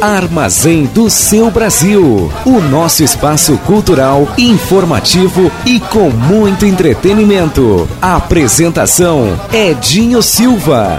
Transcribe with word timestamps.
Armazém 0.00 0.86
do 0.86 1.10
seu 1.10 1.50
Brasil. 1.50 2.32
O 2.46 2.60
nosso 2.60 3.04
espaço 3.04 3.58
cultural, 3.58 4.26
informativo 4.38 5.52
e 5.66 5.78
com 5.78 6.10
muito 6.10 6.64
entretenimento. 6.64 7.88
apresentação: 8.00 9.38
Edinho 9.52 10.22
Silva. 10.22 10.98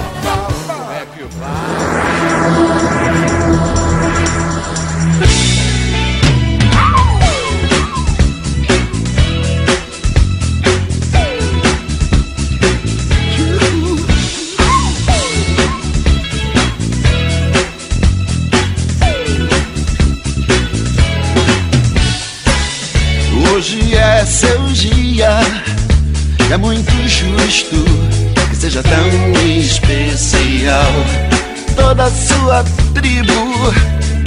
Toda 31.75 32.03
a 32.03 32.11
sua 32.11 32.63
tribo 32.93 33.73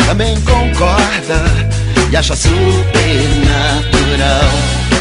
também 0.06 0.40
concorda 0.40 1.44
e 2.10 2.16
acha 2.16 2.34
super 2.34 2.54
natural. 3.46 4.50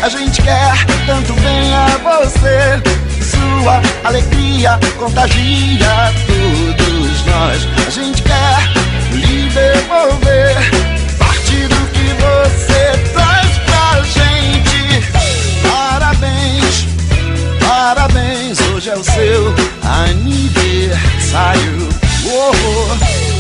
A 0.02 0.10
gente 0.10 0.42
quer 0.42 0.74
tanto 1.06 1.34
bem 1.34 1.74
a 1.74 1.88
você, 2.04 2.82
sua 3.22 3.82
alegria 4.04 4.80
contagia 4.98 6.14
todos 6.28 7.26
nós. 7.26 7.68
A 7.88 7.90
gente 7.90 8.22
quer 8.24 8.72
lhe 9.12 9.50
devolver 9.50 10.56
parte 11.18 11.68
do 11.68 11.88
que 11.92 12.08
você 12.24 13.12
traz 13.14 13.58
pra 13.66 14.02
gente. 14.04 14.82
Parabéns, 15.70 16.53
parabéns, 17.94 18.58
hoje 18.74 18.90
é 18.90 18.96
o 18.96 19.04
seu 19.04 19.54
aniversário. 19.84 21.90
Oh, 22.26 22.52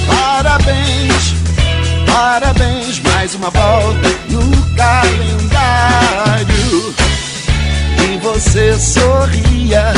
parabéns, 0.05 1.33
parabéns, 2.05 2.99
mais 2.99 3.33
uma 3.33 3.49
volta 3.49 4.09
no 4.29 4.51
calendário. 4.75 6.45
E 7.97 8.19
você 8.21 8.77
sorria, 8.77 9.91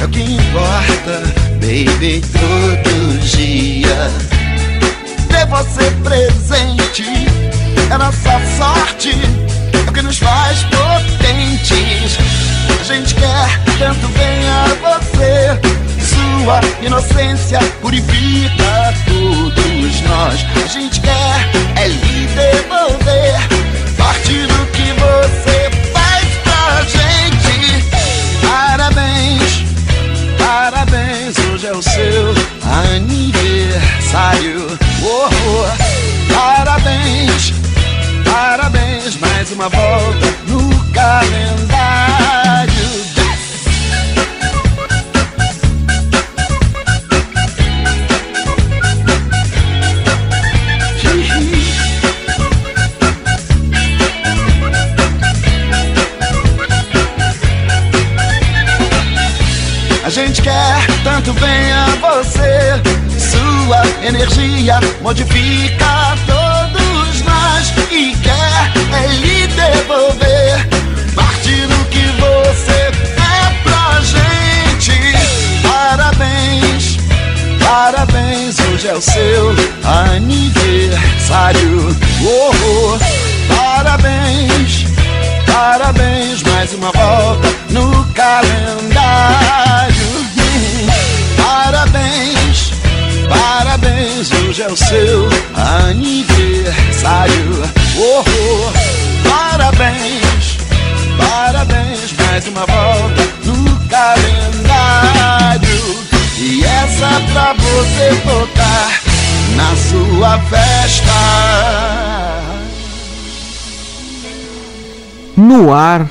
é 0.00 0.04
o 0.04 0.08
que 0.08 0.22
importa, 0.22 1.20
baby, 1.54 2.22
todo 2.32 3.18
dia. 3.18 4.12
Ter 5.28 5.46
você 5.46 5.90
presente 6.04 7.26
é 7.90 7.98
nossa 7.98 8.40
sorte, 8.56 9.10
é 9.72 9.78
o 9.90 9.92
que 9.92 10.02
nos 10.02 10.18
faz 10.18 10.62
potentes. 10.64 12.49
A 12.80 12.84
gente 12.84 13.14
quer 13.14 13.60
tanto 13.78 14.08
bem 14.08 14.48
a 14.48 14.66
você 14.80 15.80
sua 16.40 16.60
inocência 16.84 17.58
purifica 17.80 18.94
todos 19.06 20.00
nós. 20.02 20.44
A 20.64 20.66
gente 20.66 21.00
quer 21.00 21.50
é 21.76 21.88
lhe 21.88 22.26
devolver 22.26 23.40
parte 23.96 24.46
do 24.46 24.66
que 24.72 24.92
você 24.92 25.70
faz 25.92 26.26
pra 26.44 26.82
gente. 26.82 27.84
Parabéns, 28.46 29.64
parabéns, 30.38 31.36
hoje 31.52 31.66
é 31.66 31.72
o 31.72 31.82
seu 31.82 32.34
aniversário. 32.94 34.66
Oh, 35.02 35.28
oh. 35.28 36.00
Parabéns, 36.34 37.52
parabéns, 38.24 39.16
mais 39.16 39.50
uma 39.52 39.68
volta 39.68 40.34
no 40.46 40.84
calendário. 40.92 42.49
A 60.02 60.12
gente 60.12 60.42
quer 60.42 60.86
tanto 61.04 61.32
bem 61.34 61.72
a 61.72 61.86
você. 62.00 62.82
Sua 63.16 63.80
energia 64.04 64.80
modifica 65.00 66.18
todos 66.26 67.22
nós 67.22 67.72
e 67.92 68.16
quer 68.16 68.72
é 68.92 69.06
lhe 69.06 69.46
devolver 69.46 70.79
você 72.44 72.72
é 72.72 72.90
pra 73.62 74.00
gente. 74.00 74.92
Parabéns, 75.62 76.96
parabéns, 77.62 78.58
hoje 78.58 78.88
é 78.88 78.94
o 78.94 79.00
seu 79.00 79.54
aniversário. 79.84 81.96
Oh, 82.22 82.50
oh, 82.64 82.98
parabéns, 83.54 84.84
parabéns, 85.46 86.42
mais 86.42 86.74
uma 86.74 86.90
volta 86.92 87.48
no 87.70 88.04
calendário. 88.14 89.94
Parabéns, 91.36 92.72
parabéns, 93.28 94.32
hoje 94.32 94.62
é 94.62 94.68
o 94.68 94.76
seu 94.76 95.28
aniversário. 95.88 97.62
Oh, 97.96 98.24
oh, 98.26 98.72
parabéns, 99.28 100.19
mais 102.40 102.48
uma 102.48 102.64
volta 102.64 103.22
no 103.44 103.88
calendário. 103.88 105.60
E 106.38 106.64
essa 106.64 107.20
pra 107.32 107.52
você 107.52 108.14
tocar 108.22 109.02
na 109.56 109.76
sua 109.76 110.38
festa. 110.48 111.12
No 115.36 115.72
ar 115.72 116.08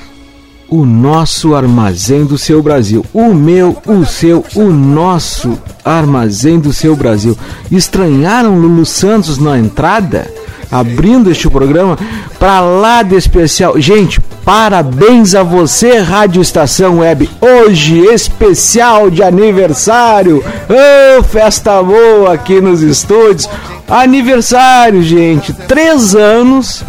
o 0.68 0.86
nosso 0.86 1.56
armazém 1.56 2.24
do 2.24 2.38
seu 2.38 2.62
Brasil. 2.62 3.04
O 3.12 3.34
meu, 3.34 3.76
o 3.84 4.06
seu, 4.06 4.44
o 4.54 4.70
nosso 4.70 5.58
armazém 5.84 6.60
do 6.60 6.72
seu 6.72 6.94
Brasil. 6.94 7.36
Estranharam 7.72 8.56
Lulu 8.56 8.86
Santos 8.86 9.36
na 9.38 9.58
entrada? 9.58 10.39
Abrindo 10.70 11.30
este 11.30 11.48
programa 11.48 11.98
para 12.38 12.60
lá 12.60 13.02
de 13.02 13.16
especial. 13.16 13.80
Gente, 13.80 14.20
parabéns 14.44 15.34
a 15.34 15.42
você, 15.42 15.98
Rádio 15.98 16.40
Estação 16.40 16.98
Web. 16.98 17.28
Hoje, 17.40 17.98
especial 17.98 19.10
de 19.10 19.22
aniversário. 19.22 20.44
Oh, 20.68 21.22
festa 21.22 21.82
boa 21.82 22.34
aqui 22.34 22.60
nos 22.60 22.82
estúdios. 22.82 23.48
Aniversário, 23.88 25.02
gente. 25.02 25.52
Três 25.52 26.14
anos 26.14 26.84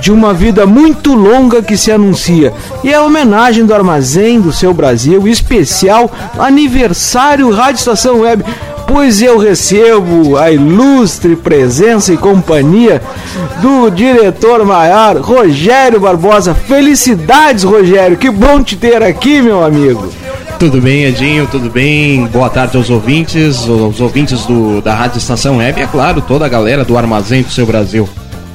de 0.00 0.12
uma 0.12 0.32
vida 0.32 0.64
muito 0.66 1.14
longa 1.14 1.62
que 1.62 1.76
se 1.76 1.90
anuncia. 1.90 2.52
E 2.84 2.90
é 2.90 2.94
a 2.94 3.02
homenagem 3.02 3.66
do 3.66 3.74
Armazém 3.74 4.40
do 4.40 4.52
Seu 4.52 4.72
Brasil, 4.72 5.26
especial 5.26 6.10
aniversário 6.38 7.50
Rádio 7.50 7.80
Estação 7.80 8.20
Web. 8.20 8.44
Pois 8.88 9.20
eu 9.20 9.36
recebo 9.36 10.38
a 10.38 10.50
ilustre 10.50 11.36
presença 11.36 12.10
e 12.10 12.16
companhia 12.16 13.02
do 13.60 13.90
diretor 13.90 14.64
maior, 14.64 15.18
Rogério 15.18 16.00
Barbosa. 16.00 16.54
Felicidades, 16.54 17.64
Rogério, 17.64 18.16
que 18.16 18.30
bom 18.30 18.62
te 18.62 18.76
ter 18.76 19.02
aqui, 19.02 19.42
meu 19.42 19.62
amigo. 19.62 20.08
Tudo 20.58 20.80
bem, 20.80 21.04
Edinho? 21.04 21.46
Tudo 21.46 21.68
bem? 21.68 22.26
Boa 22.28 22.48
tarde 22.48 22.78
aos 22.78 22.88
ouvintes, 22.88 23.68
aos 23.68 24.00
ouvintes 24.00 24.46
do, 24.46 24.80
da 24.80 24.94
Rádio 24.94 25.18
Estação 25.18 25.58
Web 25.58 25.78
e, 25.78 25.82
é 25.82 25.86
claro, 25.86 26.22
toda 26.22 26.46
a 26.46 26.48
galera 26.48 26.82
do 26.82 26.96
Armazém 26.96 27.42
do 27.42 27.50
Seu 27.50 27.66
Brasil. 27.66 28.08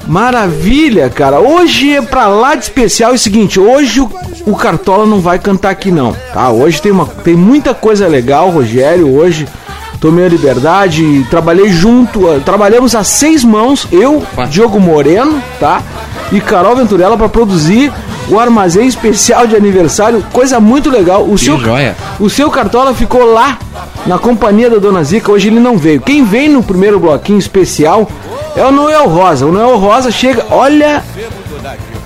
Maravilha, 0.04 1.08
cara. 1.08 1.38
Hoje 1.38 1.94
é 1.94 2.02
pra 2.02 2.26
lá 2.26 2.56
de 2.56 2.64
especial 2.64 3.12
é 3.12 3.14
o 3.14 3.18
seguinte, 3.18 3.60
hoje 3.60 4.00
o, 4.00 4.10
o, 4.46 4.56
Cartola 4.56 5.06
não 5.06 5.20
vai 5.20 5.38
cantar 5.38 5.70
aqui 5.70 5.92
não, 5.92 6.12
tá? 6.34 6.50
Hoje 6.50 6.82
tem, 6.82 6.90
uma, 6.92 7.06
tem 7.06 7.36
muita 7.36 7.72
coisa 7.72 8.06
legal, 8.08 8.50
Rogério, 8.50 9.16
hoje 9.16 9.46
tomei 10.00 10.26
a 10.26 10.28
liberdade, 10.28 11.26
trabalhei 11.30 11.68
junto, 11.70 12.20
trabalhamos 12.44 12.94
a 12.94 13.02
seis 13.04 13.42
mãos, 13.44 13.86
eu, 13.90 14.22
Diogo 14.48 14.78
Moreno, 14.80 15.42
tá? 15.58 15.82
E 16.32 16.40
Carol 16.40 16.76
Venturella 16.76 17.16
para 17.16 17.28
produzir 17.28 17.92
o 18.28 18.38
armazém 18.38 18.86
especial 18.86 19.46
de 19.46 19.54
aniversário, 19.54 20.24
coisa 20.32 20.58
muito 20.58 20.90
legal. 20.90 21.22
O 21.24 21.34
Que 21.36 21.44
seu, 21.44 21.58
joia. 21.58 21.96
o 22.18 22.28
seu 22.30 22.50
Cartola 22.50 22.94
ficou 22.94 23.32
lá 23.32 23.58
na 24.06 24.18
companhia 24.18 24.68
da 24.70 24.78
Dona 24.78 25.04
Zica, 25.04 25.30
hoje 25.30 25.48
ele 25.48 25.60
não 25.60 25.76
veio. 25.76 26.00
Quem 26.00 26.24
vem 26.24 26.48
no 26.48 26.62
primeiro 26.62 26.98
bloquinho 26.98 27.38
especial 27.38 28.08
é 28.56 28.64
o 28.64 28.70
Noel 28.72 29.08
Rosa. 29.08 29.46
O 29.46 29.52
Noel 29.52 29.76
Rosa 29.76 30.10
chega, 30.10 30.44
olha, 30.50 31.02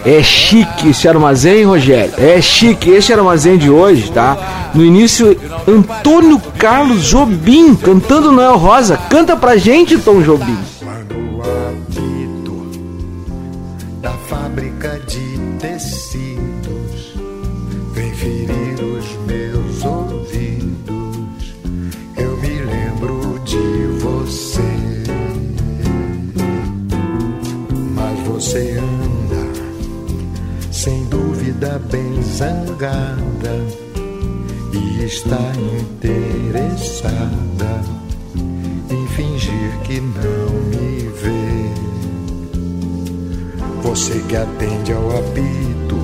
é 0.05 0.23
chique 0.23 0.89
esse 0.91 1.09
armazém, 1.09 1.65
Rogério. 1.65 2.13
É 2.19 2.41
chique 2.41 2.91
esse 2.91 3.13
armazém 3.13 3.59
de 3.59 3.71
hoje, 3.71 4.11
tá? 4.11 4.71
No 4.75 4.85
início, 4.85 5.39
Antônio 5.67 6.41
Carlos 6.59 7.05
Jobim 7.05 7.75
cantando 7.75 8.33
Noel 8.33 8.57
Rosa. 8.57 8.97
Canta 9.09 9.37
pra 9.37 9.57
gente, 9.57 9.99
Tom 9.99 10.21
Jobim. 10.21 10.57
Bem 31.79 32.23
zangada 32.23 33.67
e 34.73 35.05
está 35.05 35.53
interessada 35.81 37.81
em 38.91 39.07
fingir 39.09 39.79
que 39.85 40.01
não 40.01 40.51
me 40.71 41.09
vê. 41.09 41.69
Você 43.83 44.23
que 44.29 44.37
atende 44.37 44.93
ao 44.93 45.19
apito 45.19 45.99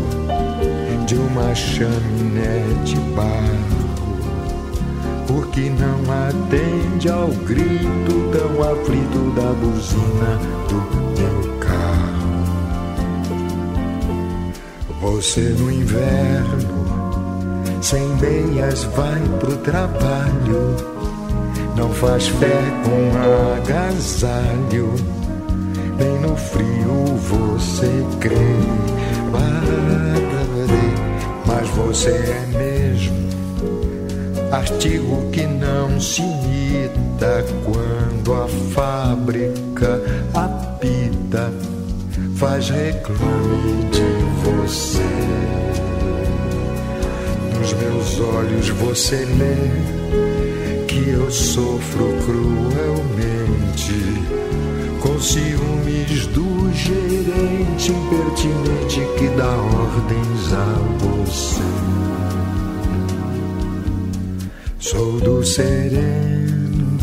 de 1.07 1.15
uma 1.17 1.55
chaminé 1.55 2.65
de 2.85 2.97
barro, 3.15 3.85
porque 5.27 5.71
não 5.71 6.01
atende 6.29 7.09
ao 7.11 7.29
grito 7.29 8.31
tão 8.33 8.63
aflito 8.63 9.31
da 9.35 9.53
buzina 9.53 10.39
do 10.69 10.77
meu 11.21 11.59
carro. 11.59 12.14
Você 15.05 15.41
no 15.59 15.71
inverno, 15.71 16.85
sem 17.83 18.09
meias, 18.17 18.85
vai 18.85 19.21
pro 19.39 19.57
trabalho 19.59 20.95
não 21.77 21.91
faz 21.91 22.29
fé 22.29 22.63
com 22.85 23.11
agasalho, 23.57 24.95
nem 25.99 26.21
no 26.21 26.37
frio 26.37 27.17
você 27.17 27.91
crê. 28.21 28.35
Mas 31.47 31.69
você 31.71 32.11
é 32.11 32.47
mesmo 32.57 33.25
artigo 34.53 35.31
que 35.33 35.47
não 35.47 36.01
se 36.01 36.23
imita 36.23 37.45
quando 37.65 38.35
a 38.35 38.49
fábrica 38.73 40.01
apita, 40.33 41.53
faz 42.37 42.71
reclame 42.71 43.85
de 43.91 44.03
você. 44.45 45.03
Nos 47.59 47.73
meus 47.75 48.21
olhos 48.21 48.69
você 48.71 49.25
lê 49.25 50.87
que 50.87 51.11
eu 51.11 51.31
sofro 51.31 52.15
cruelmente 52.25 53.95
com 55.01 55.21
ciúmes 55.21 56.27
do 56.29 56.73
gerente 56.73 57.93
impertinente 57.93 59.01
que 59.19 59.29
dá 59.37 59.57
ordens 59.57 60.53
a 60.53 60.75
você. 60.99 61.63
Sou 64.79 65.21
do 65.21 65.43
sereno, 65.45 66.99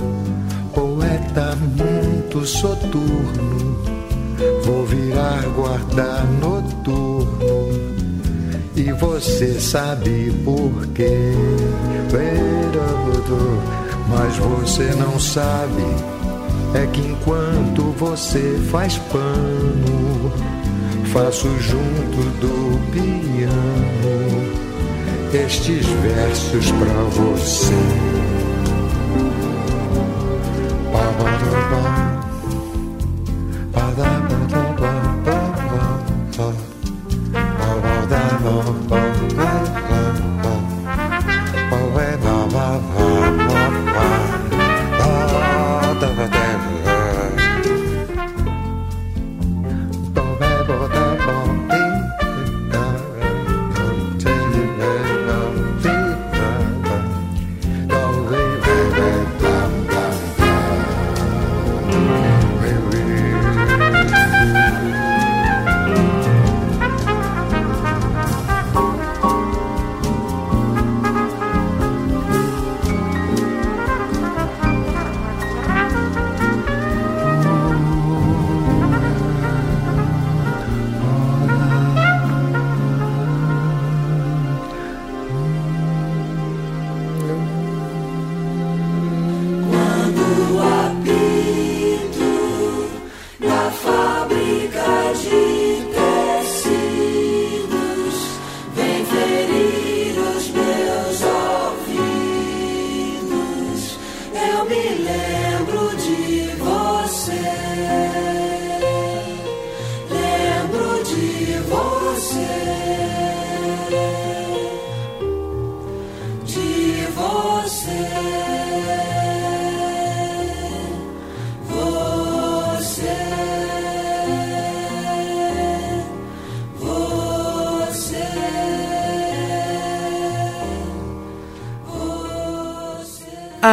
poeta 0.74 1.56
muito 1.56 2.46
soturno, 2.46 4.01
vou 4.64 4.86
virar 4.86 5.44
guarda 5.56 6.24
noturno 6.42 7.72
e 8.76 8.92
você 8.94 9.60
sabe 9.60 10.32
por 10.44 10.88
quê. 10.88 11.34
Mas 14.08 14.36
você 14.38 14.94
não 14.96 15.18
sabe 15.20 15.84
é 16.74 16.86
que 16.88 17.02
enquanto 17.02 17.84
você 17.98 18.60
faz 18.72 18.98
pano, 19.12 20.32
faço 21.14 21.48
junto 21.60 22.22
do 22.40 22.92
piano 22.92 24.52
estes 25.34 25.86
versos 25.86 26.72
pra 26.72 27.04
você. 27.04 28.31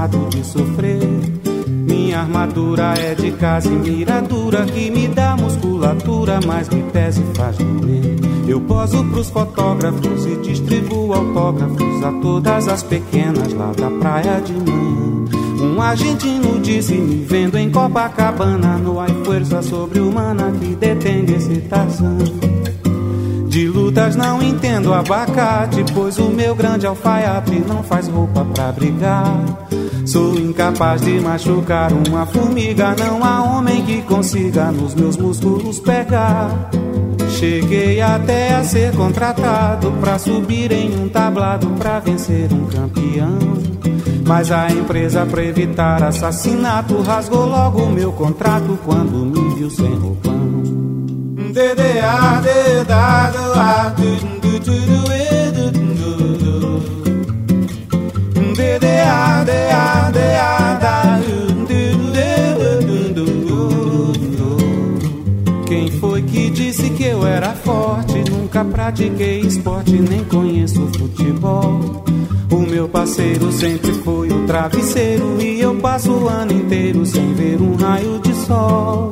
Cansado 0.00 0.28
de 0.30 0.44
sofrer. 0.44 0.98
Minha 1.68 2.20
armadura 2.20 2.94
é 2.98 3.14
de 3.14 3.32
casimira 3.32 4.22
dura 4.22 4.64
que 4.64 4.90
me 4.90 5.08
dá 5.08 5.36
musculatura, 5.36 6.40
mas 6.46 6.68
me 6.68 6.82
pesa 6.84 7.20
e 7.20 7.36
faz 7.36 7.56
doer. 7.58 8.16
Eu 8.48 8.60
poso 8.62 9.04
pros 9.04 9.28
fotógrafos 9.28 10.26
e 10.26 10.36
distribuo 10.36 11.12
autógrafos 11.12 12.04
a 12.04 12.12
todas 12.22 12.68
as 12.68 12.82
pequenas 12.82 13.52
lá 13.52 13.72
da 13.72 13.90
praia 13.90 14.40
de 14.40 14.52
manhã. 14.52 15.24
Um 15.60 15.82
argentino 15.82 16.58
disse 16.60 16.94
me 16.94 17.22
vendo 17.22 17.58
em 17.58 17.70
Copacabana 17.70 18.78
No 18.78 18.98
ai 18.98 19.14
força 19.26 19.60
sobre-humana 19.60 20.50
que 20.58 20.74
detém 20.74 21.26
Tarzan 21.68 22.16
De 23.46 23.68
lutas 23.68 24.16
não 24.16 24.42
entendo 24.42 24.94
abacate 24.94 25.84
Pois 25.92 26.18
o 26.18 26.30
meu 26.30 26.54
grande 26.54 26.86
alfaiate 26.86 27.62
não 27.68 27.82
faz 27.82 28.08
roupa 28.08 28.42
pra 28.42 28.72
brigar 28.72 29.68
Sou 30.10 30.34
incapaz 30.34 31.02
de 31.02 31.20
machucar 31.20 31.92
uma 31.92 32.26
formiga. 32.26 32.96
Não 32.98 33.22
há 33.22 33.44
homem 33.44 33.84
que 33.84 34.02
consiga 34.02 34.72
nos 34.72 34.92
meus 34.92 35.16
músculos 35.16 35.78
pegar. 35.78 36.68
Cheguei 37.38 38.00
até 38.00 38.56
a 38.56 38.64
ser 38.64 38.92
contratado 38.96 39.92
pra 40.00 40.18
subir 40.18 40.72
em 40.72 41.00
um 41.00 41.08
tablado 41.08 41.68
pra 41.78 42.00
vencer 42.00 42.52
um 42.52 42.66
campeão. 42.66 43.38
Mas 44.26 44.50
a 44.50 44.68
empresa, 44.72 45.24
pra 45.26 45.44
evitar 45.44 46.02
assassinato, 46.02 47.00
rasgou 47.02 47.46
logo 47.46 47.86
meu 47.86 48.10
contrato 48.10 48.76
quando 48.84 49.12
me 49.12 49.54
viu 49.54 49.70
sem 49.70 49.94
roupão. 49.94 50.40
Pratiquei 68.80 69.40
esporte, 69.40 69.92
nem 69.92 70.24
conheço 70.24 70.88
futebol. 70.96 72.02
O 72.50 72.60
meu 72.60 72.88
parceiro 72.88 73.52
sempre 73.52 73.92
foi 73.92 74.30
o 74.30 74.46
travesseiro 74.46 75.36
e 75.38 75.60
eu 75.60 75.74
passo 75.76 76.10
o 76.10 76.26
ano 76.26 76.52
inteiro 76.52 77.04
sem 77.04 77.34
ver 77.34 77.60
um 77.60 77.74
raio 77.76 78.18
de 78.20 78.34
sol. 78.34 79.10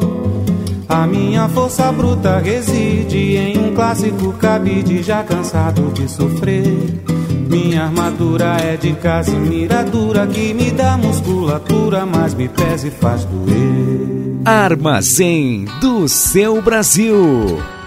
A 0.89 1.07
minha 1.07 1.47
força 1.51 1.93
bruta 1.93 2.39
reside 2.39 3.37
em 3.37 3.59
um 3.59 3.75
clássico 3.75 4.33
cabide 4.33 5.03
já 5.03 5.23
cansado 5.23 5.93
de 5.93 6.11
sofrer. 6.11 7.03
Minha 7.47 7.85
armadura 7.85 8.57
é 8.57 8.75
de 8.75 8.95
casimira 8.95 9.85
dura 9.85 10.27
que 10.27 10.55
me 10.55 10.71
dá 10.71 10.97
musculatura, 10.97 12.07
mas 12.07 12.33
me 12.33 12.49
pesa 12.49 12.89
e 12.89 12.91
faz 12.91 13.23
doer. 13.27 14.41
Armazém 14.47 15.67
do 15.83 16.09
seu 16.09 16.63
Brasil. 16.63 17.78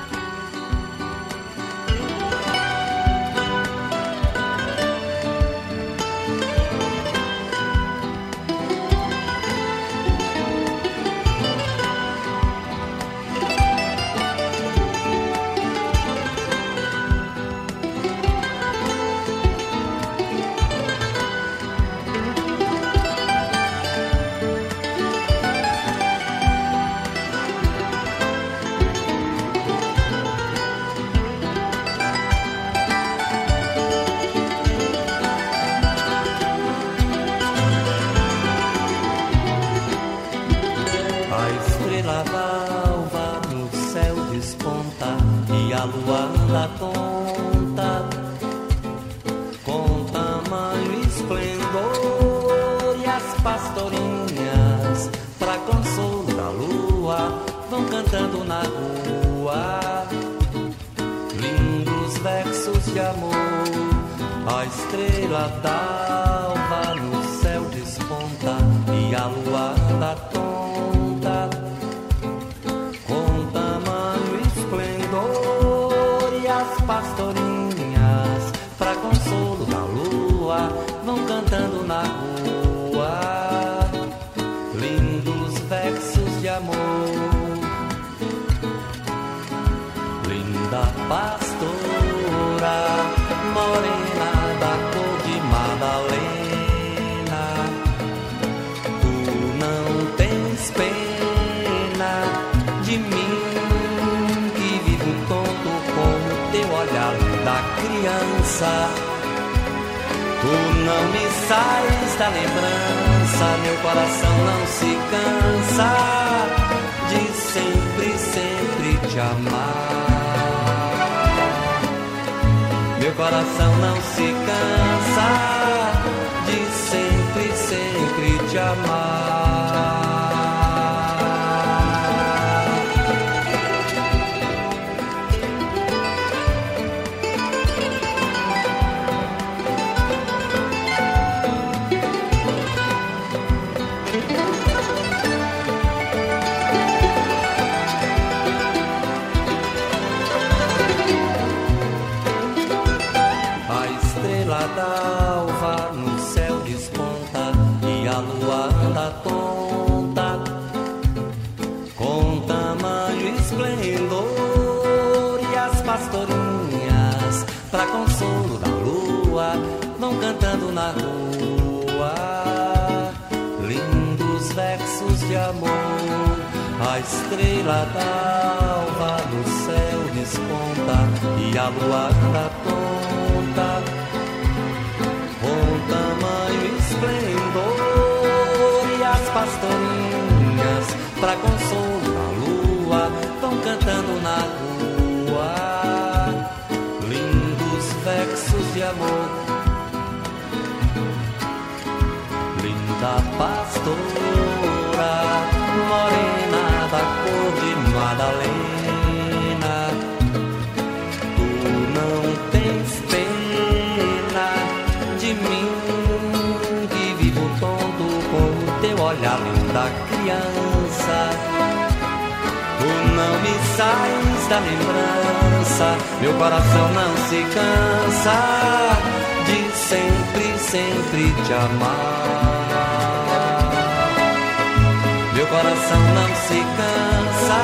Não 236.63 237.33
se 237.33 237.41
cansa 237.41 237.61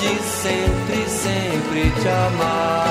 de 0.00 0.22
sempre, 0.22 1.08
sempre 1.08 1.90
te 2.00 2.08
amar. 2.08 2.82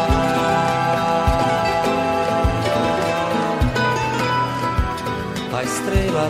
A 5.54 5.64
estrela 5.64 6.30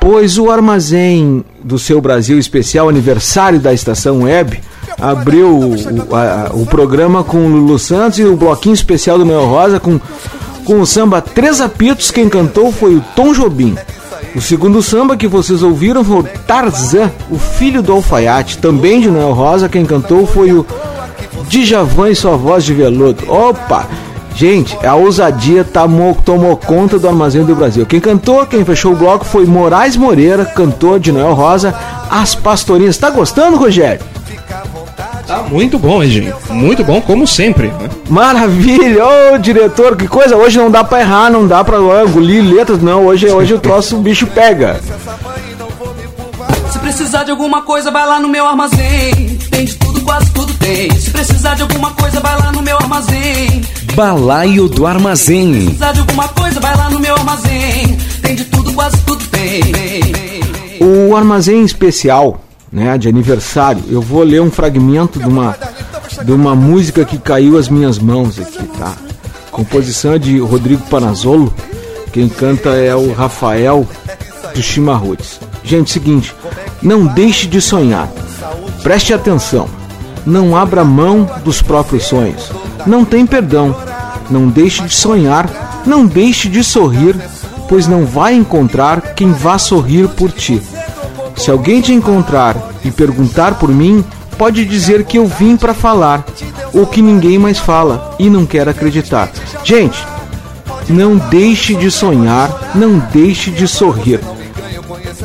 Pois 0.00 0.38
o 0.38 0.50
armazém 0.50 1.44
do 1.62 1.78
seu 1.78 2.00
Brasil 2.00 2.38
especial 2.38 2.88
aniversário 2.88 3.60
da 3.60 3.74
estação 3.74 4.22
web 4.22 4.58
abriu 4.98 5.48
o, 5.58 6.14
a- 6.14 6.50
o 6.54 6.64
programa 6.64 7.22
com 7.22 7.38
o 7.38 7.48
Lulu 7.48 7.78
Santos 7.78 8.18
e 8.18 8.24
o 8.24 8.36
bloquinho 8.36 8.74
especial 8.74 9.18
do 9.18 9.26
Mel 9.26 9.44
Rosa 9.44 9.78
com, 9.78 10.00
com 10.68 10.82
o 10.82 10.86
samba 10.86 11.22
Três 11.22 11.62
Apitos. 11.62 12.10
Quem 12.10 12.28
cantou 12.28 12.70
foi 12.70 12.94
o 12.94 13.04
Tom 13.16 13.32
Jobim. 13.32 13.74
O 14.36 14.40
segundo 14.40 14.82
samba 14.82 15.16
que 15.16 15.26
vocês 15.26 15.62
ouviram 15.62 16.04
foi 16.04 16.18
o 16.18 16.22
Tarzan, 16.46 17.10
o 17.30 17.38
filho 17.38 17.80
do 17.80 17.92
alfaiate, 17.92 18.58
também 18.58 19.00
de 19.00 19.08
Noel 19.08 19.32
Rosa. 19.32 19.66
Quem 19.66 19.86
cantou 19.86 20.26
foi 20.26 20.52
o 20.52 20.66
Djavan 21.48 22.10
e 22.10 22.14
sua 22.14 22.36
voz 22.36 22.64
de 22.64 22.74
veludo. 22.74 23.24
Opa! 23.32 23.86
Gente, 24.34 24.76
a 24.86 24.94
ousadia 24.94 25.64
tomou, 25.64 26.14
tomou 26.14 26.54
conta 26.56 26.98
do 26.98 27.08
Armazém 27.08 27.44
do 27.44 27.56
Brasil. 27.56 27.86
Quem 27.86 27.98
cantou, 27.98 28.46
quem 28.46 28.62
fechou 28.62 28.92
o 28.92 28.96
bloco 28.96 29.24
foi 29.24 29.46
Moraes 29.46 29.96
Moreira, 29.96 30.44
cantor 30.44 31.00
de 31.00 31.10
Noel 31.10 31.32
Rosa, 31.32 31.74
As 32.10 32.34
Pastorinhas. 32.34 32.98
Tá 32.98 33.08
gostando, 33.08 33.56
Rogério? 33.56 34.04
Tá 35.28 35.42
muito 35.42 35.78
bom, 35.78 36.02
Edinho. 36.02 36.34
Muito 36.48 36.82
bom, 36.82 37.02
como 37.02 37.26
sempre. 37.26 37.68
Né? 37.68 37.90
Maravilha! 38.08 39.04
Ô, 39.04 39.36
diretor, 39.36 39.94
que 39.94 40.08
coisa! 40.08 40.34
Hoje 40.34 40.56
não 40.56 40.70
dá 40.70 40.82
pra 40.82 41.00
errar, 41.00 41.30
não 41.30 41.46
dá 41.46 41.62
pra 41.62 41.76
engolir 41.76 42.42
letras, 42.42 42.80
não. 42.80 43.04
Hoje, 43.04 43.28
hoje 43.28 43.52
o 43.52 43.60
troço, 43.60 43.98
o 43.98 44.00
bicho 44.00 44.26
pega. 44.28 44.80
Se 46.72 46.78
precisar 46.78 47.24
de 47.24 47.30
alguma 47.30 47.60
coisa, 47.60 47.90
vai 47.90 48.06
lá 48.06 48.18
no 48.18 48.26
meu 48.26 48.46
armazém. 48.46 49.36
Tem 49.50 49.66
de 49.66 49.74
tudo, 49.74 50.00
quase 50.00 50.30
tudo 50.30 50.54
tem. 50.54 50.90
Se 50.92 51.10
precisar 51.10 51.56
de 51.56 51.60
alguma 51.60 51.90
coisa, 51.90 52.20
vai 52.20 52.40
lá 52.40 52.50
no 52.50 52.62
meu 52.62 52.78
armazém. 52.78 53.60
Balaio 53.94 54.66
do 54.66 54.86
Armazém. 54.86 55.64
precisar 55.66 55.92
de 55.92 56.00
alguma 56.00 56.28
coisa, 56.28 56.58
vai 56.58 56.74
lá 56.74 56.88
no 56.88 57.00
meu 57.00 57.14
armazém. 57.14 57.98
Tem 58.22 58.34
de 58.34 58.44
tudo, 58.46 58.72
quase 58.72 58.96
tudo 59.02 59.22
tem. 59.26 59.60
O 60.80 61.14
armazém 61.14 61.64
especial, 61.64 62.40
né, 62.70 62.98
de 62.98 63.08
aniversário, 63.08 63.82
eu 63.88 64.00
vou 64.00 64.22
ler 64.22 64.40
um 64.40 64.50
fragmento 64.50 65.18
de 65.18 65.26
uma, 65.26 65.56
de 66.24 66.32
uma 66.32 66.54
música 66.54 67.04
que 67.04 67.18
caiu 67.18 67.56
às 67.56 67.68
minhas 67.68 67.98
mãos 67.98 68.38
aqui, 68.38 68.66
tá? 68.78 68.94
Composição 69.50 70.12
é 70.12 70.18
de 70.18 70.38
Rodrigo 70.38 70.82
Panazzolo, 70.88 71.52
quem 72.12 72.28
canta 72.28 72.70
é 72.70 72.94
o 72.94 73.12
Rafael 73.12 73.86
do 74.54 74.62
Chimarruts. 74.62 75.40
Gente, 75.64 75.90
seguinte, 75.90 76.34
não 76.82 77.06
deixe 77.06 77.46
de 77.46 77.60
sonhar, 77.60 78.08
preste 78.82 79.12
atenção, 79.12 79.68
não 80.24 80.56
abra 80.56 80.84
mão 80.84 81.28
dos 81.44 81.60
próprios 81.60 82.04
sonhos, 82.04 82.50
não 82.86 83.04
tem 83.04 83.26
perdão, 83.26 83.74
não 84.30 84.48
deixe 84.48 84.82
de 84.82 84.94
sonhar, 84.94 85.82
não 85.86 86.06
deixe 86.06 86.48
de 86.48 86.62
sorrir, 86.62 87.16
pois 87.68 87.86
não 87.86 88.04
vai 88.04 88.34
encontrar 88.34 89.14
quem 89.14 89.32
vá 89.32 89.58
sorrir 89.58 90.08
por 90.08 90.30
ti. 90.30 90.62
Se 91.38 91.50
alguém 91.50 91.80
te 91.80 91.92
encontrar 91.92 92.56
e 92.84 92.90
perguntar 92.90 93.54
por 93.54 93.68
mim, 93.68 94.04
pode 94.36 94.64
dizer 94.64 95.04
que 95.04 95.18
eu 95.18 95.26
vim 95.26 95.56
para 95.56 95.72
falar, 95.72 96.24
ou 96.74 96.84
que 96.84 97.00
ninguém 97.00 97.38
mais 97.38 97.58
fala 97.58 98.14
e 98.18 98.28
não 98.28 98.44
quer 98.44 98.68
acreditar. 98.68 99.30
Gente, 99.62 100.04
não 100.88 101.16
deixe 101.16 101.74
de 101.74 101.90
sonhar, 101.90 102.72
não 102.74 102.98
deixe 103.12 103.50
de 103.50 103.68
sorrir, 103.68 104.20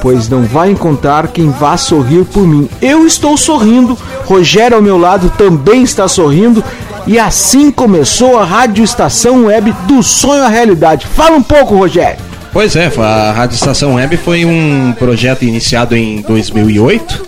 pois 0.02 0.30
não 0.30 0.44
vai 0.44 0.70
encontrar 0.70 1.30
quem 1.30 1.50
vá 1.50 1.76
sorrir 1.78 2.26
por 2.26 2.48
mim. 2.48 2.70
Eu 2.82 3.08
estou 3.08 3.36
sorrindo, 3.36 3.98
Rogério 4.26 4.78
ao 4.78 4.84
meu 4.84 4.98
lado 4.98 5.32
também 5.38 5.84
está 5.84 6.08
sorrindo. 6.08 6.64
E 7.06 7.20
assim 7.20 7.70
começou 7.70 8.40
a 8.40 8.46
Rádio 8.46 8.82
Estação 8.82 9.46
Web 9.46 9.76
do 9.88 10.02
Sonho 10.02 10.44
à 10.44 10.48
Realidade. 10.48 11.06
Fala 11.06 11.36
um 11.36 11.44
pouco, 11.44 11.76
Rogério. 11.76 12.33
Pois 12.54 12.76
é, 12.76 12.86
a 12.86 13.32
Rádio 13.32 13.56
Estação 13.56 13.96
Web 13.96 14.16
foi 14.18 14.46
um 14.46 14.94
projeto 14.94 15.44
iniciado 15.44 15.98
em 15.98 16.22
2008. 16.22 17.28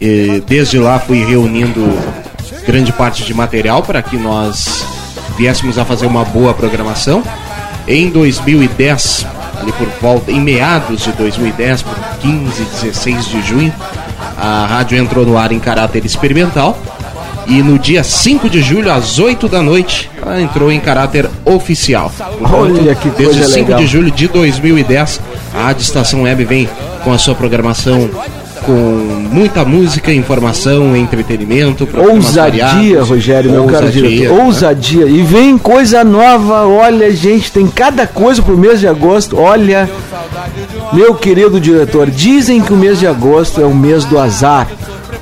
E 0.00 0.42
desde 0.44 0.76
lá 0.76 0.98
fui 0.98 1.24
reunindo 1.24 1.80
grande 2.66 2.92
parte 2.92 3.22
de 3.22 3.32
material 3.32 3.80
para 3.84 4.02
que 4.02 4.16
nós 4.16 4.84
viéssemos 5.38 5.78
a 5.78 5.84
fazer 5.84 6.06
uma 6.06 6.24
boa 6.24 6.52
programação. 6.52 7.22
Em 7.86 8.10
2010, 8.10 9.24
ali 9.60 9.70
por 9.70 9.86
volta, 10.02 10.32
em 10.32 10.40
meados 10.40 11.04
de 11.04 11.12
2010, 11.12 11.82
por 11.82 11.94
15, 12.20 12.64
16 12.64 13.26
de 13.26 13.42
junho, 13.42 13.72
a 14.36 14.66
rádio 14.66 14.98
entrou 14.98 15.24
no 15.24 15.38
ar 15.38 15.52
em 15.52 15.60
caráter 15.60 16.04
experimental. 16.04 16.76
E 17.50 17.62
no 17.64 17.78
dia 17.80 18.04
5 18.04 18.48
de 18.48 18.62
julho, 18.62 18.92
às 18.92 19.18
8 19.18 19.48
da 19.48 19.60
noite, 19.60 20.08
ela 20.22 20.40
entrou 20.40 20.70
em 20.70 20.78
caráter 20.78 21.28
oficial. 21.44 22.12
Olha 22.52 22.94
que 22.94 23.08
Desde 23.10 23.24
coisa 23.38 23.48
5 23.52 23.64
legal. 23.66 23.78
de 23.80 23.86
julho 23.88 24.10
de 24.12 24.28
2010, 24.28 25.20
a 25.52 25.62
Rádio 25.64 25.82
Estação 25.82 26.22
Web 26.22 26.44
vem 26.44 26.68
com 27.02 27.12
a 27.12 27.18
sua 27.18 27.34
programação 27.34 28.08
com 28.64 28.72
muita 28.72 29.64
música, 29.64 30.12
informação, 30.12 30.94
entretenimento, 30.94 31.88
Ousadia, 31.96 32.66
variados. 32.66 33.08
Rogério, 33.08 33.50
meu 33.50 33.64
caro 33.64 33.86
Ousadia, 33.86 34.08
diretor. 34.08 34.36
né? 34.36 34.44
Ousadia. 34.44 35.06
E 35.06 35.22
vem 35.22 35.58
coisa 35.58 36.04
nova. 36.04 36.66
Olha, 36.68 37.10
gente, 37.10 37.50
tem 37.50 37.66
cada 37.66 38.06
coisa 38.06 38.40
pro 38.42 38.56
mês 38.56 38.78
de 38.78 38.86
agosto. 38.86 39.36
Olha, 39.38 39.90
meu 40.92 41.14
querido 41.14 41.58
diretor, 41.60 42.08
dizem 42.10 42.60
que 42.60 42.72
o 42.72 42.76
mês 42.76 42.98
de 43.00 43.06
agosto 43.06 43.60
é 43.60 43.64
o 43.64 43.74
mês 43.74 44.04
do 44.04 44.18
azar, 44.18 44.68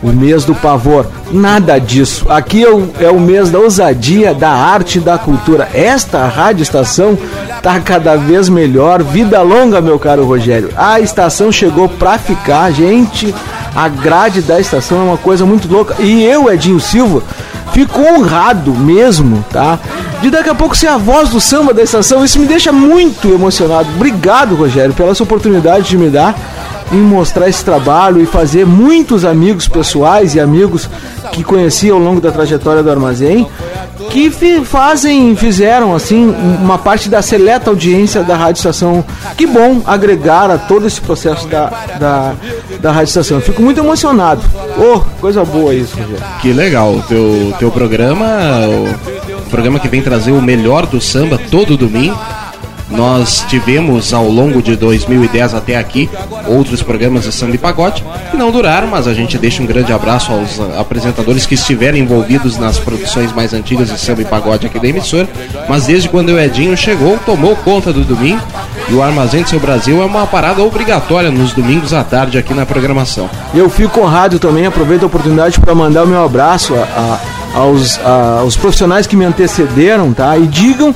o 0.03 0.09
mês 0.09 0.45
do 0.45 0.55
pavor. 0.55 1.07
Nada 1.33 1.79
disso. 1.79 2.27
Aqui 2.29 2.65
é 2.65 2.71
o, 2.71 2.89
é 3.01 3.11
o 3.11 3.21
mês 3.21 3.51
da 3.51 3.59
ousadia, 3.59 4.33
da 4.33 4.51
arte 4.51 5.01
da 5.01 5.19
cultura. 5.19 5.69
Esta 5.75 6.27
rádio 6.27 6.63
estação 6.63 7.19
tá 7.63 7.81
cada 7.81 8.17
vez 8.17 8.49
melhor. 8.49 9.03
Vida 9.03 9.43
longa, 9.43 9.81
meu 9.81 9.99
caro 9.99 10.25
Rogério. 10.25 10.71
A 10.77 11.01
estação 11.01 11.51
chegou 11.51 11.89
pra 11.89 12.19
ficar, 12.19 12.71
gente. 12.71 13.35
A 13.75 13.89
grade 13.89 14.41
da 14.43 14.59
estação 14.61 15.01
é 15.01 15.05
uma 15.05 15.17
coisa 15.19 15.45
muito 15.45 15.71
louca. 15.71 15.95
E 15.99 16.25
eu, 16.25 16.51
Edinho 16.51 16.81
Silva, 16.81 17.23
fico 17.73 18.01
honrado 18.01 18.73
mesmo, 18.75 19.45
tá? 19.51 19.79
De 20.23 20.31
daqui 20.31 20.49
a 20.49 20.55
pouco 20.55 20.77
ser 20.77 20.89
a 20.89 20.97
voz 20.97 21.29
do 21.29 21.41
samba 21.41 21.75
da 21.75 21.83
estação. 21.83 22.25
Isso 22.25 22.39
me 22.41 22.47
deixa 22.47 22.73
muito 22.73 23.29
emocionado. 23.29 23.89
Obrigado, 23.95 24.55
Rogério, 24.55 24.95
pela 24.95 25.11
essa 25.11 25.23
oportunidade 25.23 25.89
de 25.89 25.99
me 25.99 26.09
dar 26.09 26.35
em 26.93 26.99
mostrar 26.99 27.49
esse 27.49 27.65
trabalho 27.65 28.23
e 28.23 28.27
fazer 28.27 28.67
muitos 28.67 29.25
amigos 29.25 29.69
pessoais 29.69 30.35
e 30.35 30.41
amigos 30.41 30.89
que 31.33 31.45
conheci 31.45 31.91
ao 31.91 31.99
longo 31.99 32.21
da 32.21 32.31
trajetória 32.31 32.83
do 32.83 32.91
armazém 32.91 33.47
que 34.11 34.31
fazem, 34.65 35.37
fizeram 35.37 35.95
assim 35.95 36.35
uma 36.61 36.79
parte 36.79 37.09
da 37.09 37.21
seleta 37.21 37.71
audiência 37.71 38.23
da 38.23 38.37
Rádio 38.37 38.61
Estação. 38.61 39.05
Que 39.37 39.47
bom 39.47 39.83
agregar 39.87 40.51
a 40.51 40.59
todo 40.59 40.87
esse 40.87 41.01
processo 41.01 41.47
da, 41.49 41.67
da, 41.99 42.35
da 42.81 42.93
Rádio 42.93 43.09
Estação. 43.09 43.41
Fico 43.41 43.61
muito 43.61 43.79
emocionado. 43.81 44.43
Oh, 44.79 45.01
coisa 45.21 45.45
boa 45.45 45.75
isso, 45.75 45.97
Rogério. 45.97 46.25
Que 46.41 46.53
legal, 46.53 46.95
o 46.95 47.03
teu, 47.03 47.55
teu 47.59 47.71
programa, 47.71 48.27
o 49.47 49.51
programa 49.51 49.79
que 49.79 49.89
vem 49.89 50.03
trazer 50.03 50.33
o 50.33 50.41
melhor 50.41 50.87
do 50.87 51.01
samba 51.01 51.39
todo 51.51 51.77
domingo. 51.77 52.19
Nós 52.91 53.45
tivemos 53.49 54.15
ao 54.15 54.29
longo 54.29 54.63
de 54.63 54.75
2010 54.75 55.55
até 55.55 55.77
aqui 55.77 56.09
outros 56.47 56.83
programas 56.83 57.25
de 57.25 57.33
samba 57.33 57.55
e 57.55 57.59
pagode 57.59 58.03
que 58.31 58.37
não 58.37 58.51
duraram, 58.51 58.89
mas 58.89 59.07
a 59.07 59.13
gente 59.13 59.37
deixa 59.37 59.63
um 59.63 59.67
grande 59.67 59.93
abraço 59.93 60.33
aos 60.33 60.59
apresentadores 60.79 61.45
que 61.45 61.55
estiveram 61.55 61.99
envolvidos 61.99 62.57
nas 62.57 62.79
produções 62.79 63.33
mais 63.33 63.53
antigas 63.53 63.91
de 63.91 63.99
samba 64.01 64.23
e 64.23 64.25
pagode 64.25 64.67
aqui 64.67 64.79
da 64.81 64.89
emissora. 64.89 65.29
Mas 65.69 65.87
desde 65.87 66.09
quando 66.09 66.31
o 66.31 66.41
Edinho 66.41 66.77
chegou, 66.77 67.19
tomou 67.27 67.55
conta 67.57 67.93
do 67.93 68.03
domingo 68.05 68.41
e 68.89 68.95
o 68.95 69.03
Armazém 69.03 69.43
do 69.43 69.49
Seu 69.51 69.61
Brasil 69.61 70.01
é 70.03 70.05
uma 70.07 70.27
parada 70.27 70.63
obrigatória 70.63 71.31
nos 71.31 71.53
domingos 71.53 71.93
à 71.93 72.03
tarde 72.03 72.39
aqui 72.39 72.55
na 72.55 72.65
programação. 72.65 73.29
Eu 73.55 73.69
fico 73.69 74.01
honrado 74.01 74.39
também, 74.39 74.65
aproveito 74.65 75.03
a 75.03 75.07
oportunidade 75.07 75.61
para 75.61 75.75
mandar 75.75 76.05
o 76.05 76.07
meu 76.07 76.25
abraço 76.25 76.75
a- 76.75 76.79
a- 77.55 77.59
aos, 77.61 77.99
a- 78.05 78.39
aos 78.41 78.57
profissionais 78.57 79.07
que 79.07 79.15
me 79.17 79.25
antecederam, 79.27 80.13
tá? 80.15 80.37
E 80.39 80.47
digam 80.47 80.95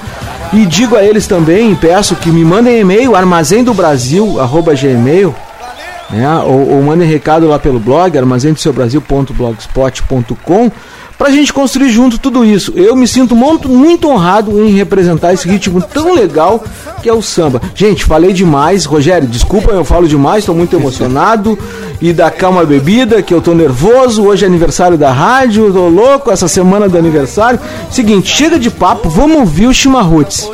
E 0.52 0.66
digo 0.66 0.96
a 0.96 1.02
eles 1.02 1.26
também, 1.26 1.74
peço 1.74 2.14
que 2.14 2.30
me 2.30 2.44
mandem 2.44 2.80
e-mail, 2.80 3.16
armazendobrasil.gmail, 3.16 5.34
né? 6.10 6.38
Ou, 6.44 6.72
ou 6.72 6.82
mandem 6.82 7.08
recado 7.08 7.48
lá 7.48 7.58
pelo 7.58 7.80
blog, 7.80 8.18
armazendoseubrasil.blogspot.com, 11.22 11.22
pra 11.22 11.30
gente 11.30 11.52
construir 11.52 11.90
junto 11.90 12.18
tudo 12.18 12.44
isso. 12.44 12.72
Eu 12.74 12.96
me 12.96 13.06
sinto 13.06 13.36
muito, 13.36 13.68
muito 13.68 14.08
honrado 14.08 14.60
em 14.60 14.70
representar 14.72 15.32
esse 15.32 15.48
ritmo 15.48 15.80
tão 15.80 16.14
legal 16.14 16.64
que 17.00 17.08
é 17.08 17.12
o 17.12 17.22
samba. 17.22 17.62
Gente, 17.76 18.04
falei 18.04 18.32
demais. 18.32 18.84
Rogério, 18.84 19.28
desculpa, 19.28 19.70
eu 19.70 19.84
falo 19.84 20.08
demais, 20.08 20.40
estou 20.40 20.54
muito 20.54 20.74
emocionado. 20.74 21.56
E 22.00 22.12
da 22.12 22.28
calma 22.30 22.64
bebida, 22.64 23.22
que 23.22 23.32
eu 23.32 23.40
tô 23.40 23.54
nervoso. 23.54 24.24
Hoje 24.24 24.44
é 24.44 24.48
aniversário 24.48 24.98
da 24.98 25.12
rádio, 25.12 25.72
tô 25.72 25.88
louco 25.88 26.30
essa 26.30 26.48
semana 26.48 26.88
do 26.88 26.98
aniversário. 26.98 27.60
Seguinte, 27.88 28.34
chega 28.34 28.58
de 28.58 28.70
papo, 28.70 29.08
vamos 29.08 29.38
ouvir 29.38 29.68
o 29.68 29.72
Chimarruts. 29.72 30.50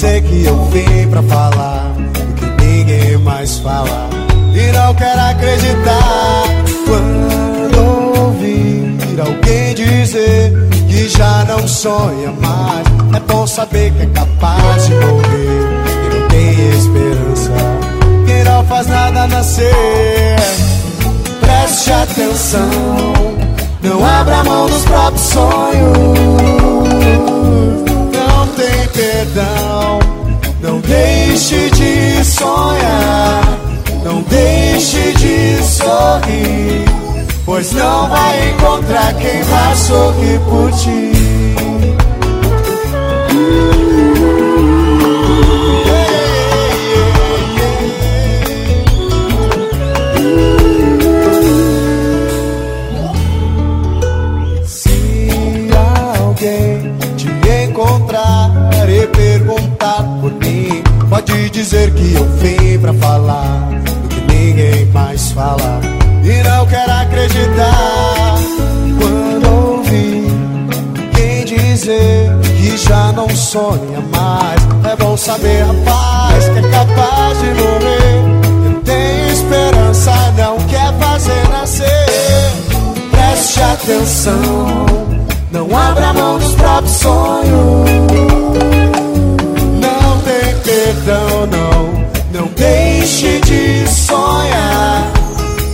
Dizer 0.00 0.22
que 0.22 0.44
eu 0.46 0.64
vim 0.70 1.08
pra 1.10 1.22
falar 1.24 1.92
o 1.94 2.56
que 2.56 2.64
ninguém 2.64 3.18
mais 3.18 3.58
fala. 3.58 4.08
E 4.54 4.72
não 4.72 4.94
quero 4.94 5.20
acreditar 5.20 6.44
quando 6.86 8.18
ouvir 8.18 9.20
alguém 9.20 9.74
dizer 9.74 10.54
que 10.88 11.06
já 11.06 11.44
não 11.44 11.68
sonha 11.68 12.32
mais. 12.40 12.86
É 13.14 13.20
bom 13.30 13.46
saber 13.46 13.92
que 13.92 14.04
é 14.04 14.06
capaz 14.06 14.86
de 14.86 14.94
morrer 14.94 15.68
e 15.84 16.14
não 16.14 16.28
tem 16.28 16.70
esperança. 16.70 17.52
Que 18.26 18.48
não 18.48 18.64
faz 18.64 18.86
nada 18.86 19.26
nascer 19.26 20.36
preste 21.42 21.92
atenção. 21.92 22.70
Não 23.82 24.02
abra 24.02 24.44
mão 24.44 24.66
dos 24.66 24.82
próprios 24.82 25.26
sonhos. 25.26 26.19
Perdão. 29.20 29.98
Não 30.62 30.80
deixe 30.80 31.70
de 31.70 32.24
sonhar. 32.24 33.58
Não 34.04 34.22
deixe 34.22 35.12
de 35.12 35.62
sorrir. 35.62 36.84
Pois 37.44 37.72
não 37.72 38.08
vai 38.08 38.50
encontrar 38.50 39.14
quem 39.14 39.42
vai 39.42 39.76
sorrir 39.76 40.40
por 40.48 40.70
ti. 40.72 41.99
Dizer 61.62 61.92
que 61.92 62.14
eu 62.14 62.24
vim 62.38 62.78
pra 62.78 62.94
falar 62.94 63.68
do 63.82 64.08
que 64.08 64.20
ninguém 64.32 64.86
mais 64.86 65.30
fala. 65.32 65.80
E 66.24 66.42
não 66.42 66.66
quero 66.66 66.90
acreditar 66.90 68.38
quando 68.98 69.76
ouvir 69.76 70.24
quem 71.14 71.44
dizer 71.44 72.30
que 72.56 72.78
já 72.78 73.12
não 73.12 73.28
sonha 73.28 74.00
mais. 74.10 74.90
É 74.90 74.96
bom 74.96 75.14
saber, 75.18 75.62
rapaz, 75.64 76.48
que 76.48 76.58
é 76.60 76.70
capaz 76.70 77.38
de 77.38 77.48
morrer. 77.48 78.64
Eu 78.64 78.80
tenho 78.80 79.30
esperança, 79.30 80.12
não 80.38 80.56
quer 80.66 80.94
fazer 80.98 81.48
nascer. 81.50 82.06
Preste 83.10 83.60
atenção, 83.60 84.86
não 85.52 85.76
abra 85.76 86.14
mão 86.14 86.38
dos 86.38 86.54
próprios 86.54 86.96
sonhos. 86.96 88.39
Não 90.92 92.10
não 92.32 92.46
deixe 92.56 93.40
de 93.40 93.88
sonhar. 93.88 95.12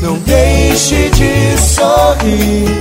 Não 0.03 0.19
deixe 0.19 1.09
de 1.09 1.59
sorrir, 1.59 2.81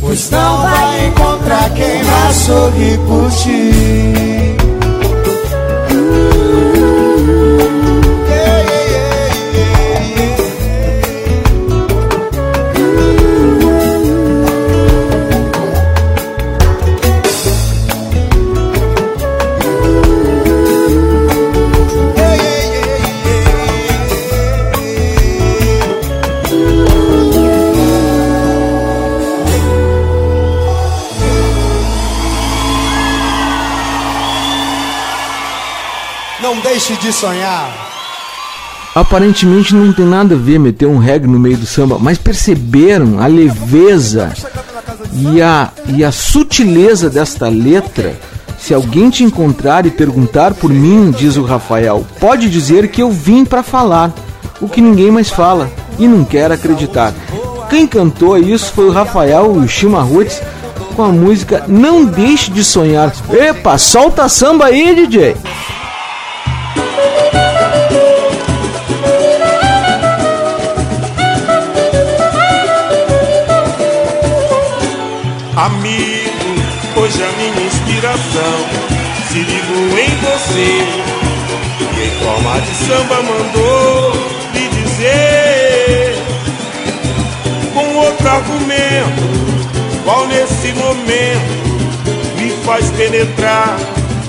pois 0.00 0.28
não 0.30 0.62
vai 0.62 1.06
encontrar 1.06 1.70
quem 1.70 2.02
vai 2.02 2.32
sorrir 2.32 2.98
por 3.06 3.30
ti. 3.30 4.57
De 37.00 37.12
sonhar. 37.12 37.88
Aparentemente 38.94 39.74
não 39.74 39.92
tem 39.92 40.04
nada 40.04 40.34
a 40.34 40.38
ver 40.38 40.58
meter 40.58 40.86
um 40.86 40.98
reggae 40.98 41.26
no 41.26 41.38
meio 41.38 41.56
do 41.56 41.66
samba, 41.66 41.98
mas 42.00 42.18
perceberam 42.18 43.20
a 43.20 43.26
leveza 43.26 44.32
e 45.12 45.40
a, 45.40 45.70
e 45.86 46.02
a 46.04 46.10
sutileza 46.10 47.08
desta 47.08 47.48
letra? 47.48 48.18
Se 48.58 48.74
alguém 48.74 49.08
te 49.08 49.22
encontrar 49.22 49.86
e 49.86 49.90
perguntar 49.90 50.52
por 50.54 50.70
mim, 50.70 51.12
diz 51.12 51.36
o 51.36 51.44
Rafael, 51.44 52.04
pode 52.18 52.50
dizer 52.50 52.88
que 52.88 53.00
eu 53.00 53.10
vim 53.10 53.44
para 53.44 53.62
falar 53.62 54.12
o 54.60 54.68
que 54.68 54.80
ninguém 54.80 55.10
mais 55.10 55.30
fala 55.30 55.70
e 55.98 56.08
não 56.08 56.24
quer 56.24 56.50
acreditar. 56.50 57.14
Quem 57.70 57.86
cantou 57.86 58.36
isso 58.36 58.72
foi 58.72 58.86
o 58.86 58.92
Rafael 58.92 59.54
e 59.56 59.64
o 59.64 59.68
Chimarruts 59.68 60.40
com 60.96 61.04
a 61.04 61.12
música 61.12 61.64
Não 61.68 62.04
Deixe 62.04 62.50
de 62.50 62.64
Sonhar. 62.64 63.12
Epa, 63.30 63.78
solta 63.78 64.28
samba 64.28 64.66
aí, 64.66 64.94
DJ! 64.96 65.36
Inspiração 77.98 78.58
se 79.28 79.38
ligou 79.38 79.98
em 79.98 80.16
você. 80.18 80.84
E 81.96 82.06
em 82.06 82.10
forma 82.24 82.60
de 82.60 82.74
samba 82.86 83.22
mandou 83.22 84.12
lhe 84.54 84.68
dizer 84.68 86.14
com 87.74 87.96
outro 87.96 88.28
argumento, 88.28 90.02
qual 90.04 90.26
nesse 90.28 90.72
momento 90.74 91.58
me 92.36 92.50
faz 92.64 92.88
penetrar 92.90 93.76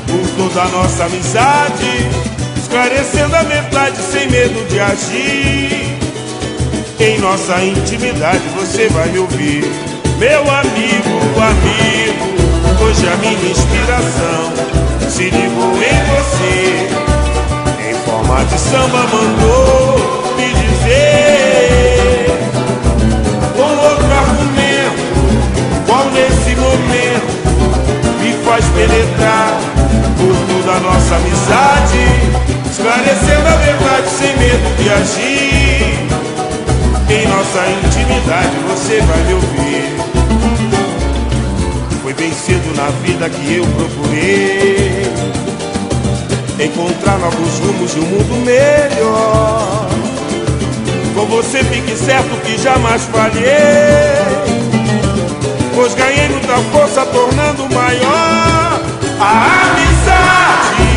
por 0.08 0.30
toda 0.36 0.64
a 0.64 0.70
nossa 0.70 1.06
amizade, 1.06 2.10
esclarecendo 2.58 3.36
a 3.36 3.44
verdade 3.44 3.98
sem 4.02 4.30
medo 4.30 4.68
de 4.68 4.80
agir. 4.80 5.98
Em 7.00 7.20
nossa 7.20 7.64
intimidade 7.64 8.44
você 8.56 8.90
vai 8.90 9.10
me 9.10 9.20
ouvir. 9.20 9.64
Meu 10.18 10.42
amigo, 10.42 11.20
amigo, 11.40 12.39
hoje 12.82 13.08
a 13.08 13.16
minha 13.18 13.52
inspiração 13.52 14.54
se 15.10 15.30
ligou 15.30 15.76
em 15.76 16.00
você. 16.12 16.90
Em 17.90 17.94
forma 18.06 18.46
de 18.46 18.58
samba 18.58 19.04
mandou 19.14 20.36
me 20.38 20.54
dizer 20.54 22.30
com 23.56 23.62
outro 23.62 24.12
argumento, 24.12 25.04
qual 25.86 26.06
nesse 26.12 26.56
momento 26.56 27.40
me 28.22 28.34
faz 28.46 28.66
penetrar 28.66 29.60
por 30.18 30.36
toda 30.48 30.80
nossa 30.80 31.16
amizade, 31.16 32.04
esclarecendo 32.70 33.48
a 33.48 33.56
verdade 33.58 34.10
sem 34.10 34.38
medo 34.38 34.76
de 34.78 34.90
agir. 34.90 36.10
Em 37.10 37.28
nossa 37.28 37.68
intimidade 37.86 38.56
você 38.68 39.02
vai 39.02 39.24
me 39.24 39.34
ouvir. 39.34 40.09
Foi 42.10 42.16
bem 42.16 42.34
cedo 42.34 42.76
na 42.76 42.90
vida 43.06 43.30
que 43.30 43.58
eu 43.58 43.64
procurei 43.68 45.04
encontrar 46.60 47.20
novos 47.20 47.60
rumos 47.60 47.96
e 47.96 48.00
um 48.00 48.06
mundo 48.08 48.36
melhor. 48.44 49.88
Com 51.14 51.26
você 51.28 51.64
fique 51.66 51.96
certo 51.96 52.36
que 52.44 52.58
jamais 52.58 53.04
falhei, 53.04 53.46
pois 55.76 55.94
ganhei 55.94 56.30
muita 56.30 56.58
força 56.72 57.06
tornando 57.06 57.72
maior 57.76 58.82
a 59.20 59.62
amizade. 59.70 60.90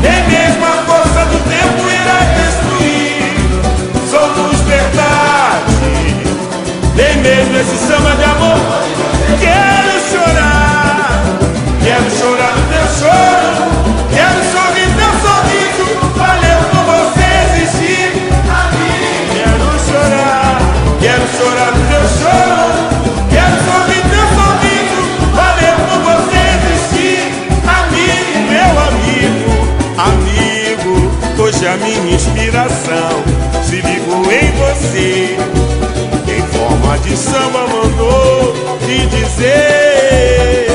Nem 0.00 0.28
mesmo 0.30 0.64
a 0.64 0.82
força 0.86 1.26
do 1.26 1.38
tempo 1.46 1.90
irá 1.90 2.20
destruir. 2.40 3.34
Somos 4.10 4.60
verdade, 4.62 5.74
nem 6.96 7.16
mesmo 7.18 7.54
esse 7.58 7.76
samba 7.86 8.16
de 8.16 8.24
amor. 8.24 9.09
Quero 9.38 9.94
chorar, 10.10 11.22
quero 11.82 12.10
chorar 12.10 12.52
no 12.56 12.62
teu 12.72 12.86
choro. 12.98 13.70
Quero 14.12 14.40
sorrir 14.52 14.88
teu 14.96 15.12
sorriso. 15.24 15.86
Valeu 16.16 16.58
por 16.70 16.82
você 16.90 17.28
existir. 17.46 18.08
Quero 19.32 19.68
chorar, 19.86 20.58
quero 21.00 21.26
chorar 21.36 21.70
no 21.72 21.82
teu 21.88 22.04
choro. 22.18 22.74
Quero 23.30 23.56
sorrir 23.68 24.02
teu 24.10 24.26
sorriso. 24.38 25.00
Valeu 25.34 25.76
por 25.86 26.00
você 26.10 26.40
existir. 26.56 27.22
Amigo, 27.78 28.38
meu 28.50 28.72
amigo, 28.88 29.52
amigo. 29.96 30.94
Hoje 31.42 31.66
a 31.66 31.76
minha 31.76 32.14
inspiração 32.14 33.12
se 33.62 33.76
ligou 33.76 34.24
em 34.30 34.50
você. 34.52 35.36
Em 36.28 36.42
forma 36.52 36.98
de 36.98 37.16
samba 37.16 37.66
mandou 37.66 38.19
te 38.90 39.06
dizer 39.06 40.66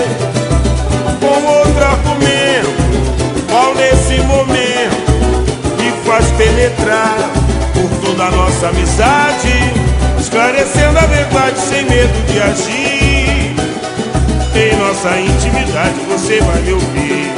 com 1.19 1.45
outro 1.45 1.84
argumento, 1.84 2.71
qual 3.49 3.75
nesse 3.75 4.21
momento 4.21 5.04
que 5.78 6.08
faz 6.08 6.25
penetrar 6.38 7.17
por 7.73 7.89
toda 8.08 8.23
a 8.23 8.32
nossa 8.32 8.69
amizade, 8.69 9.51
esclarecendo 10.17 10.97
a 10.97 11.06
verdade 11.08 11.60
sem 11.60 11.84
medo 11.84 12.25
de 12.32 12.39
agir. 12.39 13.56
Em 14.56 14.75
nossa 14.78 15.19
intimidade 15.19 15.95
você 16.08 16.39
vai 16.39 16.62
me 16.62 16.71
ouvir. 16.71 17.34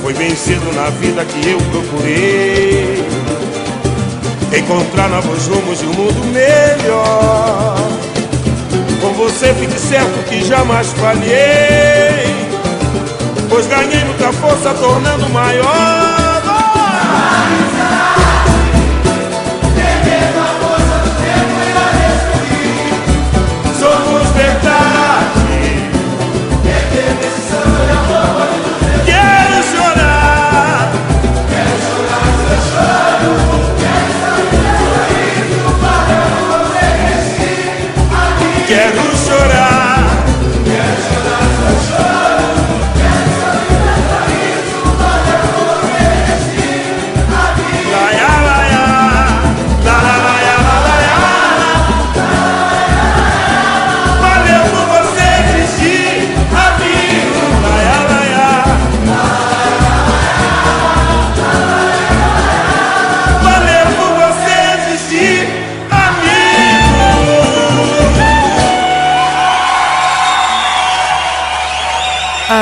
Foi 0.00 0.14
bem 0.14 0.34
cedo 0.34 0.74
na 0.74 0.88
vida 0.88 1.22
que 1.26 1.50
eu 1.50 1.58
procurei 1.70 3.04
encontrar 4.58 5.10
novos 5.10 5.46
rumos 5.48 5.78
de 5.78 5.84
um 5.84 5.92
mundo 5.92 6.32
melhor 6.32 8.09
sempre 9.32 9.66
de 9.66 9.78
certo 9.78 10.24
que 10.28 10.44
jamais 10.44 10.88
falhei, 10.92 12.34
pois 13.48 13.66
ganhei 13.66 14.04
muita 14.04 14.32
força 14.32 14.74
tornando 14.74 15.28
maior. 15.30 16.09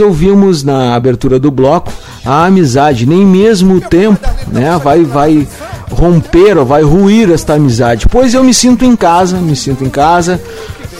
Ouvimos 0.00 0.62
na 0.62 0.94
abertura 0.94 1.38
do 1.38 1.50
bloco 1.50 1.92
a 2.24 2.46
amizade, 2.46 3.06
nem 3.06 3.24
mesmo 3.24 3.76
o 3.76 3.80
tempo, 3.80 4.28
né, 4.48 4.78
vai 4.82 5.04
vai 5.04 5.46
romper 5.90 6.58
ou 6.58 6.64
vai 6.64 6.82
ruir 6.82 7.30
esta 7.30 7.54
amizade. 7.54 8.06
Pois 8.08 8.34
eu 8.34 8.42
me 8.42 8.52
sinto 8.52 8.84
em 8.84 8.96
casa, 8.96 9.36
me 9.38 9.54
sinto 9.54 9.84
em 9.84 9.90
casa, 9.90 10.40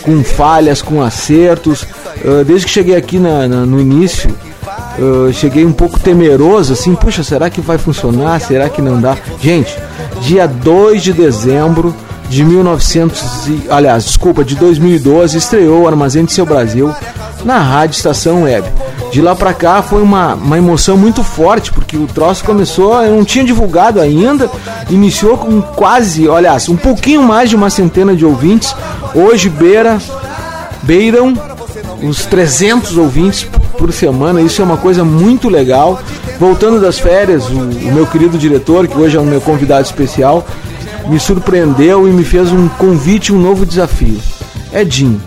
com 0.03 0.23
falhas, 0.23 0.83
com 0.83 1.03
acertos. 1.03 1.83
Uh, 1.83 2.45
desde 2.47 2.67
que 2.67 2.73
cheguei 2.73 2.97
aqui 2.97 3.19
na, 3.19 3.49
na, 3.49 3.67
no 3.67 3.81
início, 3.81 4.31
uh, 4.99 5.33
cheguei 5.33 5.65
um 5.65 5.73
pouco 5.73 5.99
temeroso, 5.99 6.73
assim, 6.73 6.95
puxa, 6.95 7.23
será 7.23 7.51
que 7.51 7.61
vai 7.61 7.79
funcionar? 7.79 8.41
Será 8.41 8.69
que 8.69 8.81
não 8.81 9.01
dá? 9.01 9.17
Gente, 9.41 9.77
dia 10.21 10.47
2 10.47 11.03
de 11.03 11.13
dezembro 11.13 11.95
de 12.29 12.45
1900, 12.45 13.47
e, 13.49 13.63
aliás, 13.69 14.05
desculpa, 14.05 14.45
de 14.45 14.55
2012, 14.57 15.37
estreou 15.37 15.83
o 15.83 15.89
Armazém 15.89 16.25
de 16.25 16.33
Seu 16.33 16.47
Brasil 16.47 16.93
na 17.45 17.59
Rádio 17.59 17.97
Estação 17.97 18.43
Web. 18.45 18.67
De 19.13 19.21
lá 19.21 19.35
pra 19.37 19.53
cá 19.55 19.83
foi 19.83 20.03
uma, 20.03 20.35
uma 20.35 20.59
emoção 20.59 20.97
muito 20.97 21.23
forte, 21.23 21.73
porque 21.73 21.97
o 21.97 22.07
troço 22.07 22.45
começou, 22.45 23.01
eu 23.03 23.15
não 23.15 23.25
tinha 23.25 23.45
divulgado 23.45 24.01
ainda, 24.01 24.51
iniciou 24.91 25.37
com 25.37 25.61
quase, 25.63 26.27
olha, 26.27 26.57
um 26.69 26.77
pouquinho 26.77 27.23
mais 27.23 27.51
de 27.51 27.57
uma 27.57 27.71
centena 27.71 28.17
de 28.17 28.25
ouvintes. 28.25 28.75
Hoje 29.15 29.49
beira, 29.49 29.99
beiram 30.83 31.35
os 32.03 32.27
300 32.27 32.97
ouvintes 32.97 33.47
por 33.79 33.93
semana, 33.93 34.41
isso 34.41 34.61
é 34.61 34.65
uma 34.65 34.77
coisa 34.77 35.05
muito 35.05 35.49
legal. 35.49 36.01
Voltando 36.39 36.81
das 36.81 36.99
férias, 36.99 37.49
o, 37.49 37.59
o 37.59 37.93
meu 37.93 38.07
querido 38.07 38.37
diretor, 38.37 38.89
que 38.89 38.99
hoje 38.99 39.17
é 39.17 39.21
o 39.21 39.25
meu 39.25 39.41
convidado 39.41 39.83
especial, 39.83 40.45
me 41.07 41.21
surpreendeu 41.21 42.09
e 42.09 42.11
me 42.11 42.25
fez 42.25 42.51
um 42.51 42.69
convite, 42.69 43.33
um 43.33 43.39
novo 43.39 43.65
desafio. 43.65 44.19
Edinho, 44.73 45.21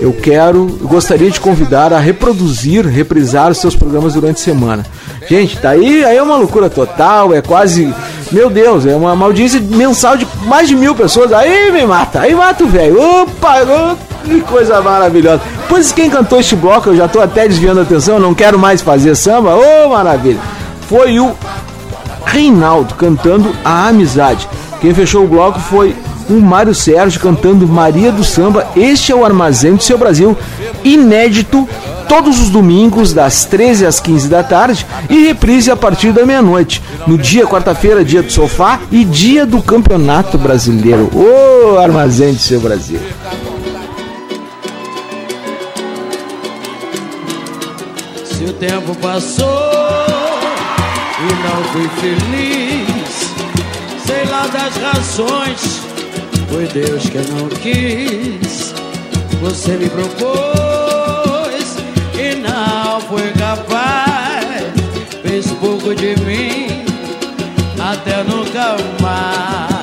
eu 0.00 0.12
quero, 0.14 0.78
gostaria 0.82 1.30
de 1.30 1.38
convidar 1.38 1.92
a 1.92 1.98
reproduzir, 1.98 2.86
reprisar 2.86 3.50
os 3.50 3.58
seus 3.58 3.76
programas 3.76 4.14
durante 4.14 4.40
a 4.40 4.44
semana. 4.44 4.86
Gente, 5.28 5.58
tá 5.58 5.70
aí, 5.70 6.02
aí 6.04 6.16
é 6.16 6.22
uma 6.22 6.36
loucura 6.36 6.70
total, 6.70 7.34
é 7.34 7.42
quase, 7.42 7.94
meu 8.32 8.48
Deus, 8.48 8.86
é 8.86 8.96
uma, 8.96 9.12
audiência 9.24 9.60
mensal 9.60 10.16
de 10.16 10.26
mais 10.46 10.68
de 10.68 10.74
mil 10.74 10.94
pessoas. 10.94 11.32
Aí 11.32 11.70
me 11.70 11.84
mata, 11.84 12.20
aí 12.20 12.34
mata 12.34 12.64
o 12.64 12.66
velho. 12.66 12.98
Opa, 12.98 13.96
que 14.24 14.40
coisa 14.40 14.80
maravilhosa. 14.80 15.42
Pois 15.68 15.92
quem 15.92 16.08
cantou 16.08 16.40
este 16.40 16.56
bloco, 16.56 16.88
eu 16.88 16.96
já 16.96 17.06
tô 17.06 17.20
até 17.20 17.46
desviando 17.46 17.80
a 17.80 17.82
atenção, 17.82 18.18
não 18.18 18.34
quero 18.34 18.58
mais 18.58 18.80
fazer 18.80 19.14
samba. 19.14 19.54
Ô, 19.54 19.62
oh, 19.84 19.88
maravilha. 19.90 20.40
Foi 20.88 21.20
o 21.20 21.32
Reinaldo 22.24 22.94
cantando 22.94 23.54
A 23.62 23.88
Amizade. 23.88 24.48
Quem 24.80 24.94
fechou 24.94 25.24
o 25.24 25.28
bloco 25.28 25.60
foi 25.60 25.94
o 26.30 26.40
Mário 26.40 26.74
Sérgio 26.74 27.20
cantando 27.20 27.66
Maria 27.66 28.12
do 28.12 28.24
Samba. 28.24 28.68
Este 28.76 29.12
é 29.12 29.14
o 29.14 29.24
Armazém 29.24 29.74
do 29.74 29.82
Seu 29.82 29.98
Brasil, 29.98 30.36
inédito 30.84 31.68
todos 32.10 32.40
os 32.40 32.50
domingos 32.50 33.12
das 33.12 33.44
13 33.44 33.86
às 33.86 34.00
15 34.00 34.28
da 34.28 34.42
tarde 34.42 34.84
e 35.08 35.26
reprise 35.26 35.70
a 35.70 35.76
partir 35.76 36.10
da 36.10 36.26
meia-noite. 36.26 36.82
No 37.06 37.16
dia 37.16 37.46
quarta-feira, 37.46 38.04
dia 38.04 38.20
do 38.20 38.32
sofá 38.32 38.80
e 38.90 39.04
dia 39.04 39.46
do 39.46 39.62
Campeonato 39.62 40.36
Brasileiro. 40.36 41.08
Ô 41.14 41.78
Armazém 41.78 42.32
do 42.32 42.40
Seu 42.40 42.60
Brasil. 42.60 43.00
Se 48.24 48.44
o 48.44 48.52
tempo 48.54 48.92
passou 48.96 49.46
e 51.20 51.32
não 51.46 51.64
fui 51.72 51.88
feliz, 52.00 53.34
sei 54.04 54.24
lá 54.24 54.48
das 54.48 54.76
razões, 54.76 55.89
foi 56.50 56.66
Deus 56.66 57.08
que 57.08 57.18
não 57.30 57.48
quis. 57.48 58.74
Você 59.40 59.76
me 59.76 59.88
propôs 59.88 61.76
e 62.14 62.34
não 62.36 63.00
foi 63.00 63.32
capaz, 63.32 64.66
fez 65.22 65.46
pouco 65.52 65.94
de 65.94 66.16
mim, 66.20 66.84
até 67.78 68.22
nunca 68.24 68.76
mais. 69.00 69.80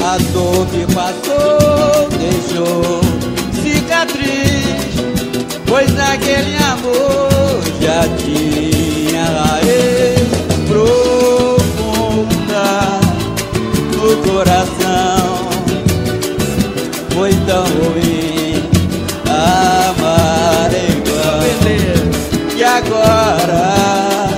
A 0.00 0.18
dor 0.32 0.66
que 0.66 0.86
passou 0.94 2.08
deixou 2.18 3.00
cicatriz, 3.62 4.94
pois 5.66 5.98
aquele 5.98 6.56
amor 6.56 7.62
já 7.80 8.06
tinha 8.18 9.24
raiz 9.24 10.23
coração. 14.28 15.48
Foi 17.14 17.32
tão 17.46 17.64
ruim 17.64 18.62
amar 19.28 20.70
igual 20.72 21.44
que 22.56 22.64
agora 22.64 24.28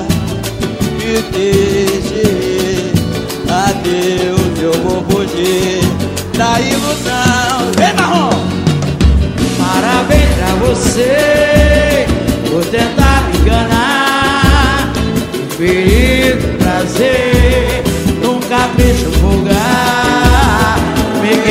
me 0.99 1.23
deixe 1.33 2.93
adeus 3.49 4.61
eu 4.61 4.73
vou 4.83 5.05
fugir 5.09 5.81
da 6.37 6.61
ilusão. 6.61 7.73
Vem 7.77 7.95
marrom! 7.95 8.47
Parabéns 9.59 10.29
pra 10.37 10.55
você 10.67 12.07
por 12.51 12.65
tentar 12.67 13.29
me 13.29 13.39
enganar. 13.39 14.93
Perigo, 15.57 16.59
prazer, 16.59 17.83
num 18.23 18.41
capricho 18.41 19.11
vulgar. 19.21 19.66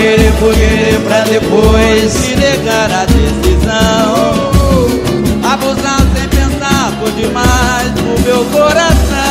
Querer 0.06 0.32
por 0.34 0.54
querer 0.54 1.00
pra 1.00 1.22
depois 1.22 2.12
se 2.12 2.36
negar 2.36 2.91
a 2.91 3.06
decisão. 3.06 4.52
Abusar 5.52 6.00
sem 6.15 6.30
pensar 6.30 6.91
por 7.00 7.10
demais 7.13 7.91
no 8.04 8.20
meu 8.24 8.46
coração. 8.52 9.24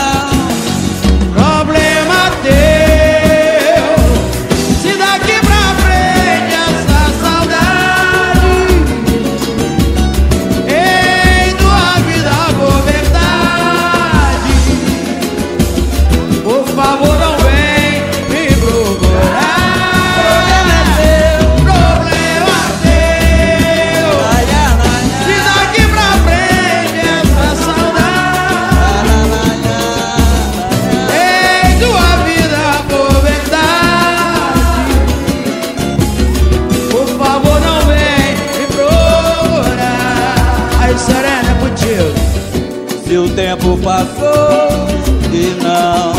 Passou 43.85 44.89
e 45.30 45.55
não 45.62 46.14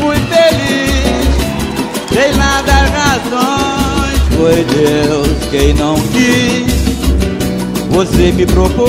fui 0.00 0.16
feliz, 0.16 1.28
sem 2.10 2.34
nada 2.38 2.72
razões, 2.72 4.18
foi 4.34 4.64
Deus 4.64 5.28
quem 5.50 5.74
não 5.74 5.94
quis. 6.08 6.72
Você 7.90 8.32
me 8.32 8.46
propôs 8.46 8.88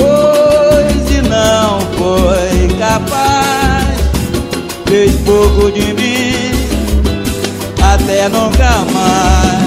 e 1.10 1.20
não 1.28 1.80
foi 1.98 2.78
capaz, 2.78 3.84
fez 4.86 5.12
pouco 5.26 5.70
de 5.70 5.92
mim, 5.92 6.50
até 7.82 8.30
nunca 8.30 8.70
mais. 8.94 9.63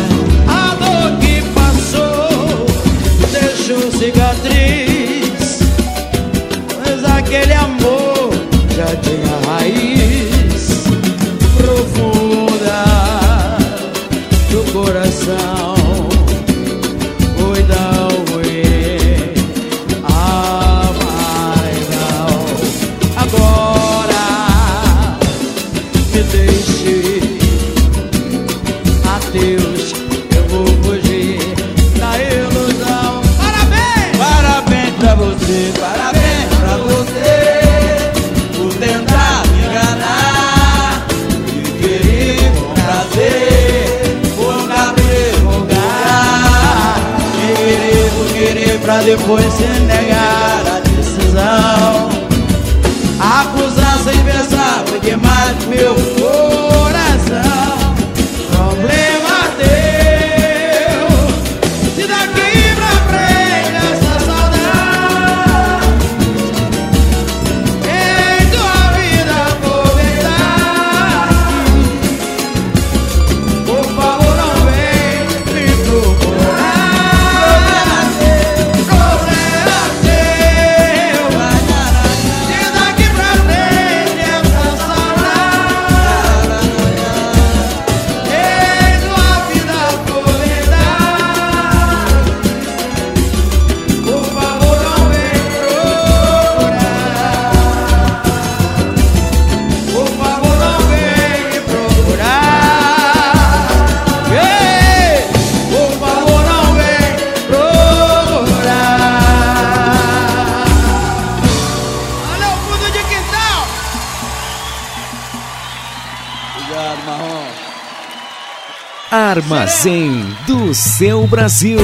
Do 120.47 120.73
seu 120.73 121.27
Brasil. 121.27 121.77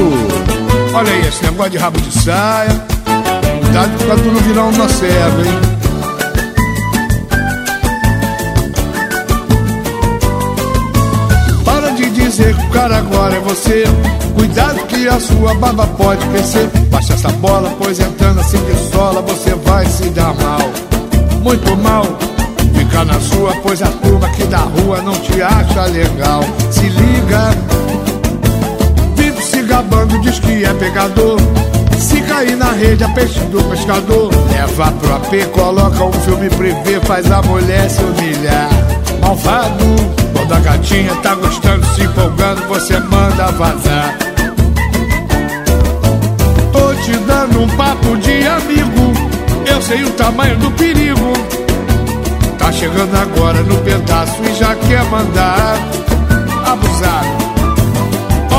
Olha 0.96 1.12
aí, 1.12 1.28
esse 1.28 1.44
negócio 1.44 1.74
de 1.74 1.78
rabo 1.78 2.02
de 2.02 2.12
saia. 2.12 2.84
Cuidado 3.62 4.06
pra 4.06 4.16
tu 4.16 4.32
não 4.32 4.42
virar 4.42 4.64
um 4.64 4.72
nocebo, 4.72 5.42
hein? 5.46 5.60
Para 11.64 11.92
de 11.92 12.10
dizer 12.10 12.56
que 12.58 12.66
o 12.66 12.70
cara 12.72 12.98
agora 12.98 13.36
é 13.36 13.40
você. 13.40 13.84
Cuidado 14.36 14.84
que 14.88 15.08
a 15.08 15.20
sua 15.20 15.54
barba 15.54 15.86
pode 15.86 16.26
crescer. 16.30 16.68
Baixa 16.90 17.14
essa 17.14 17.30
bola, 17.34 17.76
pois 17.78 18.00
entrando 18.00 18.40
assim 18.40 18.58
de 18.66 18.92
sola 18.92 19.22
você 19.22 19.54
vai 19.54 19.86
se 19.86 20.10
dar 20.10 20.34
mal. 20.34 20.72
Muito 21.44 21.78
mal. 21.78 22.04
Fica 22.76 23.06
na 23.06 23.20
sua, 23.20 23.54
pois 23.62 23.84
a 23.84 23.88
turma 23.88 24.26
aqui 24.26 24.46
da 24.46 24.62
rua 24.62 25.00
não 25.04 25.14
te 25.14 25.40
acha 25.44 25.86
legal. 25.86 26.44
Se 26.72 26.90
liga. 26.90 27.73
Gabando, 29.84 30.18
diz 30.20 30.40
que 30.40 30.64
é 30.64 30.74
pegador. 30.76 31.38
Se 32.00 32.22
cair 32.22 32.56
na 32.56 32.72
rede, 32.72 33.04
é 33.04 33.08
peixe 33.10 33.40
do 33.42 33.62
pescador. 33.66 34.32
Leva 34.50 34.92
pro 34.94 35.16
AP, 35.16 35.46
coloca 35.52 36.06
um 36.06 36.14
filme 36.14 36.50
privê, 36.52 37.02
faz 37.02 37.30
a 37.30 37.42
mulher 37.42 37.90
se 37.90 38.02
humilhar. 38.02 38.70
Malvado, 39.20 39.84
quando 40.32 40.54
a 40.54 40.60
gatinha 40.60 41.14
tá 41.16 41.36
gostando, 41.36 41.86
se 41.94 42.04
empolgando, 42.04 42.66
você 42.68 42.98
manda 42.98 43.52
vazar. 43.52 44.18
Tô 46.72 46.94
te 47.04 47.18
dando 47.18 47.64
um 47.64 47.68
papo 47.76 48.16
de 48.18 48.48
amigo, 48.48 49.14
eu 49.66 49.82
sei 49.82 50.04
o 50.06 50.12
tamanho 50.12 50.58
do 50.60 50.72
perigo. 50.72 51.34
Tá 52.58 52.72
chegando 52.72 53.16
agora 53.18 53.62
no 53.64 53.76
pedaço 53.80 54.42
e 54.50 54.54
já 54.56 54.76
quer 54.76 55.04
mandar 55.06 55.78
abusar. 56.66 57.43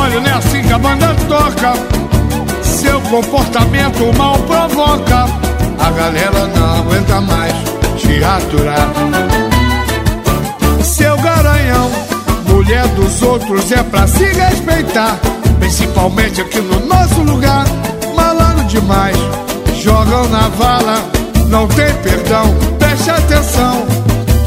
Olha, 0.05 0.21
não 0.21 0.31
é 0.31 0.35
assim 0.35 0.63
que 0.63 0.71
a 0.71 0.79
banda 0.79 1.17
toca. 1.27 1.73
Seu 2.63 3.01
comportamento 3.01 4.13
mal 4.19 4.37
provoca. 4.41 5.25
A 5.79 5.91
galera 5.91 6.47
não 6.49 6.81
aguenta 6.81 7.23
mais 7.23 7.55
te 7.97 8.23
aturar. 8.23 8.87
Seu 10.83 11.17
garanhão, 11.23 11.91
mulher 12.47 12.87
dos 12.89 13.23
outros 13.23 13.73
é 13.73 13.83
pra 13.83 14.07
se 14.07 14.25
respeitar. 14.25 15.19
Principalmente 15.59 16.43
aqui 16.43 16.61
no 16.61 16.85
nosso 16.85 17.23
lugar, 17.23 17.65
malandro 18.15 18.67
demais. 18.67 19.17
Jogam 19.81 20.29
na 20.29 20.49
vala, 20.51 21.03
não 21.49 21.67
tem 21.69 21.91
perdão. 22.03 22.55
Preste 22.79 23.11
atenção, 23.11 23.87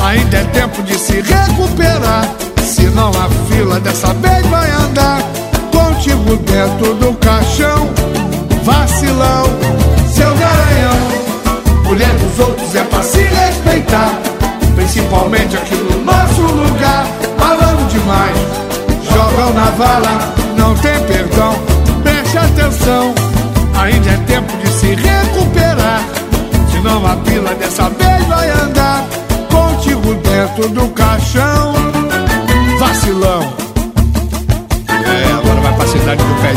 ainda 0.01 0.38
é 0.38 0.43
tempo 0.43 0.84
de 0.84 0.99
se 0.99 1.14
recuperar. 1.14 2.30
Senão 2.64 3.10
a 3.10 3.28
fila 3.51 3.80
dessa 3.80 4.14
vez 4.14 4.45
vai 4.45 4.70
andar 4.70 5.36
contigo 5.98 6.38
dentro 6.38 6.93
do 6.95 7.14
caixão. 7.18 7.89
Vacilão, 8.64 9.45
seu 10.14 10.30
garanhão. 10.36 11.84
Mulher 11.86 12.14
dos 12.16 12.39
outros 12.39 12.76
é 12.76 12.84
pra 12.84 13.02
se 13.02 13.22
respeitar. 13.22 14.14
Principalmente 14.76 15.58
aqui 15.58 15.76
no 15.76 16.04
nosso 16.04 16.41
lugar. 16.41 17.06
Falando 17.38 17.89
demais, 17.89 18.38
jogam 19.12 19.54
na 19.54 19.72
vala, 19.72 20.34
não 20.56 20.76
tem 20.76 21.00
perdão. 21.06 21.56
Preste 22.04 22.38
atenção, 22.38 23.14
ainda 23.76 24.10
é 24.12 24.18
tempo 24.28 24.56
de 24.58 24.68
se 24.70 24.93
recuperar. 24.93 26.02
Senão 26.72 27.06
a 27.06 27.16
fila 27.26 27.56
dessa 27.56 27.89
vez 27.89 28.28
vai 28.28 28.50
andar 28.52 29.04
contigo 29.50 30.14
dentro 30.16 30.70
do 30.70 30.88
caixão. 30.89 31.74
Vacilão. 32.80 33.66
Cidade 36.00 36.24
do 36.24 36.36
pé. 36.41 36.54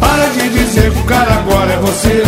Para 0.00 0.26
de 0.28 0.48
dizer 0.50 0.90
que 0.90 0.98
o 0.98 1.04
cara 1.04 1.34
agora 1.34 1.72
é 1.72 1.76
você. 1.78 2.22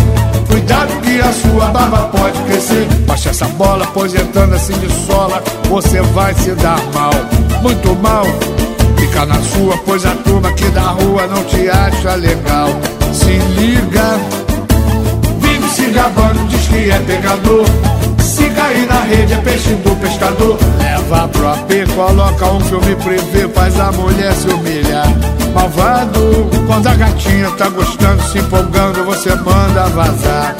Cuidado 0.47 1.01
que 1.01 1.19
a 1.19 1.33
sua 1.33 1.67
barba 1.67 2.09
pode 2.17 2.39
crescer. 2.43 2.87
Baixa 3.07 3.29
essa 3.29 3.45
bola, 3.49 3.85
pois 3.93 4.13
assim 4.55 4.73
de 4.79 4.91
sola, 5.05 5.41
você 5.69 6.01
vai 6.01 6.33
se 6.35 6.51
dar 6.51 6.79
mal. 6.93 7.11
Muito 7.61 7.95
mal. 7.95 8.25
Fica 8.97 9.25
na 9.25 9.41
sua, 9.41 9.77
pois 9.85 10.05
a 10.05 10.11
turma 10.11 10.49
aqui 10.49 10.69
da 10.69 10.81
rua 10.81 11.27
não 11.27 11.43
te 11.43 11.69
acha 11.69 12.15
legal. 12.15 12.69
Se 13.13 13.37
liga. 13.59 14.19
Vive 15.39 15.69
se 15.69 15.85
gabando, 15.87 16.47
diz 16.47 16.67
que 16.67 16.91
é 16.91 16.99
pegador. 16.99 17.94
Se 18.35 18.49
cair 18.49 18.85
na 18.85 18.99
rede 18.99 19.33
é 19.33 19.37
peixe 19.37 19.73
do 19.75 19.95
pescador. 19.95 20.57
Leva 20.77 21.25
pro 21.29 21.47
AP, 21.47 21.71
coloca 21.95 22.45
um 22.51 22.59
filme 22.59 22.93
privê, 22.97 23.47
faz 23.47 23.79
a 23.79 23.93
mulher 23.93 24.33
se 24.33 24.49
humilhar. 24.49 25.07
Malvado, 25.53 26.49
quando 26.67 26.85
a 26.85 26.95
gatinha 26.95 27.49
tá 27.51 27.69
gostando, 27.69 28.21
se 28.23 28.39
empolgando, 28.39 29.05
você 29.05 29.33
manda 29.35 29.87
vazar. 29.87 30.53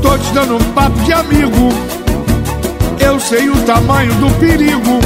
Tô 0.00 0.16
te 0.16 0.32
dando 0.32 0.56
um 0.56 0.72
papo 0.72 0.98
de 1.00 1.12
amigo. 1.12 1.68
Eu 2.98 3.20
sei 3.20 3.50
o 3.50 3.56
tamanho 3.66 4.14
do 4.14 4.30
perigo. 4.38 5.00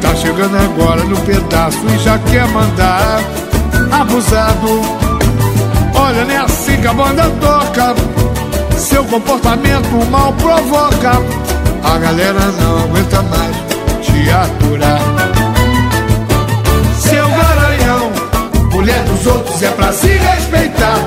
Tá 0.00 0.12
chegando 0.16 0.56
agora 0.56 1.04
no 1.04 1.16
pedaço 1.20 1.78
e 1.94 1.98
já 2.00 2.18
quer 2.18 2.48
mandar. 2.48 3.20
Abusado. 3.92 4.80
Olha, 5.94 6.24
nem 6.24 6.36
assim 6.36 6.80
que 6.80 6.86
a 6.88 6.92
banda 6.92 7.30
toca. 7.40 8.29
Seu 8.80 9.04
comportamento 9.04 10.10
mal 10.10 10.32
provoca. 10.32 11.12
A 11.84 11.98
galera 11.98 12.40
não 12.60 12.84
aguenta 12.84 13.22
mais 13.22 13.56
te 14.02 14.30
aturar. 14.30 15.00
Seu 16.98 17.28
garanhão, 17.28 18.10
mulher 18.72 19.04
dos 19.04 19.26
outros 19.26 19.62
é 19.62 19.70
pra 19.72 19.92
se 19.92 20.08
respeitar. 20.08 20.98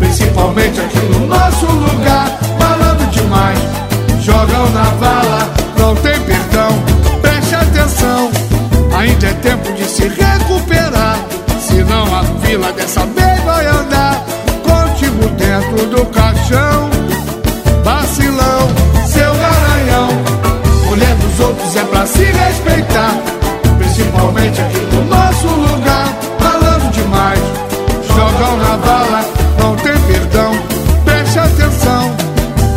Principalmente 0.00 0.80
aqui 0.80 0.98
no 0.98 1.26
nosso 1.28 1.66
lugar. 1.66 2.26
Falando 2.58 3.10
demais, 3.10 3.58
jogam 4.20 4.70
na 4.70 4.84
vala, 4.98 5.48
não 5.78 5.94
tem 5.94 6.20
perdão. 6.20 6.70
Preste 7.22 7.54
atenção, 7.54 8.30
ainda 8.98 9.28
é 9.28 9.32
tempo 9.34 9.72
de 9.72 9.84
se 9.84 10.08
recuperar. 10.08 11.18
Senão 11.60 12.12
a 12.14 12.24
fila 12.44 12.72
dessa 12.72 13.06
vez 13.06 13.40
vai 13.44 13.66
andar 13.66 14.20
contigo 14.62 15.28
dentro 15.36 15.86
do 15.86 16.04
caixão. 16.06 16.93
É 21.76 21.84
pra 21.84 22.06
se 22.06 22.24
respeitar. 22.24 23.14
Principalmente 23.78 24.60
aqui 24.60 24.80
no 24.92 25.04
nosso 25.04 25.46
lugar. 25.46 26.08
Falando 26.38 26.90
demais, 26.92 27.40
jogam 28.14 28.56
na 28.58 28.76
bala, 28.76 29.24
não 29.58 29.74
tem 29.76 29.98
perdão. 30.02 30.52
Preste 31.04 31.38
atenção, 31.38 32.14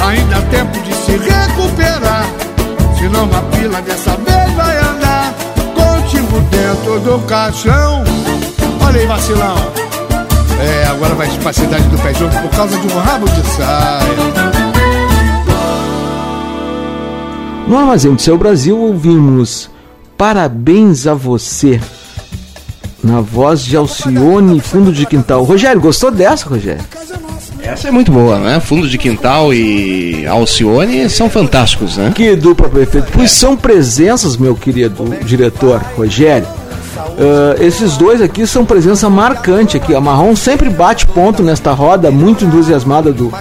ainda 0.05 0.37
há 0.37 0.41
tempo 0.43 0.79
de 0.81 0.93
se 0.93 1.11
recuperar. 1.11 2.25
Senão 2.97 3.29
a 3.31 3.55
fila 3.55 3.81
dessa 3.81 4.17
vez 4.17 4.53
vai 4.55 4.77
andar 4.77 5.33
contigo 5.75 6.39
dentro 6.49 6.99
do 7.01 7.19
caixão. 7.27 8.03
Olha 8.83 8.99
aí, 8.99 9.05
vacilão. 9.05 9.55
É, 10.59 10.87
agora 10.87 11.13
vai 11.13 11.27
pra 11.37 11.53
cidade 11.53 11.83
do 11.83 11.97
pé 11.99 12.13
junto 12.13 12.35
por 12.37 12.49
causa 12.49 12.77
de 12.79 12.87
um 12.87 12.99
rabo 12.99 13.29
de 13.29 13.47
saia. 13.47 14.76
No 17.67 17.77
Armazém 17.77 18.13
do 18.13 18.21
Seu 18.21 18.37
Brasil 18.37 18.77
ouvimos 18.77 19.69
Parabéns 20.17 21.05
a 21.05 21.13
Você, 21.13 21.79
na 23.03 23.21
voz 23.21 23.61
de 23.61 23.75
Alcione 23.75 24.59
Fundo 24.59 24.91
de 24.91 25.05
Quintal. 25.05 25.43
Rogério, 25.43 25.79
gostou 25.79 26.09
dessa, 26.09 26.49
Rogério? 26.49 26.83
Essa 27.61 27.89
é 27.89 27.91
muito 27.91 28.11
boa, 28.11 28.39
né? 28.39 28.59
Fundo 28.61 28.87
de 28.87 28.97
Quintal 28.97 29.53
e 29.53 30.25
Alcione 30.25 31.09
são 31.09 31.29
fantásticos, 31.29 31.97
né? 31.97 32.11
Que 32.15 32.35
dupla 32.35 32.69
perfeita. 32.69 33.09
Pois 33.11 33.31
são 33.31 33.57
presenças, 33.57 34.37
meu 34.37 34.55
querido 34.55 35.03
diretor 35.23 35.81
Rogério. 35.95 36.47
Ah, 37.17 37.55
esses 37.59 37.97
dois 37.97 38.21
aqui 38.21 38.45
são 38.45 38.63
presença 38.63 39.09
marcante 39.09 39.75
aqui. 39.77 39.95
A 39.95 39.99
Marrom 39.99 40.35
sempre 40.35 40.69
bate 40.69 41.07
ponto 41.07 41.41
nesta 41.41 41.71
roda 41.71 42.11
muito 42.11 42.45
entusiasmada 42.45 43.11
do, 43.11 43.31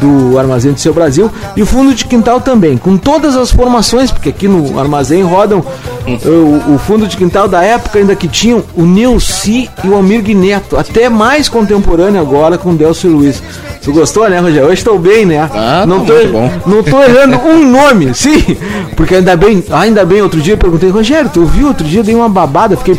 do 0.00 0.38
Armazém 0.38 0.72
do 0.72 0.80
Seu 0.80 0.94
Brasil. 0.94 1.30
E 1.56 1.62
o 1.62 1.66
fundo 1.66 1.92
de 1.92 2.04
quintal 2.04 2.40
também, 2.40 2.76
com 2.76 2.96
todas 2.96 3.36
as 3.36 3.50
formações, 3.50 4.12
porque 4.12 4.28
aqui 4.28 4.46
no 4.46 4.78
Armazém 4.78 5.22
rodam 5.22 5.64
ah, 6.06 6.72
o, 6.72 6.78
fundo 6.78 7.06
de 7.06 7.16
quintal 7.16 7.48
da 7.48 7.62
época 7.62 7.98
ainda 7.98 8.14
que 8.14 8.28
tinham 8.28 8.62
o 8.76 8.82
Neuci 8.82 9.68
e 9.82 9.88
o 9.88 9.94
Almir 9.94 10.20
Neto, 10.36 10.76
até 10.76 11.08
mais 11.08 11.48
contemporâneo 11.48 12.20
agora 12.20 12.56
com 12.56 12.70
o 12.70 12.76
Delcio 12.76 13.10
Luiz. 13.10 13.42
Tu 13.82 13.92
gostou, 13.92 14.28
né, 14.28 14.38
Rogério? 14.38 14.66
Hoje 14.66 14.74
estou 14.74 14.98
bem, 14.98 15.24
né? 15.24 15.48
Ah, 15.54 15.84
não 15.86 16.00
tá 16.00 16.06
tô, 16.06 16.12
muito 16.12 16.32
bom. 16.32 16.52
não 16.66 16.82
tô 16.82 17.02
errando 17.02 17.38
um 17.38 17.70
nome, 17.70 18.12
sim. 18.14 18.56
Porque 18.94 19.14
ainda 19.16 19.34
bem, 19.36 19.64
ainda 19.70 20.04
bem, 20.04 20.20
outro 20.20 20.40
dia 20.40 20.52
eu 20.54 20.58
perguntei, 20.58 20.90
Rogério, 20.90 21.30
tu 21.32 21.46
viu? 21.46 21.68
Outro 21.68 21.86
dia 21.86 22.00
eu 22.00 22.04
dei 22.04 22.14
uma 22.14 22.28
babada, 22.28 22.76
fiquei. 22.76 22.94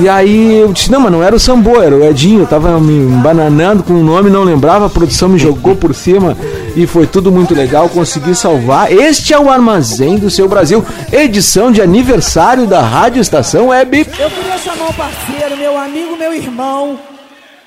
E 0.00 0.08
aí 0.08 0.60
eu 0.60 0.72
disse, 0.72 0.90
não, 0.90 1.00
mas 1.00 1.12
não 1.12 1.22
era 1.22 1.36
o 1.36 1.40
Sambo, 1.40 1.82
era 1.82 1.94
o 1.94 2.04
Edinho, 2.04 2.40
eu 2.40 2.46
tava 2.46 2.80
me 2.80 3.04
bananando 3.20 3.82
com 3.82 3.92
o 3.92 4.02
nome, 4.02 4.30
não 4.30 4.44
lembrava, 4.44 4.86
a 4.86 4.90
produção 4.90 5.28
me 5.28 5.38
jogou 5.38 5.76
por 5.76 5.94
cima 5.94 6.36
e 6.74 6.86
foi 6.86 7.06
tudo 7.06 7.30
muito 7.30 7.54
legal, 7.54 7.88
consegui 7.90 8.34
salvar. 8.34 8.90
Este 8.90 9.34
é 9.34 9.38
o 9.38 9.50
Armazém 9.50 10.16
do 10.16 10.30
Seu 10.30 10.48
Brasil, 10.48 10.82
edição 11.12 11.70
de 11.70 11.82
aniversário 11.82 12.66
da 12.66 12.80
Rádio 12.80 13.20
Estação 13.20 13.66
Web. 13.66 14.06
Eu 14.18 14.30
queria 14.30 14.56
chamar 14.56 14.88
um 14.88 14.92
parceiro, 14.92 15.56
meu 15.58 15.76
amigo, 15.76 16.16
meu 16.16 16.32
irmão. 16.32 16.98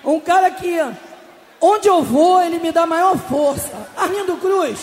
Um 0.06 0.20
cara 0.20 0.52
que, 0.52 0.78
onde 1.62 1.88
eu 1.88 2.04
vou, 2.04 2.42
ele 2.42 2.60
me 2.60 2.74
dá 2.74 2.86
maior 2.86 3.18
força. 3.18 3.72
Arlindo 3.96 4.36
Cruz. 4.36 4.80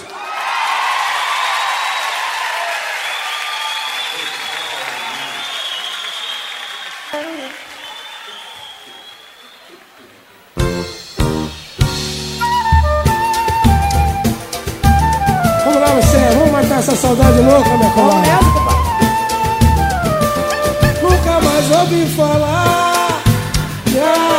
Vamos 15.65 15.81
lá, 15.83 15.89
você, 15.97 16.19
vamos 16.35 16.51
matar 16.51 16.79
essa 16.79 16.97
saudade 16.97 17.41
louca, 17.43 17.77
minha 17.77 17.91
comadre. 17.91 18.31
Nunca 21.03 21.41
mais 21.43 21.71
ouvi 21.71 22.07
falar 22.17 22.61
amor. 24.01 24.30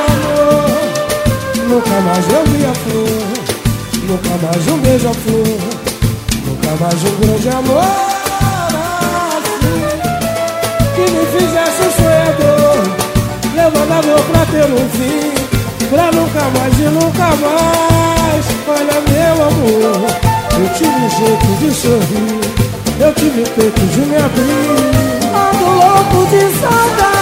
Nunca 1.71 2.01
mais 2.01 2.25
eu 2.27 2.43
vi 2.47 2.65
a 2.65 2.73
flor. 2.73 3.07
Nunca 4.03 4.29
mais 4.43 4.67
um 4.67 4.77
beijo 4.79 5.07
a 5.07 5.13
flor. 5.13 5.59
Nunca 6.45 6.75
mais 6.81 7.01
um 7.01 7.15
grande 7.15 7.47
amor 7.47 8.11
assim. 9.37 9.79
Que 10.95 11.03
me 11.11 11.25
fizesse 11.27 11.81
um 11.81 11.91
sonhador. 11.95 12.83
Levando 13.55 13.91
amor 13.93 14.19
pra 14.19 14.45
ter 14.47 14.65
um 14.65 14.89
fim. 14.89 15.31
Pra 15.89 16.11
nunca 16.11 16.43
mais 16.59 16.77
e 16.77 16.89
nunca 16.89 17.27
mais. 17.39 18.45
Olha, 18.67 18.99
meu 19.07 19.35
amor. 19.47 20.11
Eu 20.51 20.67
tive 20.75 21.07
jeito 21.19 21.49
de 21.61 21.71
sorrir. 21.71 22.41
Eu 22.99 23.13
tive 23.13 23.43
peito 23.55 23.79
de 23.79 23.99
me 24.01 24.17
abrir. 24.17 25.21
Ando 25.33 25.67
louco 25.79 26.25
de 26.31 26.41
saudade. 26.59 27.21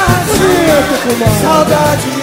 Saudade, 1.40 2.19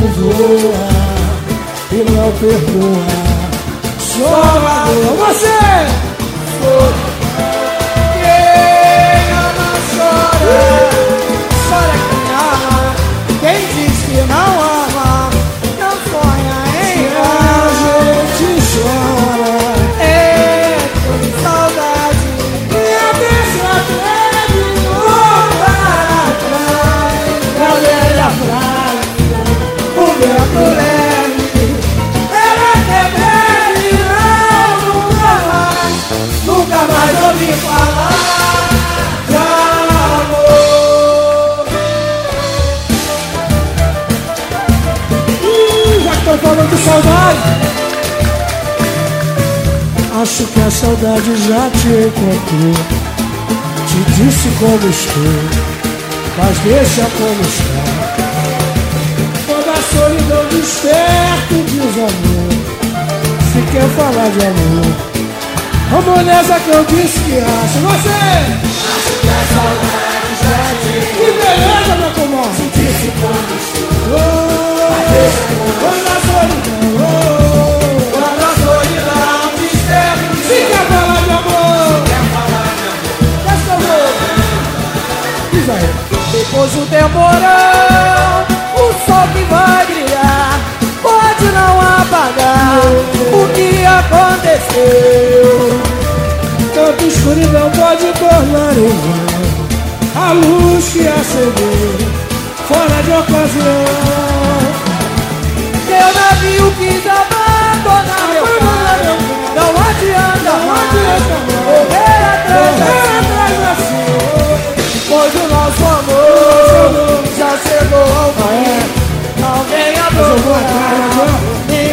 O 0.00 0.02
tempo 0.02 0.14
voa 0.14 0.88
e 1.92 1.94
não 2.10 2.32
perdoa. 2.32 3.06
Chora, 4.16 4.78
você! 5.18 5.60
Quem 8.14 9.32
ama 9.32 9.70
chora 9.94 10.79
saudade. 46.84 47.70
Acho 50.22 50.44
que 50.44 50.60
a 50.60 50.70
saudade 50.70 51.34
já 51.48 51.70
te 51.70 51.88
encontrou. 52.08 52.74
Te 53.86 53.98
disse 54.12 54.48
como 54.58 54.88
estou 54.88 55.40
Mas 56.36 56.58
deixa 56.58 57.06
como 57.18 57.40
está. 57.42 57.84
Quando 59.46 59.70
a 59.70 59.80
solidão 59.90 60.44
desperta 60.50 61.54
o 61.54 61.64
desamor 61.64 62.50
Se 63.52 63.60
quer 63.72 63.88
falar 63.96 64.30
de 64.30 64.46
amor. 64.46 65.10
Vamos 65.90 66.24
nessa 66.24 66.60
que 66.60 66.70
eu 66.70 66.84
disse 66.84 67.18
que 67.20 67.38
acho. 67.38 67.78
Você! 67.80 68.20
Acho 68.92 69.12
que 69.20 69.28
a 69.28 69.42
saudade 69.54 70.32
já 70.42 70.60
te 70.80 70.92
Que 71.16 71.28
beleza, 71.32 71.92
meu 71.98 72.10
comadre! 72.12 72.54
Te 72.56 72.78
disse 72.78 73.08
como 73.20 73.40
estou 73.58 73.90
Mas 74.90 75.06
deixa 75.10 75.42
Quando 75.80 76.06
a 76.06 76.19
Depois 86.32 86.72
do 86.72 86.86
temporão, 86.86 88.44
o 88.74 88.92
sol 89.06 89.28
que 89.32 89.44
vai 89.44 89.86
brilhar 89.86 90.60
pode 91.02 91.44
não 91.52 91.80
apagar 91.80 92.80
o 93.32 93.48
que 93.54 93.84
aconteceu. 93.86 95.80
Tanta 96.74 97.04
escuridão 97.04 97.70
pode 97.70 98.12
tornar 98.18 98.76
em 98.76 98.90
A 100.14 100.32
luz 100.32 100.84
que 100.92 101.06
acendeu 101.06 101.98
Fora 102.68 103.02
de 103.02 103.10
ocasião 103.10 104.19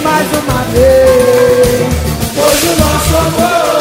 mais 0.07 0.27
uma 0.33 0.63
vez. 0.73 1.87
Pois 2.35 2.63
o 2.63 2.75
nosso 2.79 3.17
amor 3.17 3.76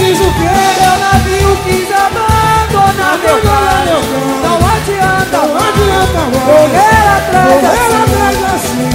quis 0.00 0.18
o 0.18 0.30
quê? 0.32 0.56
Meu 0.80 0.96
navio 0.98 1.56
quis 1.64 1.88
abandonar 1.92 3.18
meu 3.18 3.36
lado 3.44 3.96
Não 4.42 4.56
adianta, 4.74 5.38
não 5.46 5.56
adianta 5.68 6.20
Correr 6.46 7.06
atrás 7.16 8.38
assim, 8.54 8.88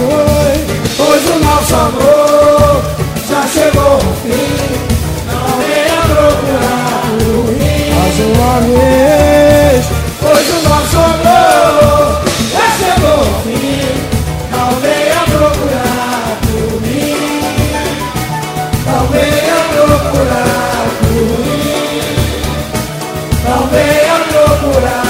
Pois 0.97 1.23
o 1.29 1.39
nosso 1.39 1.75
amor 1.75 2.81
já 3.27 3.41
chegou 3.47 3.93
ao 3.93 3.99
fim. 3.99 4.55
Não 5.27 5.47
venha 5.59 6.01
procurar 6.07 7.05
o 7.11 7.41
ruim 7.41 7.85
Mais 7.93 8.17
uma 8.19 8.53
vez 8.61 9.83
procurar 20.15 20.87
por 21.01 21.25
mim. 21.39 21.65
Procurar. 24.31 25.05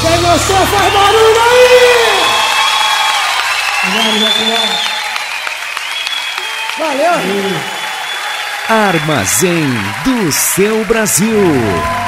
Quem 0.00 0.18
gostou 0.22 0.66
faz 0.66 0.92
barulho 0.92 1.40
aí! 1.50 1.80
Valeu! 6.78 7.16
Armazém 8.68 9.68
do 10.04 10.32
seu 10.32 10.84
Brasil. 10.84 11.99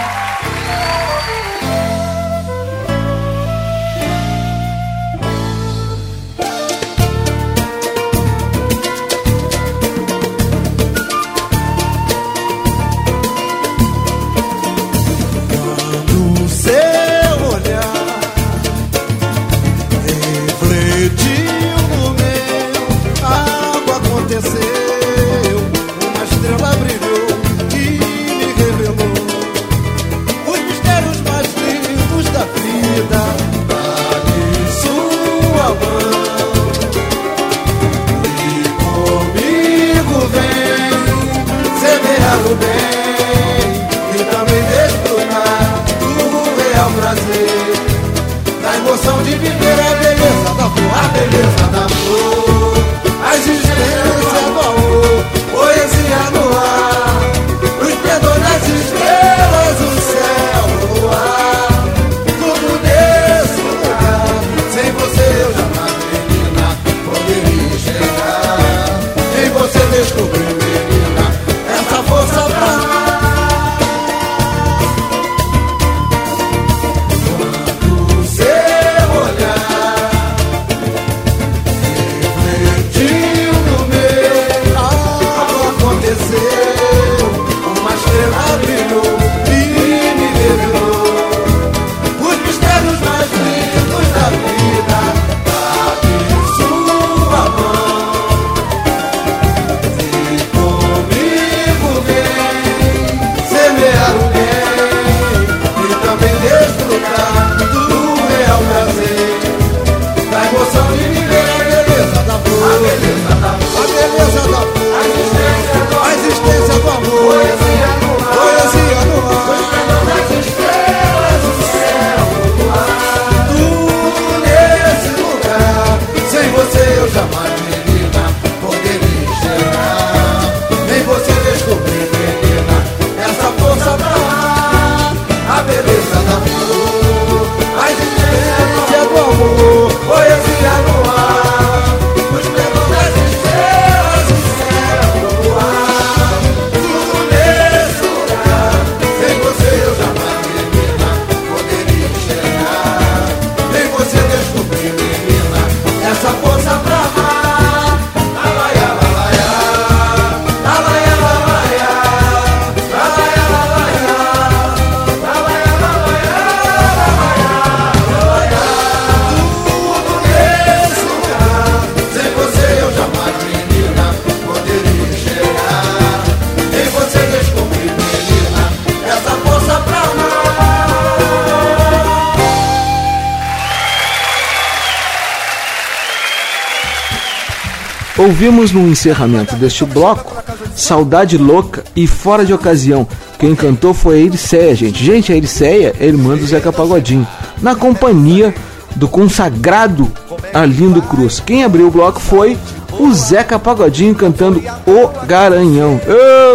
Ouvimos 188.42 188.72
no 188.72 188.88
encerramento 188.88 189.54
deste 189.54 189.84
bloco 189.84 190.34
Saudade 190.74 191.38
Louca 191.38 191.84
e 191.94 192.08
Fora 192.08 192.44
de 192.44 192.52
Ocasião. 192.52 193.06
Quem 193.38 193.54
cantou 193.54 193.94
foi 193.94 194.16
a 194.16 194.18
Ericeia, 194.18 194.74
gente. 194.74 195.04
Gente, 195.04 195.32
a 195.32 195.36
Ericeia 195.36 195.94
é 196.00 196.06
irmã 196.06 196.36
do 196.36 196.44
Zeca 196.44 196.72
Pagodinho. 196.72 197.24
Na 197.60 197.76
companhia 197.76 198.52
do 198.96 199.06
consagrado 199.06 200.10
Arlindo 200.52 201.00
Cruz. 201.02 201.38
Quem 201.38 201.62
abriu 201.62 201.86
o 201.86 201.90
bloco 201.92 202.18
foi 202.18 202.58
o 202.98 203.12
Zeca 203.12 203.60
Pagodinho 203.60 204.16
cantando 204.16 204.60
O 204.88 205.24
Garanhão. 205.24 206.00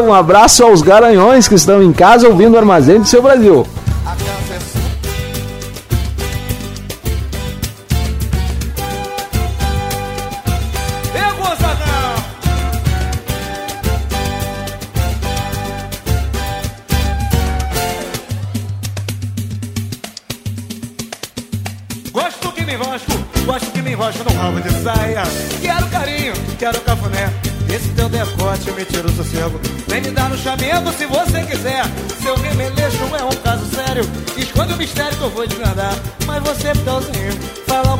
Um 0.05 0.13
abraço 0.13 0.65
aos 0.65 0.81
garanhões 0.81 1.47
que 1.47 1.55
estão 1.55 1.81
em 1.81 1.93
casa 1.93 2.27
ouvindo 2.27 2.55
o 2.55 2.57
Armazém 2.57 2.99
do 2.99 3.07
seu 3.07 3.21
Brasil. 3.21 3.65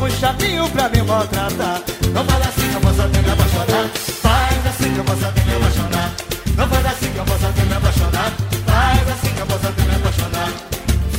um 0.08 0.70
pra 0.70 0.90
me 0.90 1.02
maltratar. 1.02 1.82
Não 2.14 2.24
faz 2.26 2.48
assim 2.48 2.70
que 2.70 2.76
eu 2.76 2.82
posso 2.82 3.10
tem 3.10 3.22
me 3.22 3.30
apaixonar. 3.30 3.90
Faz 4.22 4.66
assim 4.68 4.94
que 4.94 4.98
eu 4.98 5.04
posso 5.04 5.32
tem 5.34 5.46
me 5.46 5.56
apaixonar. 5.56 6.12
Não 6.56 6.68
faz 6.68 6.86
assim 6.86 7.12
que 7.12 7.18
eu 7.18 7.26
posso 7.26 7.54
tem 7.54 7.66
me 7.66 7.74
apaixonar. 7.74 8.34
Faz 8.66 9.10
assim 9.10 9.34
que 9.34 9.40
eu 9.40 9.46
posso 9.46 9.74
tem 9.74 9.86
me 9.86 9.96
apaixonar. 9.96 10.54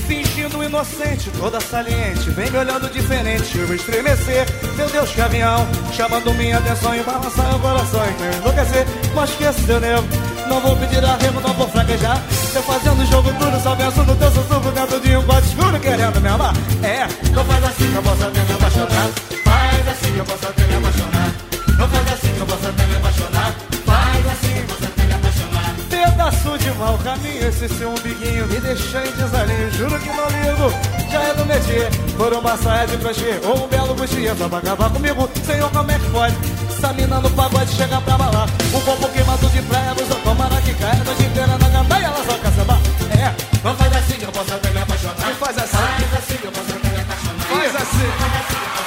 Fingindo 0.07 0.65
inocente, 0.65 1.31
toda 1.39 1.61
saliente, 1.61 2.31
vem 2.31 2.51
me 2.51 2.59
olhando 2.59 2.91
diferente, 2.91 3.59
eu 3.59 3.67
vou 3.67 3.77
estremecer. 3.77 4.47
Meu 4.75 4.89
Deus, 4.89 5.11
que 5.11 5.21
avião, 5.21 5.69
chamando 5.93 6.33
minha 6.35 6.57
atenção 6.57 6.95
e 6.95 7.03
balançando 7.03 7.57
o 7.57 7.61
coração 7.61 8.07
e 8.07 8.11
então 8.11 8.41
enlouquecer. 8.41 8.87
Mas 9.15 9.31
esquece, 9.31 9.67
seu 9.67 9.81
nervo 9.81 10.09
né? 10.09 10.28
Não 10.49 10.61
vou 10.61 10.77
pedir 10.77 11.05
arrego, 11.05 11.41
não 11.41 11.55
vou 11.55 11.69
fraquejar. 11.69 12.21
Eu 12.55 12.63
fazendo 12.63 13.07
jogo 13.07 13.31
duro, 13.33 13.61
só 13.63 13.77
penso 13.77 14.03
no 14.03 14.17
teu 14.17 14.31
sussurro 14.33 14.73
dentro 14.73 15.01
de 15.01 15.17
um 15.17 15.23
quarto 15.23 15.45
escuro, 15.47 15.79
querendo 15.79 16.21
me 16.21 16.29
amar. 16.29 16.55
É, 16.83 17.07
não 17.33 17.45
faz 17.45 17.65
assim 17.65 17.91
que 17.91 17.97
eu 17.97 18.03
posso 18.03 18.25
até 18.25 18.41
me 18.41 18.53
apaixonar. 18.53 19.09
Faz 19.45 19.89
assim 19.89 20.13
que 20.13 20.19
eu 20.19 20.25
posso 20.25 20.49
até 20.49 20.67
me 20.67 20.77
apaixonar. 20.77 21.35
Não 21.79 21.89
faz 21.89 22.13
assim 22.13 22.33
que 22.33 22.41
eu 22.41 22.47
posso 22.47 22.69
até 22.69 22.87
me 22.87 22.97
apaixonar. 22.97 23.55
Faz 23.87 24.27
assim 24.27 24.53
que 24.55 24.59
eu 24.59 24.67
posso 24.67 24.85
até 24.85 25.05
me 25.05 25.15
apaixonar. 25.15 25.75
Pedaço 25.91 26.59
de 26.59 26.71
mau 26.73 26.99
caminho, 26.99 27.49
esse 27.49 27.69
seu 27.69 27.91
umbiguinho 27.91 28.47
me 28.47 28.61
deixa 28.61 29.05
em 29.07 29.13
desalinho. 29.13 29.71
Juro 29.73 30.01
que 30.01 30.09
não 30.09 30.27
ligo, 30.29 30.73
já 31.11 31.23
é 31.23 31.35
do 31.35 31.47
métier. 31.47 31.91
Por 32.17 32.33
uma 32.33 32.57
saia 32.57 32.87
de 32.87 32.97
crochê 32.97 33.39
ou 33.45 33.65
um 33.65 33.69
belo 33.69 33.95
bustier 33.95 34.35
só 34.37 34.49
pra 34.49 34.59
acabar 34.59 34.91
comigo. 34.91 35.29
Senhor, 35.45 35.71
como 35.71 35.91
é 35.91 35.99
que 35.99 36.11
pode? 36.11 36.35
Essa 36.71 36.93
mina 36.93 37.21
no 37.21 37.31
pagode 37.31 37.71
chega 37.73 38.01
pra 38.01 38.17
balar. 38.17 38.49
Um 38.75 38.81
corpo 38.81 39.09
queimado 39.09 39.49
de 39.49 39.63
praia, 39.63 39.95
blusa 39.95 40.15
tomara 40.17 40.61
que 40.61 40.75
caia. 40.75 41.01
A 41.01 41.05
noite 41.05 41.23
inteira 41.23 41.59
na 41.59 41.69
gandaia, 41.69 42.07
ela 42.07 42.25
só 42.25 42.39
quer 42.39 42.53
sambar. 42.53 42.81
É, 43.11 43.35
não 43.65 43.75
faz 43.75 43.97
assim 43.97 44.15
que 44.15 44.25
eu 44.25 44.33
posso 44.33 44.55
até 44.55 44.71
me 44.71 44.79
apaixonar. 44.79 45.27
Não 45.27 45.35
faz 45.35 45.59
assim. 45.59 45.77
Faz 45.77 46.15
assim 46.19 46.37
que 46.37 46.45
eu 46.45 46.53
posso 46.53 46.71
até 46.71 46.89
me 46.89 47.01
apaixonar. 47.01 47.45
Faz 47.49 47.77
assim. 47.77 48.09
Não 48.21 48.78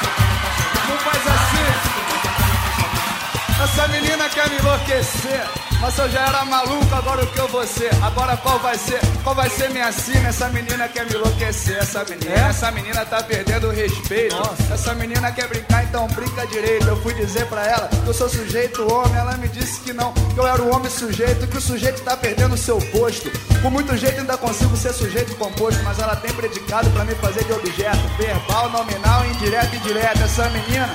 menina 3.92 4.30
quer 4.30 4.50
me 4.50 4.58
enlouquecer. 4.58 5.42
Mas 5.82 5.98
eu 5.98 6.08
já 6.12 6.28
era 6.28 6.46
maluco, 6.46 6.94
agora 6.94 7.24
o 7.24 7.28
que 7.28 7.40
eu 7.40 7.48
vou 7.48 7.66
ser? 7.66 7.90
Agora 8.04 8.38
qual 8.38 8.60
vai 8.60 8.78
ser? 8.78 9.00
Qual 9.24 9.34
vai 9.34 9.50
ser 9.50 9.72
minha 9.72 9.92
sina? 9.92 10.30
Essa 10.30 10.48
menina 10.50 10.88
quer 10.88 11.06
me 11.06 11.16
enlouquecer. 11.16 11.78
Essa 11.78 12.06
menina, 12.06 12.36
essa 12.36 12.72
menina 12.72 13.04
tá 13.04 13.24
perdendo 13.24 13.68
o 13.68 13.72
respeito. 13.72 14.36
Essa 14.72 14.94
menina 14.94 15.32
quer 15.32 15.48
brincar, 15.48 15.84
então 15.84 16.06
brinca 16.10 16.46
direito. 16.46 16.88
Eu 16.88 17.02
fui 17.02 17.16
dizer 17.16 17.48
pra 17.48 17.66
ela 17.66 17.88
que 17.88 18.08
eu 18.08 18.14
sou 18.14 18.30
sujeito 18.30 18.94
homem. 18.94 19.16
Ela 19.16 19.36
me 19.38 19.48
disse 19.48 19.82
que 19.82 19.92
não, 19.92 20.14
que 20.14 20.40
eu 20.40 20.48
era 20.48 20.62
o 20.62 20.74
homem 20.74 20.90
sujeito, 20.90 21.48
que 21.48 21.58
o 21.58 21.62
sujeito 21.62 22.04
tá 22.04 22.16
perdendo 22.16 22.54
o 22.54 22.58
seu 22.58 22.78
posto. 22.78 23.32
Com 23.64 23.72
muito 23.72 23.98
jeito 23.98 24.20
ainda 24.20 24.38
consigo 24.38 24.78
ser 24.78 24.94
sujeito 24.94 25.36
composto, 25.36 25.82
mas 25.84 25.98
ela 25.98 26.16
tem 26.16 26.32
predicado 26.32 26.92
pra 26.92 27.04
me 27.04 27.16
fazer 27.16 27.44
de 27.44 27.54
objeto. 27.54 28.08
Verbal, 28.20 28.70
nominal, 28.70 29.26
indireto 29.26 29.76
e 29.76 29.80
direto. 29.80 30.22
Essa 30.22 30.48
menina 30.50 30.88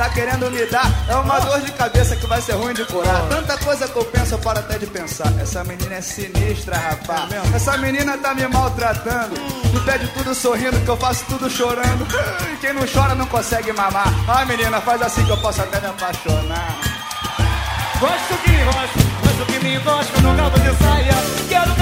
tá 0.00 0.08
querendo 0.08 0.50
me 0.50 0.64
dar 0.64 0.90
é 1.10 1.14
uma 1.14 1.38
dor 1.40 1.60
de 1.60 1.70
cabeça 1.72 2.16
que 2.16 2.26
vai 2.26 2.40
ser 2.40 2.52
ruim 2.52 2.72
de 2.72 2.86
curar. 2.86 3.20
Tanta 3.28 3.58
coisa 3.58 3.86
que 3.86 3.96
eu 3.98 4.04
penso, 4.06 4.34
eu 4.34 4.38
paro 4.38 4.60
até 4.60 4.78
de 4.78 4.86
pensar. 4.86 5.30
Essa 5.38 5.62
menina 5.62 5.96
é 5.96 6.00
sinistra, 6.00 6.74
rapaz. 6.74 7.28
Essa 7.54 7.76
menina 7.76 8.16
tá 8.16 8.34
me 8.34 8.48
maltratando. 8.48 9.34
Me 9.38 9.80
pede 9.80 10.08
tudo 10.08 10.34
sorrindo, 10.34 10.80
que 10.80 10.88
eu 10.88 10.96
faço 10.96 11.26
tudo 11.26 11.50
chorando. 11.50 12.06
Quem 12.62 12.72
não 12.72 12.86
chora 12.86 13.14
não 13.14 13.26
consegue 13.26 13.72
mamar. 13.74 14.08
Ah, 14.26 14.46
menina, 14.46 14.80
faz 14.80 15.02
assim 15.02 15.22
que 15.22 15.32
eu 15.32 15.36
posso 15.36 15.60
até 15.60 15.78
me 15.78 15.88
apaixonar. 15.88 16.78
Gosto 18.00 18.42
que 18.42 18.50
me 18.50 18.60
enrosca, 18.60 19.00
gosto 19.22 19.52
que 19.52 19.58
me 19.58 19.74
enrosca 19.74 20.20
no 20.22 20.34
cabo 20.34 20.58
de 20.60 20.82
saia. 20.82 21.14
Quero 21.46 21.74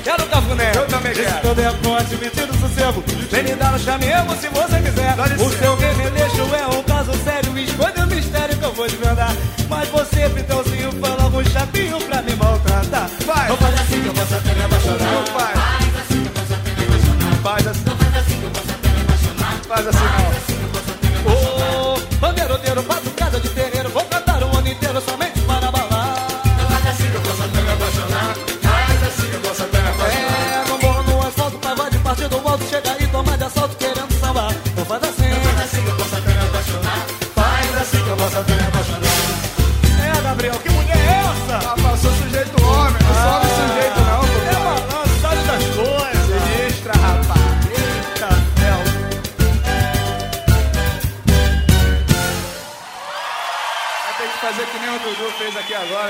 quero 0.00 0.26
cafuné. 0.26 0.72
Eu 0.74 0.86
também 0.86 1.12
quero. 1.12 1.28
Esse 1.28 1.40
teu 1.40 1.54
decote 1.54 2.16
me 2.16 2.30
tira 2.30 2.52
o 2.52 2.58
sossego. 2.58 3.04
Vem 3.30 3.42
me 3.42 3.54
dar 3.54 3.74
um 3.74 3.78
chamego 3.78 4.36
se 4.36 4.48
você 4.48 4.80
quiser. 4.80 5.14
O 5.38 5.50
seu 5.50 5.76
remeleixo 5.76 6.54
é 6.54 6.66
um 6.76 6.82
caso 6.82 7.12
sério. 7.24 7.58
Esconde 7.58 8.00
o 8.00 8.06
mistério 8.06 8.56
que 8.56 8.64
eu 8.64 8.72
vou 8.72 8.88
desvendar. 8.88 9.34
Mas 9.68 9.88
você, 9.88 10.28
Pitãozinho, 10.28 10.92
fala 11.00 11.26
um 11.26 11.44
chapinho 11.44 11.98
pra 12.00 12.22
me 12.22 12.34
maltratar. 12.36 13.10
Vai. 13.26 13.48
Não 13.48 13.56
faz 13.56 13.74
assim 13.80 14.02
que 14.02 14.08
eu 14.08 14.14
posso 14.14 14.34
até 14.34 14.54
me 14.54 14.64
apaixonar. 14.64 15.12
Não 15.12 15.26
faz. 15.26 15.58
Faz 15.60 15.96
assim 16.00 16.22
que 16.22 16.28
eu 16.28 16.32
posso 16.32 16.54
até 16.54 16.70
me 16.70 16.84
apaixonar. 16.84 17.36
Faz 17.42 17.66
assim. 17.66 17.84
Não 17.86 17.96
faz 17.96 18.16
assim 18.16 18.38
que 18.38 18.44
eu 18.44 18.50
posso 18.50 18.70
até 18.70 18.88
me 18.88 19.00
apaixonar. 19.02 19.60
Faz 19.68 19.86
assim 19.86 20.19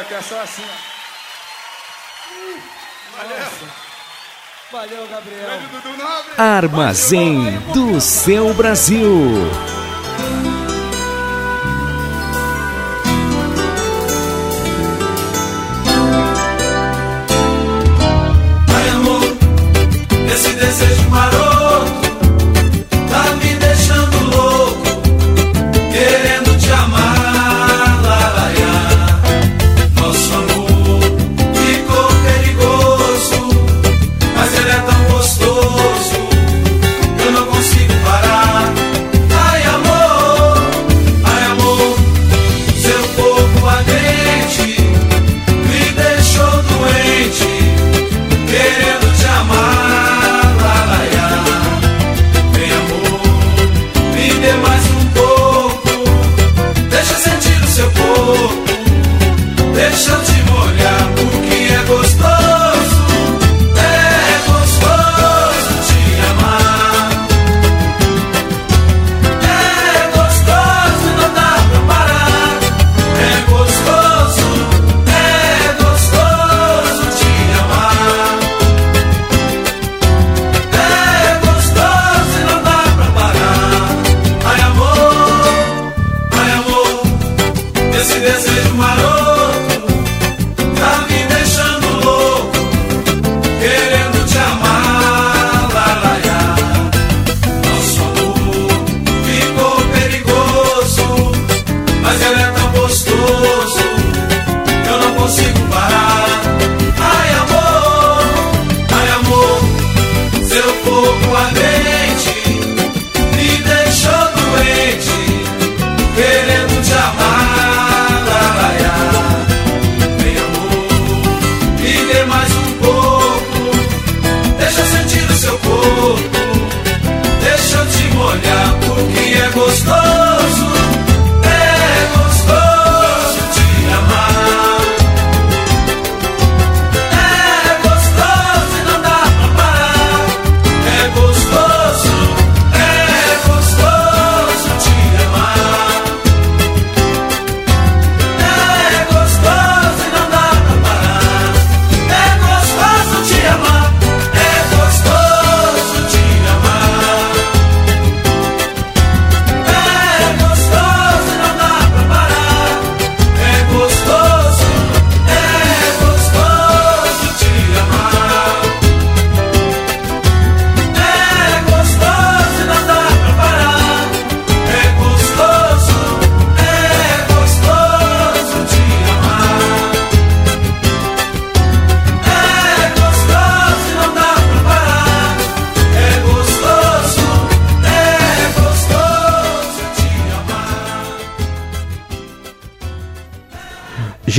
que 0.05 0.14
é 0.14 0.22
só 0.22 0.40
assim, 0.40 0.64
ó. 0.64 0.90
Valeu. 3.16 3.38
Valeu, 4.72 5.09
Gabriel. 5.09 5.61
Armazém 6.38 7.59
do 7.74 8.01
seu 8.01 8.55
Brasil. 8.55 9.51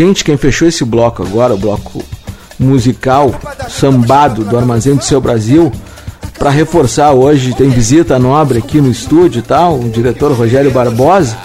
Gente, 0.02 0.24
quem 0.24 0.36
fechou 0.36 0.68
esse 0.68 0.84
bloco 0.84 1.22
agora, 1.22 1.54
o 1.54 1.58
bloco 1.60 2.04
musical 2.58 3.32
sambado 3.70 4.44
do 4.44 4.58
Armazém 4.58 4.96
do 4.96 5.04
Seu 5.04 5.22
Brasil, 5.22 5.72
para 6.40 6.50
reforçar 6.50 7.12
hoje, 7.12 7.54
tem 7.54 7.70
visita 7.70 8.18
nobre 8.18 8.58
aqui 8.58 8.82
no 8.82 8.90
estúdio 8.90 9.38
e 9.38 9.42
tal, 9.44 9.80
o 9.80 9.88
diretor 9.90 10.32
Rogério 10.32 10.72
Barbosa. 10.72 11.38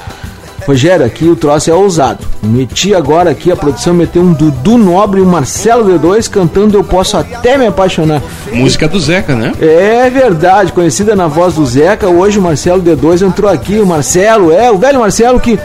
Rogério, 0.67 1.05
aqui 1.05 1.27
o 1.27 1.37
troço 1.37 1.71
é 1.71 1.75
ousado. 1.75 2.25
Meti 2.43 2.95
agora 2.95 3.31
aqui, 3.31 3.53
a 3.53 3.57
produção 3.57 3.93
meteu 3.93 4.23
um 4.23 4.33
Dudu 4.33 4.79
Nobre 4.79 5.21
e 5.21 5.23
um 5.23 5.27
Marcelo 5.27 5.85
D2 5.85 6.29
cantando 6.31 6.79
Eu 6.79 6.83
Posso 6.83 7.19
Até 7.19 7.59
Me 7.59 7.67
Apaixonar. 7.67 8.23
Música 8.51 8.89
do 8.89 8.99
Zeca, 8.99 9.37
né? 9.37 9.53
É 9.61 10.09
verdade, 10.09 10.73
conhecida 10.73 11.15
na 11.15 11.29
voz 11.29 11.55
do 11.55 11.67
Zeca. 11.67 12.09
Hoje 12.09 12.39
o 12.39 12.43
Marcelo 12.43 12.83
D2 12.83 13.21
entrou 13.21 13.51
aqui. 13.51 13.79
O 13.79 13.87
Marcelo, 13.87 14.51
é, 14.51 14.71
o 14.71 14.79
velho 14.79 14.99
Marcelo 14.99 15.39
que 15.39 15.59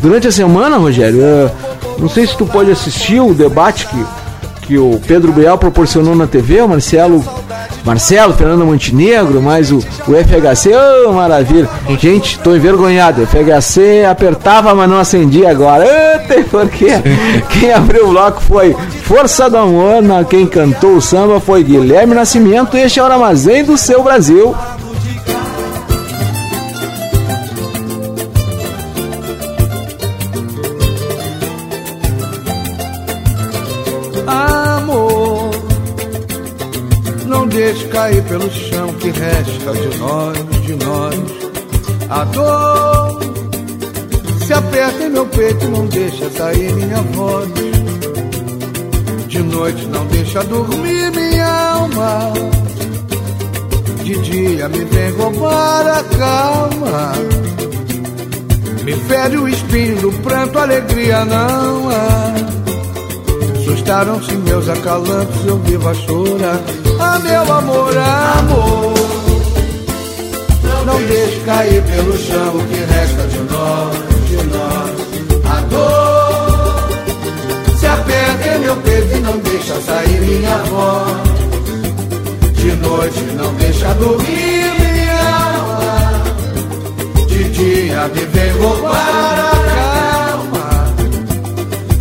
durante 0.00 0.26
a 0.26 0.32
semana, 0.32 0.76
Rogério, 0.78 1.22
é, 1.22 1.50
não 1.98 2.08
sei 2.08 2.26
se 2.26 2.36
tu 2.36 2.46
pode 2.46 2.70
assistir 2.70 3.20
o 3.20 3.34
debate 3.34 3.86
que, 3.86 4.04
que 4.66 4.78
o 4.78 5.00
Pedro 5.06 5.32
Bial 5.32 5.58
proporcionou 5.58 6.14
na 6.14 6.26
TV. 6.26 6.60
O 6.62 6.68
Marcelo, 6.68 7.24
Marcelo, 7.84 8.34
Fernando 8.34 8.64
Montenegro, 8.66 9.40
mais 9.42 9.72
o, 9.72 9.78
o 9.78 10.14
FHC. 10.14 10.70
Ô, 11.06 11.12
maravilha. 11.12 11.68
Gente, 11.98 12.38
tô 12.40 12.54
envergonhado. 12.54 13.22
O 13.22 13.26
FHC 13.26 14.04
apertava, 14.08 14.74
mas 14.74 14.88
não 14.90 14.98
acendia 14.98 15.50
agora. 15.50 15.84
Eita, 15.86 16.48
por 16.50 16.68
quê? 16.68 16.88
Quem 17.50 17.72
abriu 17.72 18.06
o 18.06 18.10
bloco 18.10 18.40
foi 18.42 18.76
Força 19.04 19.48
do 19.48 19.56
Amor. 19.56 20.02
na- 20.02 20.22
Quem 20.24 20.46
cantou 20.46 20.96
o 20.96 21.00
samba 21.02 21.40
foi 21.40 21.62
Guilherme 21.64 22.14
Nascimento. 22.14 22.76
Este 22.76 23.00
é 23.00 23.02
o 23.02 23.06
Armazém 23.06 23.64
do 23.64 23.76
Seu 23.78 24.02
Brasil. 24.02 24.54
Cair 38.08 38.22
pelo 38.22 38.50
chão 38.50 38.92
que 38.94 39.10
resta 39.10 39.72
de 39.72 39.98
nós, 39.98 40.38
de 40.64 40.74
nós. 40.76 41.14
A 42.08 42.24
dor 42.24 43.20
se 44.46 44.52
aperta 44.54 45.04
em 45.04 45.10
meu 45.10 45.26
peito 45.26 45.68
não 45.68 45.86
deixa 45.86 46.30
sair 46.30 46.72
minha 46.72 47.02
voz. 47.02 47.48
De 49.28 49.38
noite 49.40 49.86
não 49.88 50.06
deixa 50.06 50.42
dormir 50.44 51.10
minha 51.10 51.72
alma. 51.72 52.32
De 54.02 54.18
dia 54.22 54.68
me 54.70 54.84
vem 54.84 55.10
roubar 55.12 55.86
a 55.86 56.04
calma. 56.16 57.12
Me 58.84 58.92
fere 58.94 59.36
o 59.36 59.46
espinho 59.46 59.96
do 60.00 60.12
pranto, 60.22 60.58
alegria 60.58 61.26
não 61.26 61.90
há. 61.90 62.32
Assustaram-se 63.58 64.34
meus 64.34 64.66
acalantos, 64.66 65.44
eu 65.44 65.58
vivo 65.58 65.88
a 65.90 65.94
chorar. 65.94 66.77
Meu 67.22 67.52
amor, 67.52 67.96
amor. 67.96 68.94
Não 70.86 71.02
deixe 71.06 71.40
cair 71.40 71.82
pelo 71.82 72.16
chão 72.16 72.56
o 72.56 72.64
que 72.66 72.76
resta 72.84 73.26
de 73.28 73.38
nós, 73.52 73.96
de 74.28 74.36
nós. 74.46 74.90
A 75.44 75.60
dor 75.62 76.88
se 77.78 77.86
aperta 77.86 78.48
em 78.48 78.58
meu 78.60 78.76
peito 78.76 79.16
e 79.16 79.20
não 79.20 79.38
deixa 79.38 79.80
sair 79.80 80.20
minha 80.20 80.56
voz. 80.64 81.28
De 82.54 82.72
noite 82.76 83.20
não 83.36 83.54
deixa 83.54 83.94
dormir 83.94 84.72
minha 84.80 85.20
alma. 85.54 86.22
De 87.26 87.44
dia 87.50 88.08
me 88.08 88.24
vem 88.26 88.52
roubar 88.52 89.38
a 89.38 89.52
calma. 90.30 90.68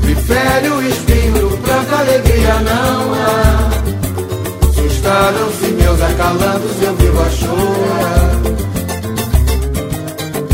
Me 0.03 0.15
fere 0.15 0.69
o 0.69 0.81
espinho 0.87 1.57
pranto, 1.57 1.95
alegria 1.95 2.55
não 2.61 3.13
há. 3.13 3.76
Assustaram-se 5.07 5.67
meus 5.71 6.01
acalantos, 6.01 6.81
eu 6.81 6.95
vivo 6.97 7.21
a 7.21 7.29
chorar. 7.29 8.41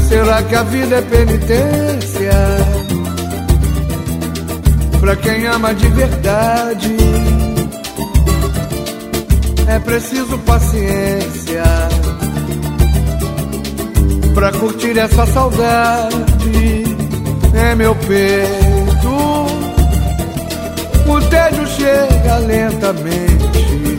Será 0.07 0.43
que 0.43 0.55
a 0.55 0.63
vida 0.63 0.95
é 0.95 1.01
penitência? 1.01 2.31
Pra 4.99 5.15
quem 5.15 5.47
ama 5.47 5.73
de 5.73 5.87
verdade, 5.87 6.95
é 9.67 9.79
preciso 9.79 10.37
paciência 10.39 11.63
pra 14.35 14.51
curtir 14.51 14.99
essa 14.99 15.25
saudade 15.25 16.13
em 17.55 17.75
meu 17.75 17.95
peito. 17.95 19.13
O 21.07 21.21
tédio 21.29 21.65
chega 21.67 22.37
lentamente. 22.37 23.92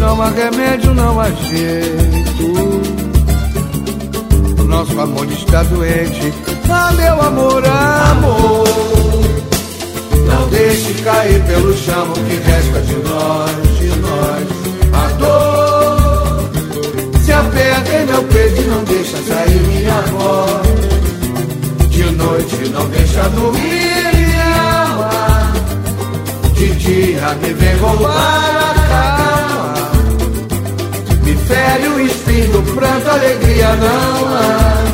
Não 0.00 0.22
há 0.22 0.30
remédio, 0.30 0.94
não 0.94 1.20
há 1.20 1.30
jeito. 1.30 2.42
O 4.58 4.64
nosso 4.64 4.98
amor 4.98 5.30
está 5.30 5.62
doente. 5.64 6.32
Ah, 6.70 6.90
meu 6.92 7.20
amor, 7.20 7.62
amor. 7.66 8.64
Não 10.26 10.48
deixe 10.48 10.94
cair 11.02 11.44
pelo 11.44 11.76
chão 11.76 12.10
o 12.10 12.14
que 12.14 12.36
resta 12.36 12.80
de 12.80 12.96
nós, 13.10 13.78
de 13.78 13.88
nós. 14.00 14.48
A 14.94 15.06
dor 15.18 16.50
se 17.22 17.30
aperta 17.30 17.92
em 17.92 18.06
meu 18.06 18.22
peito 18.24 18.62
e 18.62 18.64
não 18.68 18.82
deixa 18.84 19.18
sair 19.18 19.60
minha 19.68 20.00
voz. 20.12 21.90
De 21.90 22.04
noite 22.12 22.70
não 22.70 22.88
deixa 22.88 23.28
dormir 23.28 24.14
minha 24.14 24.86
alma. 24.86 25.52
De 26.54 26.74
dia 26.76 27.34
me 27.42 27.52
vem 27.52 27.76
roubar. 27.76 28.59
Me 31.50 31.56
fere 31.56 31.88
o 31.88 32.00
espinho 32.00 32.62
pranto, 32.74 33.10
alegria 33.10 33.74
não 33.74 34.28
há. 34.36 34.84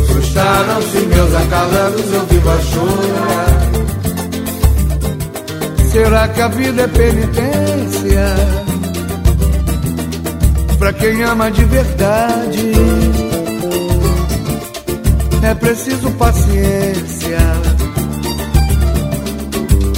Assustaram-se 0.00 0.98
meus 0.98 1.34
acalantos, 1.34 2.12
eu 2.12 2.26
vivo 2.26 2.50
a 2.50 2.58
chorar. 2.58 3.70
Será 5.92 6.28
que 6.28 6.40
a 6.40 6.48
vida 6.48 6.82
é 6.82 6.88
penitência? 6.88 8.34
Pra 10.78 10.92
quem 10.92 11.22
ama 11.22 11.50
de 11.52 11.64
verdade, 11.64 12.72
é 15.42 15.54
preciso 15.54 16.10
paciência 16.12 17.38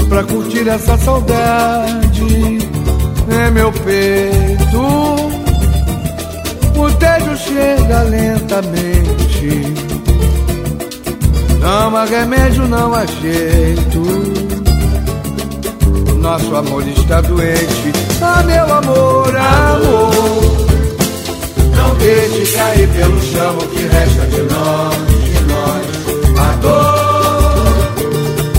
pra 0.08 0.22
curtir 0.24 0.68
essa 0.68 0.98
saudade 0.98 2.22
em 2.22 3.50
meu 3.52 3.72
peito. 3.72 5.31
O 6.82 6.90
tédio 6.94 7.36
chega 7.36 8.02
lentamente. 8.02 9.72
Não 11.60 11.96
há 11.96 12.04
remédio, 12.04 12.66
não 12.66 12.92
há 12.92 13.06
jeito. 13.06 14.02
Nosso 16.18 16.56
amor 16.56 16.82
está 16.88 17.20
doente. 17.20 17.92
Ah, 18.20 18.42
meu 18.42 18.64
amor, 18.64 19.36
amor. 19.36 20.10
Não 21.76 21.94
deixe 21.98 22.52
cair 22.56 22.88
pelo 22.88 23.22
chão 23.22 23.58
o 23.58 23.68
que 23.68 23.82
resta 23.82 24.26
de 24.26 24.42
nós, 24.52 24.96
de 25.22 25.40
nós. 25.52 25.86
A 26.36 26.56
dor 26.62 27.62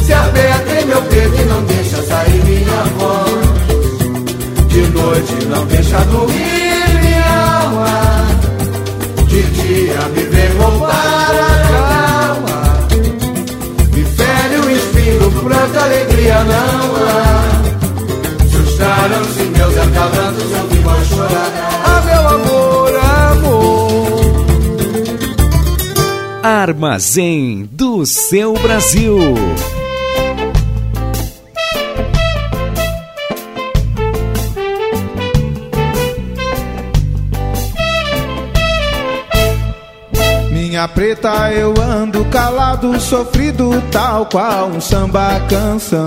se 0.01 0.13
aperta 0.13 0.81
em 0.81 0.85
meu 0.85 1.01
peito 1.01 1.41
e 1.41 1.45
não 1.45 1.61
deixa 1.63 2.01
sair 2.03 2.41
minha 2.45 2.83
voz. 2.97 3.43
De 4.69 4.81
noite 4.91 5.45
não 5.49 5.65
deixa 5.65 5.99
dormir 6.05 6.62
dia 9.93 10.07
me 10.09 10.23
vem 10.23 10.49
roubar 10.57 10.91
a 10.91 11.53
calma. 11.69 12.59
Me 13.93 14.03
fere 14.03 14.55
o 14.57 14.69
espinho 14.71 15.19
do 15.19 15.29
pranto, 15.43 15.77
alegria 15.79 16.43
não 16.43 16.95
há. 16.95 17.43
Assustaram-se 18.43 19.43
meus 19.43 19.77
acalantos, 19.77 20.51
eu 20.51 20.67
vivo 20.67 20.89
a 20.89 21.03
chorar. 21.05 21.51
Ah, 21.85 22.01
meu 22.05 22.27
amor, 22.27 22.91
amor. 23.29 24.45
Armazém 26.43 27.69
do 27.71 28.05
seu 28.05 28.53
Brasil. 28.53 29.35
Minha 40.83 40.93
preta, 40.93 41.49
eu 41.53 41.73
ando 41.81 42.25
calado, 42.25 42.99
sofrido, 42.99 43.81
tal 43.89 44.25
qual 44.25 44.67
um 44.67 44.81
samba 44.81 45.39
canção. 45.47 46.05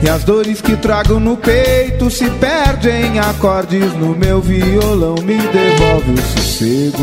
E 0.00 0.08
as 0.08 0.22
dores 0.22 0.60
que 0.60 0.76
trago 0.76 1.18
no 1.18 1.36
peito 1.36 2.08
se 2.08 2.30
perdem 2.30 3.06
em 3.06 3.18
acordes 3.18 3.92
no 3.94 4.14
meu 4.14 4.40
violão. 4.40 5.16
Me 5.16 5.36
devolve 5.36 6.12
o 6.12 6.22
sossego, 6.22 7.02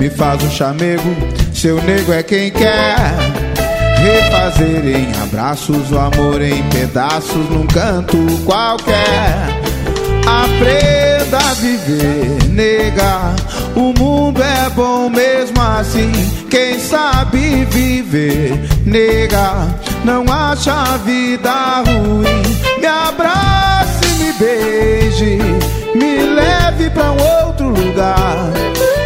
me 0.00 0.10
faz 0.10 0.42
um 0.42 0.50
chamego. 0.50 1.16
Seu 1.54 1.80
nego 1.84 2.12
é 2.12 2.24
quem 2.24 2.50
quer 2.50 2.96
refazer 4.02 4.84
em 4.84 5.22
abraços 5.22 5.92
o 5.92 5.96
amor 5.96 6.42
em 6.42 6.60
pedaços 6.70 7.48
num 7.50 7.68
canto 7.68 8.18
qualquer. 8.44 9.46
Aprenda 10.26 11.38
a 11.38 11.54
viver, 11.54 12.48
nega. 12.48 13.36
O 13.76 13.92
mundo 13.92 14.42
é 14.42 14.70
bom 14.70 15.10
mesmo 15.10 15.60
assim. 15.60 16.10
Quem 16.50 16.78
sabe 16.78 17.66
viver, 17.66 18.58
nega, 18.86 19.68
não 20.02 20.24
acha 20.32 20.72
a 20.72 20.96
vida 20.96 21.82
ruim. 21.82 22.80
Me 22.80 22.86
abrace, 22.86 24.06
me 24.18 24.32
beije, 24.32 25.38
me 25.94 26.22
leve 26.22 26.88
pra 26.88 27.12
um 27.12 27.46
outro 27.46 27.68
lugar. 27.68 28.50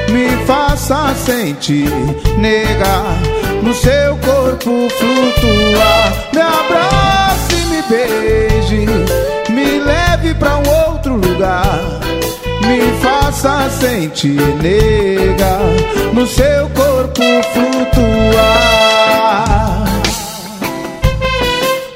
Me 0.08 0.28
faça 0.46 1.14
sentir, 1.16 1.90
nega, 2.38 3.02
no 3.64 3.74
seu 3.74 4.16
corpo 4.18 4.88
flutuar. 4.88 6.12
Me 6.32 6.40
abrace, 6.40 6.99
faça 13.40 13.70
sentir, 13.70 14.38
nega, 14.62 15.58
no 16.12 16.26
seu 16.26 16.68
corpo 16.70 17.22
flutuar. 17.54 18.94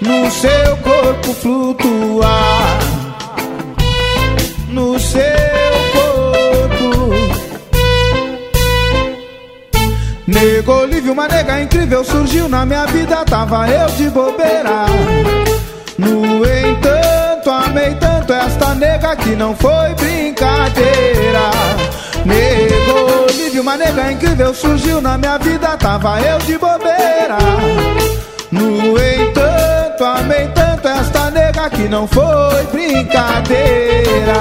No 0.01 0.31
seu 0.31 0.77
corpo 0.79 1.35
flutuar. 1.35 2.79
No 4.69 4.99
seu 4.99 5.21
corpo. 5.93 7.13
Nego 10.27 10.73
Olívio, 10.73 11.13
uma 11.13 11.29
nega 11.29 11.61
incrível 11.61 12.03
surgiu 12.05 12.49
na 12.49 12.65
minha 12.65 12.87
vida, 12.87 13.23
tava 13.25 13.69
eu 13.69 13.87
de 13.91 14.09
bobeira. 14.09 14.87
No 15.99 16.45
entanto, 16.45 17.51
amei 17.51 17.95
tanto 17.97 18.14
esta 18.33 18.75
nega 18.75 19.15
que 19.17 19.37
não 19.37 19.55
foi 19.55 19.95
brincadeira. 19.95 21.51
Nego 22.25 23.25
Olívio, 23.25 23.63
uma 23.63 23.77
nega 23.77 24.13
incrível 24.13 24.55
surgiu 24.55 25.01
na 25.01 25.19
minha 25.19 25.37
vida, 25.39 25.77
tava 25.77 26.21
eu 26.21 26.39
de 26.39 26.57
bobeira. 26.57 27.39
No 28.51 28.99
entanto, 28.99 30.05
amei 30.05 30.49
tanto 30.55 30.89
esta 30.89 31.31
nega 31.31 31.69
que 31.71 31.89
não 31.89 32.07
foi 32.07 32.65
brincadeira. 32.73 34.35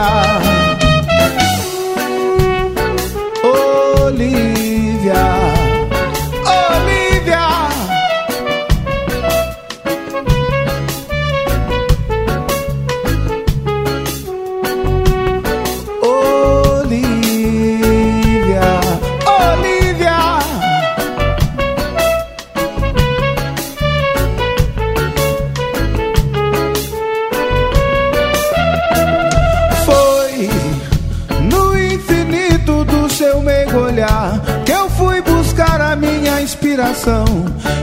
Inspiração 36.84 37.26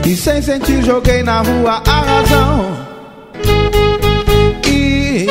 e 0.05 0.15
sem 0.15 0.41
sentir 0.41 0.83
joguei 0.83 1.23
na 1.23 1.41
rua 1.41 1.81
a 1.87 2.01
razão. 2.01 2.77
E 4.67 5.25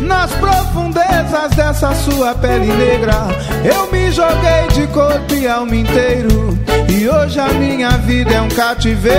nas 0.00 0.30
profundezas 0.34 1.50
dessa 1.56 1.94
sua 1.94 2.34
pele 2.34 2.72
negra 2.72 3.28
eu 3.64 3.90
me 3.90 4.10
joguei 4.12 4.68
de 4.72 4.86
corpo 4.88 5.34
e 5.34 5.48
alma 5.48 5.74
inteiro 5.74 6.58
e 6.88 7.08
hoje 7.08 7.40
a 7.40 7.48
minha 7.48 7.90
vida 7.98 8.32
é 8.32 8.40
um 8.40 8.48
cativeiro, 8.48 9.18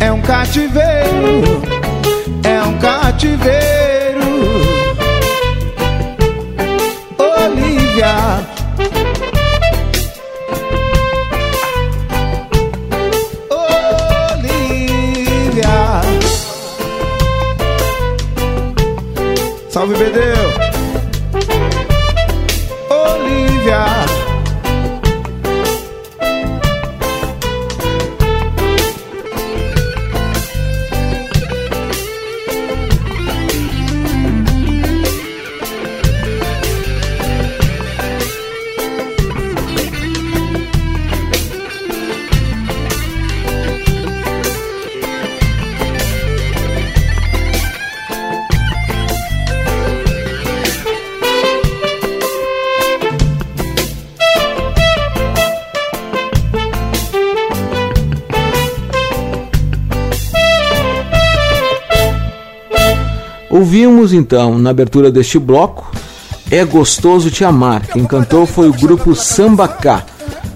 é 0.00 0.12
um 0.12 0.20
cativeiro, 0.22 1.62
é 2.44 2.62
um 2.62 2.78
cativeiro. 2.78 4.26
Olivia. 7.18 8.55
Ouvimos 63.66 64.12
então, 64.12 64.56
na 64.60 64.70
abertura 64.70 65.10
deste 65.10 65.40
bloco, 65.40 65.90
É 66.52 66.64
Gostoso 66.64 67.32
Te 67.32 67.44
Amar. 67.44 67.82
Quem 67.92 68.04
cantou 68.04 68.46
foi 68.46 68.68
o 68.68 68.72
grupo 68.72 69.12
Sambacá. 69.12 70.04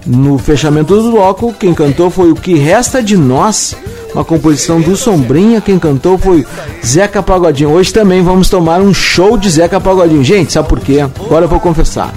No 0.05 0.37
fechamento 0.37 0.95
do 0.95 1.11
bloco, 1.11 1.53
quem 1.59 1.73
cantou 1.73 2.09
foi 2.09 2.31
o 2.31 2.35
Que 2.35 2.53
Resta 2.53 3.03
de 3.03 3.17
Nós, 3.17 3.75
uma 4.15 4.23
composição 4.23 4.79
do 4.79 4.95
Sombrinha. 4.95 5.59
Quem 5.59 5.77
cantou 5.77 6.17
foi 6.17 6.47
Zeca 6.85 7.21
Pagodinho. 7.21 7.71
Hoje 7.71 7.91
também 7.91 8.23
vamos 8.23 8.47
tomar 8.47 8.79
um 8.79 8.93
show 8.93 9.37
de 9.37 9.49
Zeca 9.49 9.81
Pagodinho. 9.81 10.23
Gente, 10.23 10.53
sabe 10.53 10.69
por 10.69 10.79
quê? 10.79 11.01
Agora 11.01 11.43
eu 11.43 11.49
vou 11.49 11.59
confessar. 11.59 12.13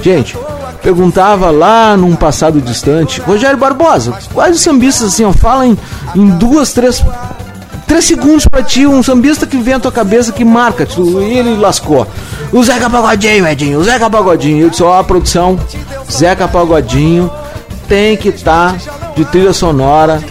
Gente, 0.00 0.38
perguntava 0.80 1.50
lá 1.50 1.96
num 1.96 2.14
passado 2.14 2.60
distante, 2.60 3.20
Rogério 3.20 3.58
Barbosa, 3.58 4.14
quais 4.32 4.54
os 4.54 4.62
sambistas 4.62 5.08
assim, 5.08 5.24
ó, 5.24 5.32
fala 5.32 5.66
em, 5.66 5.76
em 6.14 6.30
duas, 6.30 6.72
três 6.72 7.04
três 7.90 8.04
segundos 8.04 8.46
pra 8.46 8.62
ti, 8.62 8.86
um 8.86 9.02
sambista 9.02 9.44
que 9.48 9.56
vem 9.56 9.74
à 9.74 9.80
tua 9.80 9.90
cabeça 9.90 10.30
que 10.30 10.44
marca, 10.44 10.86
tu, 10.86 11.20
e 11.20 11.36
ele 11.36 11.56
lascou. 11.56 12.06
O 12.52 12.62
Zeca 12.62 12.88
Pagodinho, 12.88 13.44
Edinho, 13.48 13.80
o 13.80 13.82
Zeca 13.82 14.08
Pagodinho. 14.08 14.62
Eu 14.66 14.70
disse, 14.70 14.82
ó, 14.84 14.96
a 15.00 15.02
produção, 15.02 15.58
Zeca 16.08 16.46
Pagodinho 16.46 17.28
tem 17.88 18.16
que 18.16 18.28
estar 18.28 18.76
de 19.16 19.24
trilha 19.24 19.52
sonora 19.52 20.22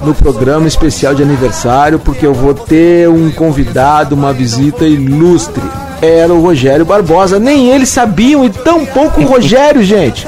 no 0.00 0.14
programa 0.14 0.68
especial 0.68 1.12
de 1.12 1.20
aniversário, 1.24 1.98
porque 1.98 2.24
eu 2.24 2.32
vou 2.32 2.54
ter 2.54 3.08
um 3.08 3.32
convidado, 3.32 4.14
uma 4.14 4.32
visita 4.32 4.84
ilustre. 4.84 5.62
Era 6.00 6.32
o 6.32 6.40
Rogério 6.40 6.84
Barbosa. 6.84 7.40
Nem 7.40 7.70
eles 7.70 7.88
sabiam, 7.88 8.44
e 8.44 8.50
tão 8.50 8.86
pouco 8.86 9.20
o 9.20 9.26
Rogério, 9.26 9.82
gente. 9.84 10.24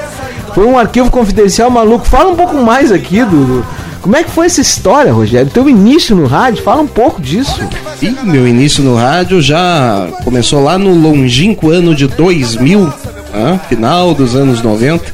Foi 0.57 0.67
um 0.67 0.77
arquivo 0.77 1.09
confidencial 1.09 1.71
maluco. 1.71 2.05
Fala 2.05 2.33
um 2.33 2.37
pouco 2.37 2.57
mais 2.57 2.91
aqui 2.91 3.23
do, 3.23 3.45
do- 3.45 3.67
Como 4.03 4.17
é 4.17 4.23
que 4.25 4.31
foi 4.31 4.47
essa 4.47 4.61
história, 4.61 5.13
Rogério? 5.13 5.51
Teu 5.51 5.69
início 5.69 6.17
no 6.17 6.27
rádio, 6.27 6.63
fala 6.63 6.81
um 6.81 6.87
pouco 6.87 7.21
disso. 7.21 7.61
Sim, 7.99 8.17
meu 8.25 8.47
início 8.49 8.83
no 8.83 8.97
rádio 8.97 9.43
já 9.43 10.09
começou 10.25 10.63
lá 10.65 10.79
no 10.79 10.93
longínquo 10.95 11.71
ano 11.71 11.95
de 11.95 12.07
2000, 12.07 12.93
né? 13.33 13.61
final 13.69 14.15
dos 14.15 14.35
anos 14.35 14.63
90, 14.63 15.05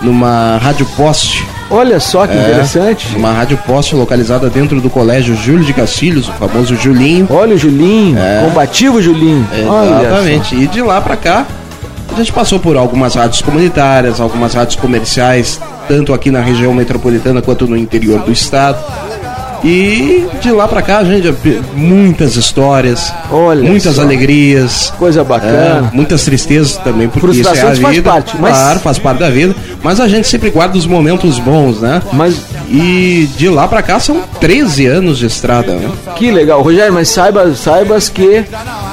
numa 0.00 0.58
rádio 0.58 0.84
poste. 0.96 1.46
Olha 1.70 1.98
só 2.00 2.26
que 2.26 2.34
É, 2.36 2.40
interessante. 2.40 3.16
Uma 3.16 3.32
rádio 3.32 3.56
poste 3.58 3.94
localizada 3.94 4.50
dentro 4.50 4.80
do 4.80 4.90
colégio 4.90 5.34
Júlio 5.36 5.64
de 5.64 5.72
Castilhos, 5.72 6.28
o 6.28 6.32
famoso 6.32 6.74
Julinho. 6.76 7.26
Olha 7.30 7.54
o 7.54 7.58
Julinho, 7.58 8.16
combativo 8.44 9.00
Julinho. 9.00 9.46
Exatamente. 9.52 10.56
E 10.56 10.66
de 10.66 10.82
lá 10.82 11.00
pra 11.00 11.16
cá, 11.16 11.46
a 12.12 12.16
gente 12.18 12.32
passou 12.32 12.58
por 12.58 12.76
algumas 12.76 13.14
rádios 13.14 13.40
comunitárias, 13.42 14.20
algumas 14.20 14.54
rádios 14.54 14.76
comerciais, 14.76 15.60
tanto 15.88 16.12
aqui 16.12 16.30
na 16.30 16.40
região 16.40 16.72
metropolitana 16.74 17.40
quanto 17.42 17.66
no 17.66 17.76
interior 17.76 18.20
do 18.20 18.32
estado. 18.32 18.78
E 19.66 20.26
de 20.42 20.50
lá 20.52 20.68
pra 20.68 20.82
cá, 20.82 21.02
gente, 21.04 21.34
muitas 21.74 22.36
histórias, 22.36 23.10
muitas 23.62 23.94
só. 23.94 24.02
alegrias, 24.02 24.92
coisa 24.98 25.24
bacana, 25.24 25.88
é, 25.90 25.96
muitas 25.96 26.22
tristezas 26.22 26.76
também, 26.76 27.08
porque 27.08 27.28
isso 27.28 27.38
é 27.38 27.40
a 27.40 27.54
Frustrações 27.54 27.78
faz 27.78 27.96
vida. 27.96 28.10
parte, 28.10 28.36
mas- 28.38 28.52
Claro, 28.54 28.80
faz 28.80 28.98
parte 28.98 29.18
da 29.20 29.30
vida. 29.30 29.56
Mas 29.82 30.00
a 30.00 30.08
gente 30.08 30.28
sempre 30.28 30.50
guarda 30.50 30.76
os 30.76 30.86
momentos 30.86 31.38
bons, 31.38 31.80
né? 31.80 32.02
Mas 32.12 32.36
E 32.66 33.28
de 33.36 33.48
lá 33.50 33.68
pra 33.68 33.82
cá 33.82 34.00
são 34.00 34.22
13 34.40 34.86
anos 34.86 35.18
de 35.18 35.26
estrada, 35.26 35.74
né? 35.74 35.90
Que 36.16 36.30
legal, 36.30 36.62
Rogério, 36.62 36.92
mas 36.94 37.08
saiba, 37.10 37.54
saibas 37.54 38.08
que 38.08 38.42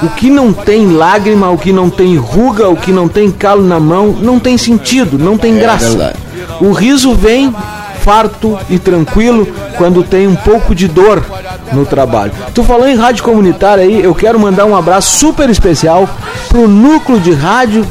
o 0.02 0.08
que 0.10 0.28
não 0.28 0.52
tem 0.52 0.86
lágrima, 0.92 1.50
o 1.50 1.56
que 1.56 1.72
não 1.72 1.88
tem 1.88 2.16
ruga, 2.18 2.68
o 2.68 2.76
que 2.76 2.92
não 2.92 3.08
tem 3.08 3.30
calo 3.30 3.62
na 3.66 3.80
mão, 3.80 4.08
não 4.20 4.38
tem 4.38 4.58
sentido, 4.58 5.18
não 5.18 5.38
tem 5.38 5.56
É 5.56 5.60
graça. 5.60 5.88
verdade. 5.88 6.18
O 6.60 6.72
riso 6.72 7.14
vem 7.14 7.54
farto 8.02 8.58
e 8.68 8.78
tranquilo 8.78 9.46
quando 9.76 10.02
tem 10.02 10.26
um 10.26 10.34
pouco 10.34 10.74
de 10.74 10.88
dor 10.88 11.24
no 11.72 11.86
trabalho. 11.86 12.32
Tu 12.54 12.62
falou 12.64 12.88
em 12.88 12.96
rádio 12.96 13.24
comunitária 13.24 13.84
aí, 13.84 14.02
eu 14.02 14.14
quero 14.14 14.38
mandar 14.38 14.64
um 14.64 14.76
abraço 14.76 15.18
super 15.18 15.48
especial 15.48 16.08
pro 16.48 16.68
núcleo 16.68 17.20
de 17.20 17.32
rádio 17.32 17.86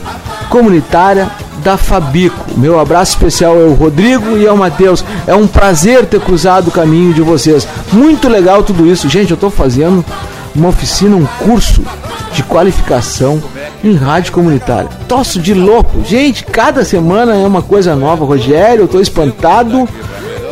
comunitária 0.50 1.30
da 1.64 1.78
Fabico. 1.78 2.46
Meu 2.58 2.80
abraço 2.80 3.14
especial 3.14 3.56
é 3.56 3.64
o 3.64 3.74
Rodrigo 3.74 4.38
e 4.38 4.48
ao 4.48 4.58
Matheus. 4.58 5.04
É 5.26 5.36
um 5.36 5.48
prazer 5.48 6.06
ter 6.06 6.20
cruzado 6.20 6.68
o 6.68 6.72
caminho 6.72 7.14
de 7.14 7.22
vocês. 7.22 7.68
Muito 7.94 8.28
legal 8.28 8.64
tudo 8.64 8.86
isso. 8.86 9.08
Gente, 9.08 9.32
eu 9.32 9.38
tô 9.38 9.50
fazendo 9.50 10.04
uma 10.56 10.70
oficina, 10.70 11.16
um 11.16 11.26
curso 11.26 11.82
de 12.34 12.44
qualificação 12.44 13.42
em 13.84 13.96
rádio 13.96 14.34
comunitária. 14.34 14.90
Tosso 15.08 15.40
de 15.40 15.54
louco. 15.54 16.04
Gente, 16.04 16.44
cada 16.44 16.86
semana 16.86 17.36
é 17.36 17.46
uma 17.46 17.62
coisa 17.62 17.96
nova, 17.96 18.26
Rogério. 18.26 18.84
Eu 18.84 18.88
tô 18.88 19.00
espantado 19.00 19.88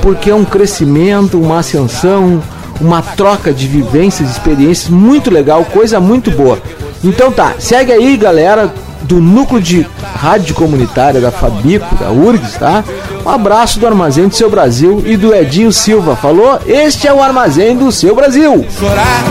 porque 0.02 0.30
é 0.30 0.36
um 0.36 0.46
crescimento, 0.46 1.40
uma 1.40 1.60
ascensão, 1.60 2.42
uma 2.80 3.02
troca 3.02 3.54
de 3.54 3.68
vivências, 3.68 4.30
experiências 4.30 4.90
muito 4.90 5.30
legal, 5.30 5.66
coisa 5.66 6.00
muito 6.00 6.32
boa. 6.32 6.60
Então 7.04 7.32
tá, 7.32 7.56
segue 7.60 7.92
aí, 7.92 8.18
galera 8.18 8.74
do 9.02 9.20
núcleo 9.20 9.62
de 9.62 9.86
rádio 10.16 10.54
comunitária 10.54 11.22
da 11.22 11.32
Fabico, 11.32 11.96
da 11.96 12.12
URGS, 12.12 12.58
tá? 12.58 12.84
Um 13.26 13.30
abraço 13.30 13.80
do 13.80 13.88
Armazém 13.88 14.28
do 14.28 14.36
Seu 14.36 14.50
Brasil 14.50 15.02
e 15.06 15.16
do 15.16 15.34
Edinho 15.34 15.72
Silva. 15.72 16.16
Falou? 16.16 16.60
Este 16.68 17.08
é 17.08 17.14
o 17.14 17.22
Armazém 17.22 17.76
do 17.78 17.92
Seu 17.92 18.14
Brasil. 18.14 18.66
chorar, 18.78 19.24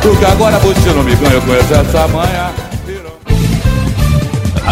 porque 0.00 0.24
agora 0.24 0.58
você 0.58 0.90
não 0.90 1.02
me 1.02 1.14
ganha 1.16 1.40
com 1.40 1.54
essa 1.54 2.08
manhã. 2.08 2.65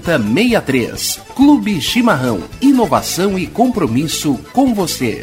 7063. 0.00 1.20
Clube 1.34 1.80
Chimarrão. 1.80 2.42
Inovação 2.60 3.38
e 3.38 3.46
compromisso 3.46 4.38
com 4.52 4.74
você. 4.74 5.22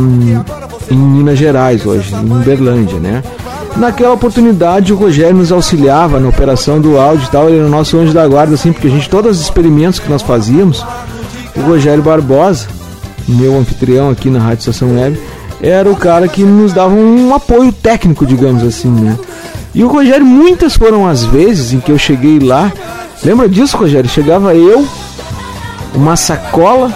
em 0.90 0.98
Minas 0.98 1.40
Gerais 1.40 1.85
hoje, 1.85 2.14
em 2.14 2.31
Uberlândia, 2.31 2.99
né? 2.99 3.23
Naquela 3.76 4.14
oportunidade 4.14 4.94
o 4.94 4.95
Rogério 4.95 5.36
nos 5.36 5.52
auxiliava 5.52 6.20
na 6.20 6.30
operação 6.30 6.80
do 6.80 6.98
áudio 6.98 7.26
e 7.26 7.32
tal, 7.32 7.50
ele 7.50 7.58
era 7.58 7.66
o 7.66 7.70
nosso 7.70 7.98
anjo 7.98 8.14
da 8.14 8.28
guarda, 8.28 8.54
assim, 8.54 8.72
porque 8.72 8.88
a 8.88 8.91
gente, 8.91 9.10
todos 9.10 9.38
os 9.38 9.44
experimentos 9.44 10.00
que 10.00 10.10
nós 10.10 10.22
fazíamos, 10.22 10.86
o 11.56 11.62
Rogério 11.62 12.04
Barbosa, 12.04 12.68
meu 13.28 13.58
anfitrião 13.58 14.10
aqui 14.10 14.30
na 14.30 14.40
Rádio 14.40 14.60
Estação 14.60 14.95
Web, 14.95 15.20
era 15.62 15.90
o 15.90 15.95
cara 15.95 16.28
que 16.28 16.44
nos 16.44 16.74
dava 16.74 16.94
um 16.94 17.34
apoio 17.34 17.72
técnico, 17.72 18.26
digamos 18.26 18.64
assim, 18.64 18.90
né? 18.90 19.18
E 19.74 19.84
o 19.84 19.88
Rogério, 19.88 20.26
muitas 20.26 20.76
foram 20.78 21.08
as 21.08 21.24
vezes 21.24 21.74
em 21.74 21.80
que 21.80 21.91
eu 21.91 21.98
cheguei 21.98 22.38
lá. 22.40 22.72
Lembra 23.24 23.50
disso, 23.50 23.76
Rogério? 23.76 24.10
Chegava 24.10 24.54
eu, 24.54 24.88
uma 25.95 26.16
sacola 26.16 26.91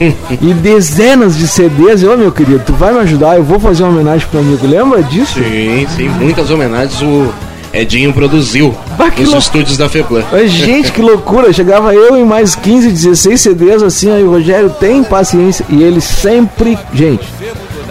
e 0.00 0.54
dezenas 0.54 1.36
de 1.36 1.48
CDs. 1.48 2.02
Ô 2.04 2.16
meu 2.16 2.32
querido, 2.32 2.62
tu 2.64 2.72
vai 2.72 2.92
me 2.92 3.00
ajudar? 3.00 3.36
Eu 3.36 3.44
vou 3.44 3.58
fazer 3.58 3.82
uma 3.82 3.92
homenagem 3.92 4.26
pro 4.28 4.40
amigo. 4.40 4.66
Lembra 4.66 5.02
disso? 5.02 5.34
Sim, 5.34 5.86
sim, 5.96 6.08
muitas 6.08 6.50
homenagens 6.50 7.00
o 7.02 7.32
Edinho 7.72 8.12
produziu 8.12 8.74
nos 9.18 9.30
lou... 9.30 9.38
estúdios 9.38 9.76
da 9.76 9.88
FEPLAN. 9.88 10.24
Gente, 10.46 10.92
que 10.92 11.02
loucura! 11.02 11.52
Chegava 11.52 11.94
eu 11.94 12.16
em 12.16 12.24
mais 12.24 12.54
15, 12.54 12.90
16 12.90 13.40
CDs 13.40 13.82
assim, 13.82 14.10
aí 14.10 14.22
o 14.22 14.30
Rogério 14.30 14.70
tem 14.70 15.02
paciência 15.02 15.64
e 15.68 15.82
ele 15.82 16.00
sempre. 16.00 16.78
Gente, 16.94 17.26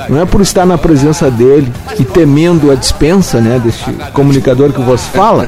não 0.09 0.21
é 0.21 0.25
por 0.25 0.41
estar 0.41 0.65
na 0.65 0.77
presença 0.77 1.29
dele 1.29 1.71
e 1.99 2.03
temendo 2.03 2.71
a 2.71 2.75
dispensa, 2.75 3.41
né, 3.41 3.59
deste 3.63 3.91
comunicador 4.13 4.71
que 4.71 4.81
você 4.81 5.09
fala, 5.09 5.47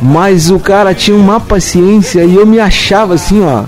mas 0.00 0.50
o 0.50 0.58
cara 0.58 0.94
tinha 0.94 1.16
uma 1.16 1.40
paciência 1.40 2.24
e 2.24 2.34
eu 2.34 2.46
me 2.46 2.58
achava 2.60 3.14
assim, 3.14 3.42
ó. 3.44 3.64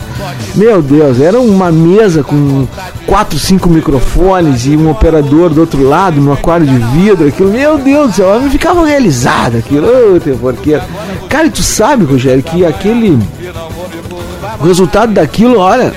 Meu 0.54 0.82
Deus, 0.82 1.20
era 1.20 1.40
uma 1.40 1.70
mesa 1.70 2.22
com 2.22 2.66
quatro, 3.06 3.38
cinco 3.38 3.68
microfones 3.68 4.66
e 4.66 4.76
um 4.76 4.90
operador 4.90 5.50
do 5.50 5.60
outro 5.60 5.82
lado, 5.82 6.20
no 6.20 6.32
aquário 6.32 6.66
de 6.66 6.76
vidro, 6.76 7.28
aquilo, 7.28 7.50
meu 7.50 7.78
Deus 7.78 8.10
do 8.10 8.16
céu, 8.16 8.28
eu 8.28 8.50
ficava 8.50 8.86
realizado 8.86 9.56
aquilo, 9.56 9.86
ô 9.86 10.16
oh, 10.16 11.28
Cara, 11.28 11.46
e 11.46 11.50
tu 11.50 11.62
sabe, 11.62 12.04
Rogério, 12.04 12.42
que 12.42 12.64
aquele. 12.64 13.18
O 14.58 14.64
resultado 14.64 15.12
daquilo, 15.12 15.58
olha, 15.58 15.92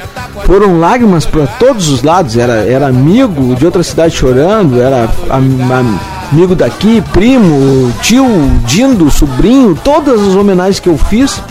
foram 0.45 0.79
lágrimas 0.79 1.25
para 1.25 1.47
todos 1.47 1.89
os 1.89 2.03
lados. 2.03 2.37
Era, 2.37 2.53
era 2.53 2.87
amigo 2.87 3.55
de 3.55 3.65
outra 3.65 3.83
cidade 3.83 4.15
chorando, 4.15 4.81
era 4.81 5.09
amigo 5.29 6.55
daqui, 6.55 7.01
primo, 7.13 7.91
tio, 8.01 8.25
dindo, 8.65 9.09
sobrinho, 9.09 9.77
todas 9.83 10.21
as 10.21 10.35
homenagens 10.35 10.79
que 10.79 10.89
eu 10.89 10.97
fiz 10.97 11.41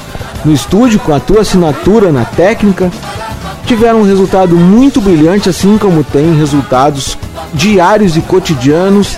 no 0.45 0.53
estúdio 0.53 0.99
com 1.01 1.15
a 1.15 1.21
tua 1.21 1.43
assinatura 1.43 2.11
na 2.11 2.25
técnica 2.25 2.91
tiveram 3.65 4.01
um 4.01 4.05
resultado 4.05 4.57
muito 4.57 5.01
brilhante, 5.01 5.49
assim 5.49 5.79
como 5.79 6.03
tem 6.03 6.37
resultados 6.37 7.17
diários 7.55 8.17
e 8.17 8.21
cotidianos 8.21 9.17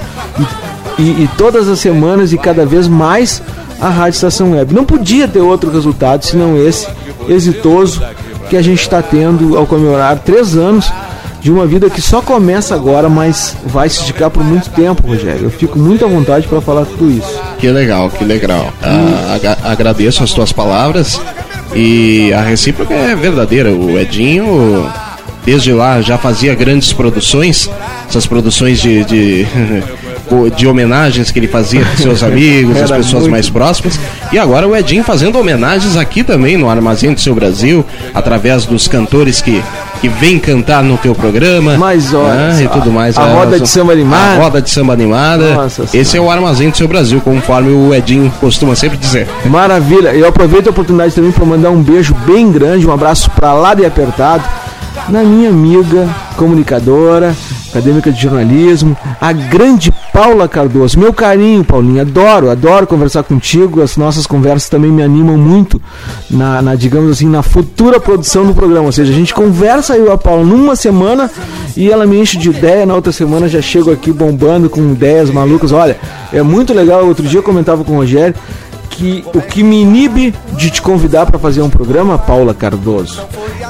e, 0.98 1.02
e, 1.02 1.04
e 1.24 1.30
todas 1.36 1.68
as 1.68 1.78
semanas 1.78 2.32
e 2.32 2.38
cada 2.38 2.66
vez 2.66 2.86
mais 2.86 3.42
a 3.80 3.88
Rádio 3.88 4.16
Estação 4.16 4.52
Web. 4.52 4.74
Não 4.74 4.84
podia 4.84 5.26
ter 5.26 5.40
outro 5.40 5.70
resultado 5.70 6.24
senão 6.24 6.56
esse 6.56 6.86
exitoso 7.28 8.02
que 8.54 8.58
a 8.58 8.62
gente 8.62 8.82
está 8.82 9.02
tendo 9.02 9.58
ao 9.58 9.66
comemorar 9.66 10.16
três 10.20 10.56
anos 10.56 10.88
de 11.40 11.50
uma 11.50 11.66
vida 11.66 11.90
que 11.90 12.00
só 12.00 12.22
começa 12.22 12.72
agora, 12.72 13.08
mas 13.08 13.56
vai 13.66 13.88
se 13.88 13.98
esticar 13.98 14.30
por 14.30 14.44
muito 14.44 14.70
tempo, 14.70 15.04
Rogério. 15.04 15.46
Eu 15.46 15.50
fico 15.50 15.76
muito 15.76 16.04
à 16.04 16.08
vontade 16.08 16.46
para 16.46 16.60
falar 16.60 16.84
tudo 16.84 17.10
isso. 17.10 17.40
Que 17.58 17.68
legal, 17.68 18.08
que 18.10 18.22
legal. 18.22 18.72
Ah, 18.80 19.34
ag 19.34 19.46
agradeço 19.64 20.22
as 20.22 20.32
tuas 20.32 20.52
palavras 20.52 21.20
e 21.74 22.32
a 22.32 22.42
recíproca 22.42 22.94
é 22.94 23.16
verdadeira. 23.16 23.72
O 23.72 23.98
Edinho, 23.98 24.88
desde 25.44 25.72
lá, 25.72 26.00
já 26.00 26.16
fazia 26.16 26.54
grandes 26.54 26.92
produções, 26.92 27.68
essas 28.08 28.24
produções 28.24 28.80
de, 28.80 29.04
de 29.04 29.46
de 30.56 30.66
homenagens 30.66 31.30
que 31.30 31.38
ele 31.38 31.48
fazia 31.48 31.80
para 31.80 31.96
seus 31.96 32.22
amigos, 32.24 32.76
as 32.76 32.90
pessoas 32.90 33.22
muito... 33.22 33.30
mais 33.30 33.48
próximas. 33.48 33.98
E 34.32 34.38
agora 34.38 34.66
o 34.66 34.76
Edinho 34.76 35.04
fazendo 35.04 35.38
homenagens 35.38 35.96
aqui 35.96 36.22
também 36.22 36.56
no 36.56 36.68
Armazém 36.68 37.12
do 37.12 37.20
Seu 37.20 37.34
Brasil, 37.34 37.84
através 38.12 38.66
dos 38.66 38.88
cantores 38.88 39.40
que, 39.40 39.62
que 40.00 40.08
vêm 40.08 40.38
cantar 40.38 40.82
no 40.82 40.96
teu 40.96 41.14
programa. 41.14 41.76
Mais 41.76 42.12
horas. 42.12 42.56
Né, 42.56 42.64
e 42.64 42.68
tudo 42.68 42.90
mais. 42.90 43.16
A, 43.18 43.22
a 43.22 43.32
roda 43.34 43.60
de 43.60 43.68
samba 43.68 43.92
animada. 43.92 44.40
A 44.40 44.42
roda 44.42 44.62
de 44.62 44.70
samba 44.70 44.92
animada. 44.92 45.54
Nossa 45.54 45.82
Esse 45.84 46.04
senhora. 46.04 46.18
é 46.18 46.20
o 46.20 46.30
Armazém 46.30 46.70
do 46.70 46.76
Seu 46.76 46.88
Brasil, 46.88 47.20
conforme 47.20 47.70
o 47.70 47.94
Edinho 47.94 48.32
costuma 48.40 48.74
sempre 48.74 48.96
dizer. 48.96 49.28
Maravilha. 49.46 50.14
Eu 50.14 50.28
aproveito 50.28 50.68
a 50.68 50.70
oportunidade 50.70 51.14
também 51.14 51.32
para 51.32 51.44
mandar 51.44 51.70
um 51.70 51.82
beijo 51.82 52.14
bem 52.26 52.50
grande, 52.50 52.86
um 52.86 52.92
abraço 52.92 53.30
para 53.30 53.52
lá 53.52 53.74
e 53.78 53.84
apertado 53.84 54.44
na 55.08 55.22
minha 55.22 55.50
amiga 55.50 56.08
comunicadora, 56.36 57.34
acadêmica 57.74 58.12
de 58.12 58.22
jornalismo, 58.22 58.96
a 59.20 59.32
grande 59.32 59.92
Paula 60.12 60.46
Cardoso. 60.48 60.96
Meu 60.96 61.12
carinho, 61.12 61.64
Paulinha, 61.64 62.02
adoro, 62.02 62.48
adoro 62.48 62.86
conversar 62.86 63.24
contigo. 63.24 63.82
As 63.82 63.96
nossas 63.96 64.28
conversas 64.28 64.68
também 64.68 64.92
me 64.92 65.02
animam 65.02 65.36
muito 65.36 65.82
na, 66.30 66.62
na, 66.62 66.74
digamos 66.76 67.10
assim, 67.10 67.28
na 67.28 67.42
futura 67.42 67.98
produção 67.98 68.46
do 68.46 68.54
programa. 68.54 68.86
Ou 68.86 68.92
seja, 68.92 69.12
a 69.12 69.14
gente 69.14 69.34
conversa 69.34 69.96
eu 69.96 70.06
e 70.06 70.10
a 70.10 70.16
Paula 70.16 70.44
numa 70.44 70.76
semana 70.76 71.28
e 71.76 71.90
ela 71.90 72.06
me 72.06 72.20
enche 72.20 72.38
de 72.38 72.48
ideia. 72.48 72.86
Na 72.86 72.94
outra 72.94 73.12
semana 73.12 73.48
já 73.48 73.60
chego 73.60 73.90
aqui 73.90 74.12
bombando 74.12 74.70
com 74.70 74.80
ideias 74.92 75.30
malucas. 75.30 75.72
Olha, 75.72 75.96
é 76.32 76.42
muito 76.42 76.72
legal. 76.72 77.04
Outro 77.04 77.26
dia 77.26 77.40
eu 77.40 77.42
comentava 77.42 77.82
com 77.82 77.94
o 77.94 77.96
Rogério 77.96 78.36
que 78.94 79.24
o 79.34 79.40
que 79.40 79.62
me 79.62 79.82
inibe 79.82 80.32
de 80.52 80.70
te 80.70 80.80
convidar 80.80 81.26
para 81.26 81.38
fazer 81.38 81.60
um 81.62 81.68
programa, 81.68 82.16
Paula 82.16 82.54
Cardoso, 82.54 83.20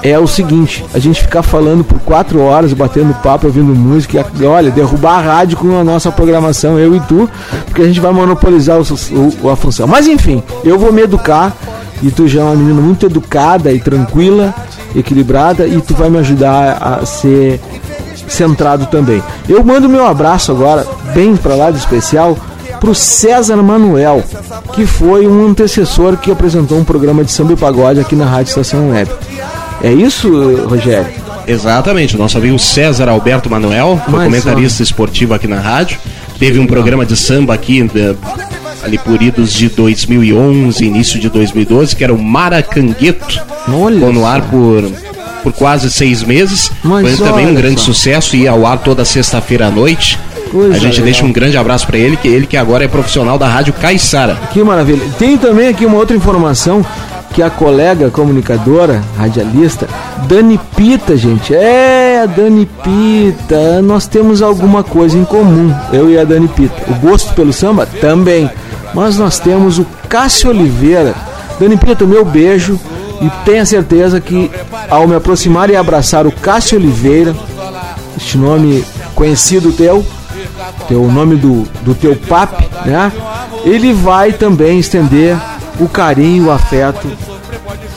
é 0.02 0.18
o 0.18 0.26
seguinte: 0.26 0.84
a 0.92 0.98
gente 0.98 1.22
ficar 1.22 1.42
falando 1.42 1.82
por 1.82 1.98
quatro 2.00 2.40
horas, 2.40 2.72
batendo 2.72 3.14
papo, 3.22 3.46
ouvindo 3.46 3.74
música, 3.74 4.26
e, 4.38 4.44
olha, 4.44 4.70
derrubar 4.70 5.18
a 5.18 5.22
rádio 5.22 5.56
com 5.56 5.78
a 5.78 5.82
nossa 5.82 6.12
programação, 6.12 6.78
eu 6.78 6.94
e 6.94 7.00
tu, 7.00 7.28
porque 7.64 7.82
a 7.82 7.86
gente 7.86 8.00
vai 8.00 8.12
monopolizar 8.12 8.78
o, 8.78 8.84
o, 9.42 9.50
a 9.50 9.56
função. 9.56 9.86
Mas 9.86 10.06
enfim, 10.06 10.42
eu 10.62 10.78
vou 10.78 10.92
me 10.92 11.02
educar 11.02 11.56
e 12.02 12.10
tu 12.10 12.28
já 12.28 12.42
é 12.42 12.44
uma 12.44 12.56
menina 12.56 12.80
muito 12.80 13.06
educada 13.06 13.72
e 13.72 13.80
tranquila, 13.80 14.54
equilibrada, 14.94 15.66
e 15.66 15.80
tu 15.80 15.94
vai 15.94 16.10
me 16.10 16.18
ajudar 16.18 16.76
a 16.80 17.06
ser 17.06 17.60
centrado 18.28 18.86
também. 18.86 19.22
Eu 19.48 19.64
mando 19.64 19.88
meu 19.88 20.06
abraço 20.06 20.52
agora, 20.52 20.86
bem 21.14 21.34
para 21.34 21.54
lá 21.54 21.70
de 21.70 21.78
especial 21.78 22.36
para 22.84 22.90
o 22.90 22.94
César 22.94 23.56
Manuel, 23.62 24.22
que 24.74 24.84
foi 24.84 25.26
um 25.26 25.46
antecessor 25.46 26.18
que 26.18 26.30
apresentou 26.30 26.78
um 26.78 26.84
programa 26.84 27.24
de 27.24 27.32
samba 27.32 27.54
e 27.54 27.56
pagode 27.56 27.98
aqui 27.98 28.14
na 28.14 28.26
Rádio 28.26 28.50
Estação 28.50 28.90
Web. 28.90 29.10
É 29.82 29.90
isso, 29.90 30.28
Rogério? 30.66 31.06
Exatamente, 31.46 32.14
o 32.14 32.18
nosso 32.18 32.36
amigo 32.36 32.58
César 32.58 33.08
Alberto 33.08 33.48
Manuel, 33.48 33.98
foi 34.04 34.12
Mais 34.12 34.24
comentarista 34.28 34.82
homem. 34.82 34.90
esportivo 34.90 35.32
aqui 35.32 35.46
na 35.46 35.60
rádio, 35.60 35.98
teve 36.38 36.58
um 36.58 36.66
programa 36.66 37.06
de 37.06 37.16
samba 37.16 37.54
aqui 37.54 37.82
de, 37.82 38.16
ali 38.82 38.98
por 38.98 39.22
idos 39.22 39.50
de 39.54 39.70
2011, 39.70 40.84
início 40.84 41.18
de 41.18 41.30
2012, 41.30 41.96
que 41.96 42.04
era 42.04 42.12
o 42.12 42.22
Maracangueto, 42.22 43.40
ficou 43.64 44.12
no 44.12 44.26
ar 44.26 44.42
por 44.42 44.84
por 45.42 45.52
quase 45.52 45.90
seis 45.90 46.22
meses. 46.22 46.72
Mas 46.82 47.18
Foi 47.18 47.28
também 47.28 47.46
um 47.46 47.54
grande 47.54 47.78
só. 47.78 47.86
sucesso 47.92 48.34
e 48.34 48.48
ao 48.48 48.66
ar 48.66 48.78
toda 48.78 49.04
sexta-feira 49.04 49.66
à 49.66 49.70
noite. 49.70 50.18
Coisa 50.54 50.76
a 50.76 50.78
gente 50.78 50.92
legal. 50.92 51.04
deixa 51.06 51.24
um 51.24 51.32
grande 51.32 51.56
abraço 51.56 51.84
para 51.84 51.98
ele, 51.98 52.16
que 52.16 52.28
ele 52.28 52.46
que 52.46 52.56
agora 52.56 52.84
é 52.84 52.88
profissional 52.88 53.36
da 53.36 53.48
Rádio 53.48 53.72
Caiçara. 53.72 54.36
Que 54.52 54.62
maravilha. 54.62 55.04
Tem 55.18 55.36
também 55.36 55.66
aqui 55.66 55.84
uma 55.84 55.96
outra 55.96 56.16
informação 56.16 56.86
que 57.32 57.42
a 57.42 57.50
colega 57.50 58.08
comunicadora, 58.08 59.02
radialista, 59.18 59.88
Dani 60.28 60.60
Pita, 60.76 61.16
gente. 61.16 61.52
É, 61.52 62.20
a 62.22 62.26
Dani 62.26 62.66
Pita. 62.84 63.82
Nós 63.82 64.06
temos 64.06 64.42
alguma 64.42 64.84
coisa 64.84 65.18
em 65.18 65.24
comum, 65.24 65.74
eu 65.92 66.08
e 66.08 66.16
a 66.16 66.22
Dani 66.22 66.46
Pita. 66.46 66.84
O 66.88 66.94
gosto 66.94 67.34
pelo 67.34 67.52
samba 67.52 67.84
também. 68.00 68.48
mas 68.94 69.18
nós 69.18 69.40
temos 69.40 69.80
o 69.80 69.86
Cássio 70.08 70.50
Oliveira. 70.50 71.16
Dani 71.58 71.76
Pita, 71.76 72.06
meu 72.06 72.24
beijo 72.24 72.78
e 73.20 73.30
tenha 73.44 73.66
certeza 73.66 74.20
que 74.20 74.48
ao 74.88 75.08
me 75.08 75.16
aproximar 75.16 75.68
e 75.68 75.74
abraçar 75.74 76.28
o 76.28 76.32
Cássio 76.32 76.78
Oliveira, 76.78 77.34
este 78.16 78.38
nome 78.38 78.84
conhecido 79.14 79.72
teu, 79.72 80.04
teu 80.88 81.10
nome 81.10 81.36
do, 81.36 81.62
do 81.82 81.94
teu 81.94 82.16
papi, 82.16 82.68
né? 82.86 83.12
Ele 83.64 83.92
vai 83.92 84.32
também 84.32 84.78
estender 84.78 85.36
o 85.80 85.88
carinho, 85.88 86.46
o 86.46 86.50
afeto 86.50 87.08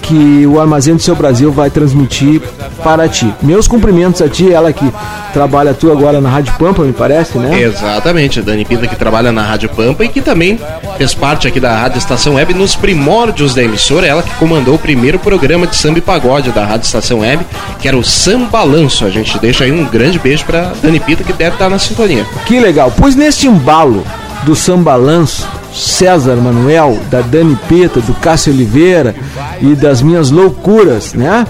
que 0.01 0.45
o 0.47 0.59
Armazém 0.59 0.95
do 0.95 1.01
Seu 1.01 1.15
Brasil 1.15 1.51
vai 1.51 1.69
transmitir 1.69 2.41
para 2.83 3.07
ti. 3.07 3.33
Meus 3.41 3.67
cumprimentos 3.67 4.21
a 4.21 4.29
ti, 4.29 4.51
ela 4.51 4.71
que 4.71 4.91
trabalha 5.33 5.73
tu 5.73 5.91
agora 5.91 6.21
na 6.21 6.29
Rádio 6.29 6.53
Pampa, 6.57 6.83
me 6.83 6.93
parece, 6.93 7.37
né? 7.37 7.61
Exatamente, 7.61 8.39
a 8.39 8.43
Dani 8.43 8.65
Pinta 8.65 8.87
que 8.87 8.95
trabalha 8.95 9.31
na 9.31 9.43
Rádio 9.43 9.69
Pampa 9.69 10.03
e 10.05 10.09
que 10.09 10.21
também 10.21 10.59
fez 10.97 11.13
parte 11.13 11.47
aqui 11.47 11.59
da 11.59 11.75
Rádio 11.75 11.97
Estação 11.97 12.35
Web 12.35 12.53
nos 12.53 12.75
primórdios 12.75 13.53
da 13.53 13.63
emissora, 13.63 14.07
ela 14.07 14.23
que 14.23 14.33
comandou 14.35 14.75
o 14.75 14.79
primeiro 14.79 15.19
programa 15.19 15.67
de 15.67 15.75
samba 15.75 15.99
e 15.99 16.01
pagode 16.01 16.51
da 16.51 16.65
Rádio 16.65 16.85
Estação 16.85 17.19
Web, 17.19 17.45
que 17.79 17.87
era 17.87 17.97
o 17.97 18.03
Sambalanço. 18.03 19.05
A 19.05 19.09
gente 19.09 19.37
deixa 19.39 19.63
aí 19.63 19.71
um 19.71 19.85
grande 19.85 20.19
beijo 20.19 20.45
pra 20.45 20.73
Dani 20.81 20.99
Pinta 20.99 21.23
que 21.23 21.33
deve 21.33 21.55
estar 21.55 21.69
na 21.69 21.79
sintonia. 21.79 22.25
Que 22.45 22.59
legal. 22.59 22.91
Pois 22.95 23.15
neste 23.15 23.47
embalo 23.47 24.03
do 24.43 24.55
sambalanço, 24.55 25.47
César 25.73 26.35
Manuel, 26.35 26.97
da 27.09 27.21
Dani 27.21 27.57
Pita, 27.67 27.99
do 27.99 28.13
Cássio 28.15 28.53
Oliveira 28.53 29.15
e 29.61 29.75
das 29.75 30.01
minhas 30.01 30.31
loucuras, 30.31 31.13
né? 31.13 31.45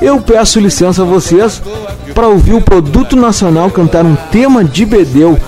Eu 0.00 0.20
peço 0.20 0.60
licença 0.60 1.02
a 1.02 1.04
vocês 1.04 1.60
para 2.14 2.28
ouvir 2.28 2.54
o 2.54 2.60
Produto 2.60 3.16
Nacional 3.16 3.70
cantar 3.70 4.04
um 4.04 4.14
tema 4.30 4.62
de 4.64 4.86
Bedeu, 4.86 5.38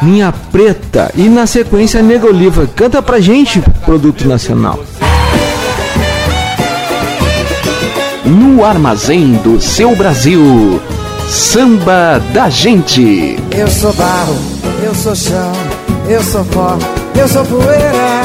Minha 0.00 0.32
Preta, 0.52 1.10
e 1.14 1.28
na 1.28 1.46
sequência 1.46 2.02
Nego 2.02 2.28
Oliva. 2.28 2.68
Canta 2.74 3.02
pra 3.02 3.20
gente, 3.20 3.60
Produto 3.84 4.26
Nacional. 4.28 4.78
No 8.24 8.64
armazém 8.64 9.32
do 9.34 9.60
seu 9.60 9.94
Brasil. 9.96 10.80
Samba 11.28 12.22
da 12.32 12.48
gente. 12.48 13.36
Eu 13.50 13.66
sou 13.68 13.92
barro, 13.94 14.36
eu 14.84 14.94
sou 14.94 15.14
chão, 15.14 15.52
eu 16.08 16.22
sou 16.22 16.44
pó, 16.44 16.78
eu 17.18 17.28
sou 17.28 17.44
poeira, 17.44 18.22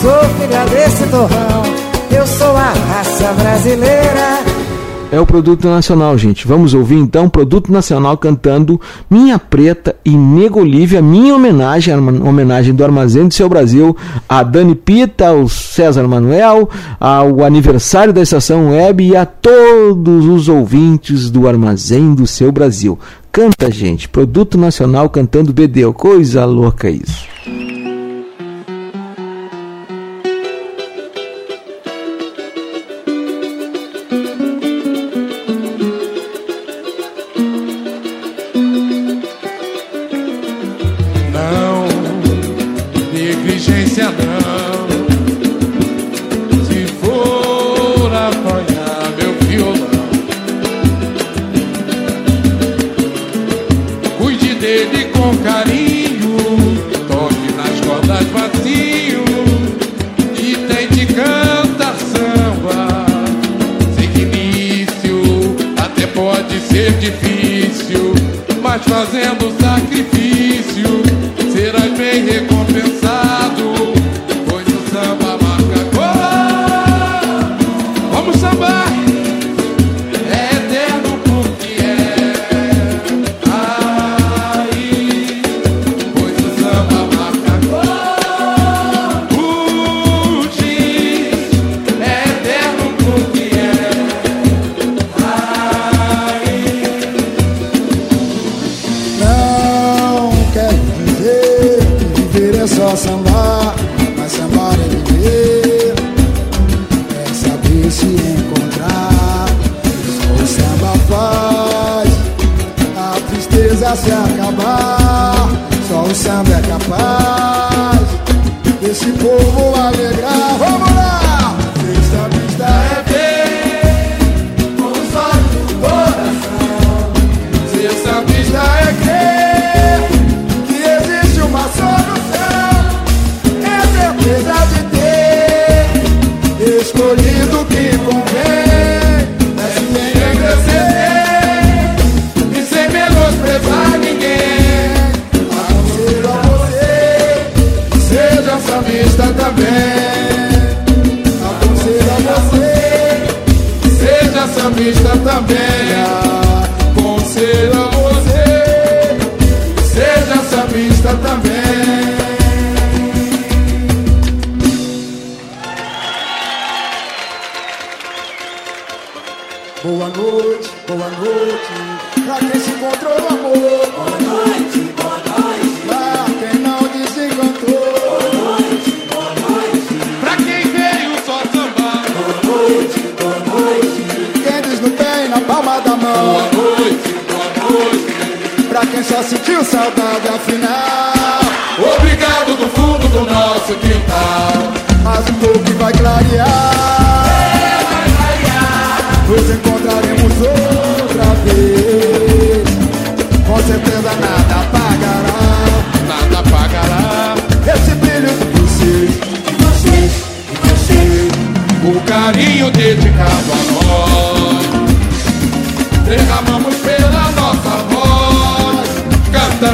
sou 0.00 0.20
filha 0.38 0.64
desse 0.66 1.06
torrão, 1.06 1.62
eu 2.10 2.26
sou 2.26 2.54
a 2.54 2.72
raça 2.92 3.32
brasileira. 3.32 4.53
É 5.12 5.20
o 5.20 5.26
Produto 5.26 5.68
Nacional, 5.68 6.18
gente. 6.18 6.46
Vamos 6.46 6.74
ouvir 6.74 6.96
então 6.96 7.28
Produto 7.28 7.70
Nacional 7.70 8.18
cantando 8.18 8.80
Minha 9.08 9.38
Preta 9.38 9.94
e 10.04 10.10
Nego 10.10 10.60
Olívia, 10.60 11.00
minha 11.00 11.34
homenagem, 11.34 11.94
homenagem 11.94 12.74
do 12.74 12.82
Armazém 12.82 13.28
do 13.28 13.34
Seu 13.34 13.48
Brasil, 13.48 13.96
a 14.28 14.42
Dani 14.42 14.74
Pita, 14.74 15.28
ao 15.28 15.48
César 15.48 16.08
Manuel, 16.08 16.68
ao 16.98 17.44
aniversário 17.44 18.12
da 18.12 18.22
Estação 18.22 18.70
Web 18.70 19.04
e 19.04 19.16
a 19.16 19.24
todos 19.24 20.26
os 20.26 20.48
ouvintes 20.48 21.30
do 21.30 21.46
Armazém 21.46 22.14
do 22.14 22.26
Seu 22.26 22.50
Brasil. 22.50 22.98
Canta, 23.30 23.70
gente. 23.70 24.08
Produto 24.08 24.58
Nacional 24.58 25.08
cantando 25.08 25.52
Bedeu. 25.52 25.92
Coisa 25.92 26.44
louca 26.44 26.90
isso. 26.90 27.33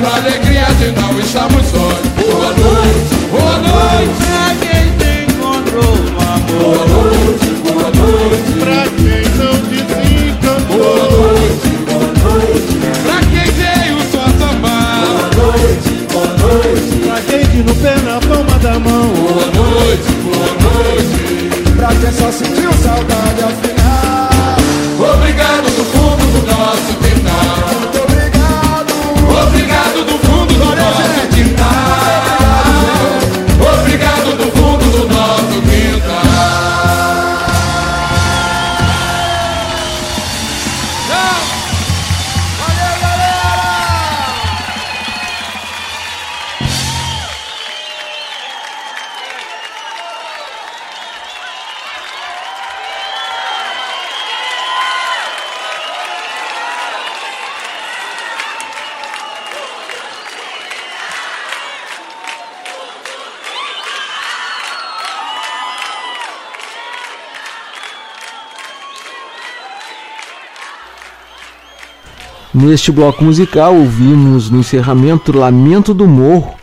celebrando 0.01 0.07
alegria 0.07 0.67
de 0.79 0.93
não 0.93 1.19
estarmos 1.21 1.67
sós. 1.67 1.99
Boa 2.17 2.53
noite, 2.55 3.15
boa 3.31 3.59
noite. 3.59 4.17
Pra 4.27 4.49
quem 4.61 4.85
te 4.97 5.33
encontrou 5.33 5.85
o 5.85 6.21
amor. 6.21 6.49
Boa 6.49 6.87
noite, 6.87 7.49
boa 7.65 7.89
noite. 7.91 8.51
Pra 8.59 8.81
quem 8.97 9.23
não 9.37 9.57
desencantou. 9.69 10.79
Boa 10.79 11.07
noite, 11.11 11.69
boa 11.87 12.11
noite. 12.25 12.73
Pra 13.03 13.19
quem 13.31 13.49
veio 13.53 13.99
só 14.11 14.25
tomar. 14.39 15.05
Boa 15.07 15.53
noite, 15.53 15.91
boa 16.13 16.27
noite. 16.39 16.95
Pra 17.05 17.19
quem 17.21 17.43
de 17.47 17.63
no 17.63 17.75
pé 17.75 17.95
na 18.01 18.21
palma 18.21 18.59
da 18.59 18.79
mão. 18.79 19.09
Boa 19.09 19.47
noite, 19.47 20.11
boa 20.25 20.51
noite. 20.65 21.73
Pra 21.77 21.89
quem 21.89 22.13
só 22.13 22.33
sentiu 22.33 22.73
saudade 22.73 23.43
ao. 23.43 23.70
Neste 72.71 72.93
bloco 72.93 73.25
musical, 73.25 73.75
ouvimos 73.75 74.49
no 74.49 74.61
encerramento 74.61 75.37
Lamento 75.37 75.93
do 75.93 76.07
Morro. 76.07 76.55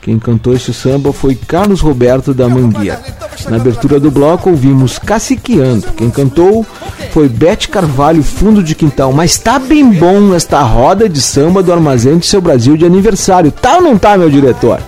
Quem 0.00 0.16
cantou 0.16 0.54
este 0.54 0.72
samba 0.72 1.12
foi 1.12 1.34
Carlos 1.34 1.80
Roberto 1.80 2.32
da 2.32 2.48
Mangueira. 2.48 3.02
Na 3.48 3.56
abertura 3.56 3.98
do 3.98 4.08
bloco, 4.08 4.50
ouvimos 4.50 4.96
Caciqueando. 4.96 5.88
Quem 5.96 6.08
cantou 6.08 6.64
foi 7.10 7.28
Bete 7.28 7.68
Carvalho, 7.68 8.22
Fundo 8.22 8.62
de 8.62 8.76
Quintal. 8.76 9.12
Mas 9.12 9.38
tá 9.38 9.58
bem 9.58 9.90
bom 9.90 10.32
esta 10.36 10.62
roda 10.62 11.08
de 11.08 11.20
samba 11.20 11.64
do 11.64 11.72
Armazém 11.72 12.16
do 12.16 12.24
Seu 12.24 12.40
Brasil 12.40 12.76
de 12.76 12.84
aniversário. 12.84 13.50
Tá 13.50 13.78
ou 13.78 13.82
não 13.82 13.98
tá, 13.98 14.16
meu 14.16 14.30
diretor? 14.30 14.78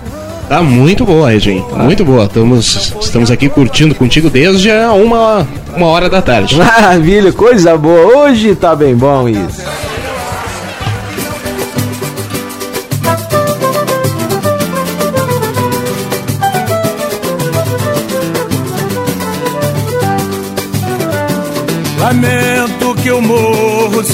Tá 0.49 0.63
muito 0.63 1.05
boa, 1.05 1.35
Edwin. 1.35 1.65
Muito 1.75 2.05
boa. 2.05 2.27
Estamos, 2.27 2.95
estamos 3.01 3.33
aqui 3.33 3.49
curtindo 3.49 3.97
contigo 3.97 4.31
desde 4.31 4.71
uma, 4.71 5.45
uma 5.77 5.87
hora 5.89 6.09
da 6.09 6.23
tarde. 6.23 6.55
Maravilha, 6.57 7.33
coisa 7.33 7.77
boa. 7.77 8.19
Hoje 8.19 8.55
tá 8.55 8.77
bem 8.77 8.95
bom 8.95 9.29
isso. 9.29 9.67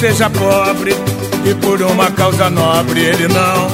Seja 0.05 0.28
pobre 0.28 0.94
e 1.47 1.55
por 1.55 1.81
uma 1.81 2.10
causa 2.10 2.51
nobre 2.51 3.01
ele 3.01 3.26
não 3.26 3.70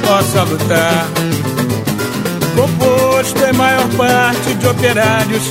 possa 0.00 0.42
lutar. 0.44 1.06
Composto 2.56 3.44
em 3.44 3.52
maior 3.52 3.86
parte 3.90 4.54
de 4.54 4.66
operários 4.66 5.42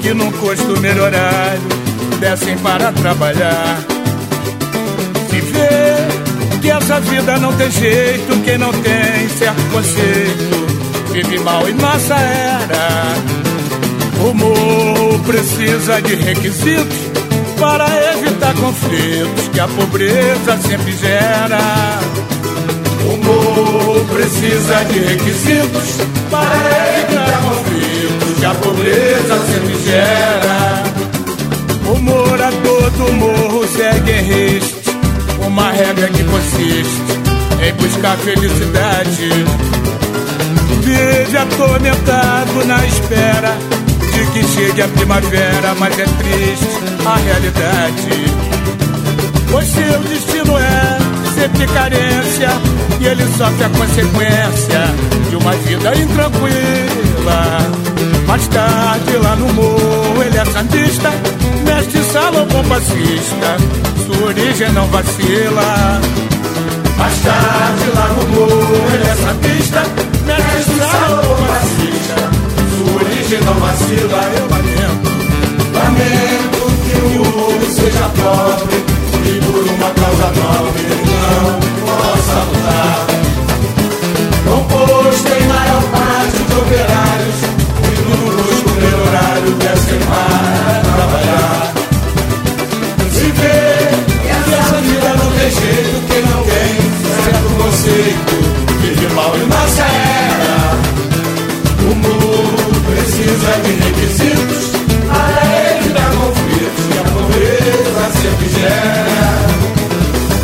que 0.00 0.14
num 0.14 0.30
costumeiro 0.30 1.02
horário 1.02 1.60
descem 2.20 2.56
para 2.58 2.92
trabalhar. 2.92 3.80
Se 5.28 5.40
vê 5.40 6.60
que 6.62 6.70
essa 6.70 7.00
vida 7.00 7.36
não 7.38 7.52
tem 7.54 7.70
jeito, 7.72 8.44
quem 8.44 8.58
não 8.58 8.70
tem 8.70 9.28
certo 9.36 9.60
conceito 9.72 11.12
vive 11.12 11.40
mal 11.40 11.68
em 11.68 11.74
nossa 11.74 12.14
era. 12.14 13.16
O 14.24 14.32
morro 14.34 15.18
precisa 15.24 16.00
de 16.00 16.14
requisitos 16.14 17.03
para 17.58 17.86
evitar 18.12 18.54
conflitos 18.54 19.48
que 19.52 19.60
a 19.60 19.68
pobreza 19.68 20.58
sempre 20.66 20.92
gera. 20.92 21.58
O 23.12 23.16
morro 23.16 24.04
precisa 24.06 24.84
de 24.84 24.98
requisitos 25.00 25.96
para 26.30 26.98
evitar 26.98 27.42
conflitos 27.42 28.38
que 28.38 28.46
a 28.46 28.54
pobreza 28.54 29.38
sempre 29.46 29.82
gera. 29.84 30.82
O 31.86 31.98
morador 32.00 32.90
do 32.90 33.12
morro 33.12 33.66
segue 33.68 34.10
em 34.10 34.22
risco 34.22 34.80
uma 35.46 35.70
regra 35.70 36.08
que 36.08 36.24
consiste 36.24 37.02
em 37.62 37.72
buscar 37.74 38.16
felicidade. 38.18 39.28
Vive 40.82 41.36
atormentado 41.36 42.64
na 42.66 42.84
espera 42.86 43.56
que 44.32 44.44
chegue 44.44 44.82
a 44.82 44.88
primavera, 44.88 45.74
mas 45.78 45.98
é 45.98 46.04
triste 46.04 46.68
a 47.06 47.16
realidade. 47.16 48.24
Pois 49.50 49.66
seu 49.68 49.98
destino 50.00 50.58
é 50.58 50.98
sempre 51.34 51.66
carência 51.66 52.48
e 53.00 53.06
ele 53.06 53.24
sofre 53.36 53.64
a 53.64 53.68
consequência 53.70 54.94
de 55.28 55.36
uma 55.36 55.52
vida 55.52 55.94
intranquila. 55.94 57.58
Mais 58.26 58.46
tarde 58.48 59.16
lá 59.22 59.36
no 59.36 59.52
morro 59.52 60.22
ele 60.22 60.38
é 60.38 60.44
santista, 60.44 61.10
mestre 61.64 62.02
salão 62.04 62.46
compassista, 62.48 63.56
sua 64.06 64.26
origem 64.26 64.72
não 64.72 64.86
vacila. 64.86 66.00
Mais 66.96 67.18
tarde 67.20 67.90
lá 67.94 68.08
no 68.08 68.28
morro 68.28 68.90
ele 68.92 69.04
é 69.04 69.16
santista, 69.16 69.82
mestre 70.24 70.74
salão 70.78 71.36
compassista, 71.36 72.43
origem 73.34 73.40
não 73.40 73.54
vacila. 73.54 74.20
Eu 74.36 74.46
lamento, 74.48 75.10
lamento 75.74 76.62
que 76.84 76.96
o 76.98 77.24
morro 77.36 77.66
seja 77.70 78.08
pobre 78.10 78.76
e 79.24 79.40
por 79.40 79.64
uma 79.72 79.90
causa 79.90 80.26
nobre 80.40 80.84
não 81.04 81.60
possa 81.86 82.38
lutar. 82.44 83.06
Composto 84.44 85.32
em 85.32 85.46
maior 85.46 85.82
parte 85.82 86.38
de 86.38 86.54
operários 86.54 87.38
e 87.82 87.94
no 88.08 88.16
costumeiro 88.42 89.02
horário 89.08 89.50
descem 89.54 89.98
para 90.00 90.80
trabalhar. 90.94 91.72
Se 93.10 93.26
vê 93.32 93.62
que 94.22 94.28
essa 94.28 94.76
vida 94.80 95.10
não 95.16 95.30
tem 95.32 95.50
jeito, 95.50 95.94
quem 96.08 96.22
não 96.22 96.42
tem 96.42 96.70
certo 97.24 97.48
conceito 97.56 98.34
vive 98.80 99.06
mal 99.14 99.32
em 99.36 99.46
nossa 99.46 99.82
era. 99.82 100.24
O 101.80 101.94
mundo 101.94 102.33
precisa 103.14 103.52
de 103.62 103.72
requisitos 103.74 104.72
para 105.06 105.42
evitar 105.78 106.10
conflitos 106.16 106.84
que 106.90 106.98
a 106.98 107.04
pobreza 107.14 108.04
sempre 108.20 108.48
gera. 108.48 109.38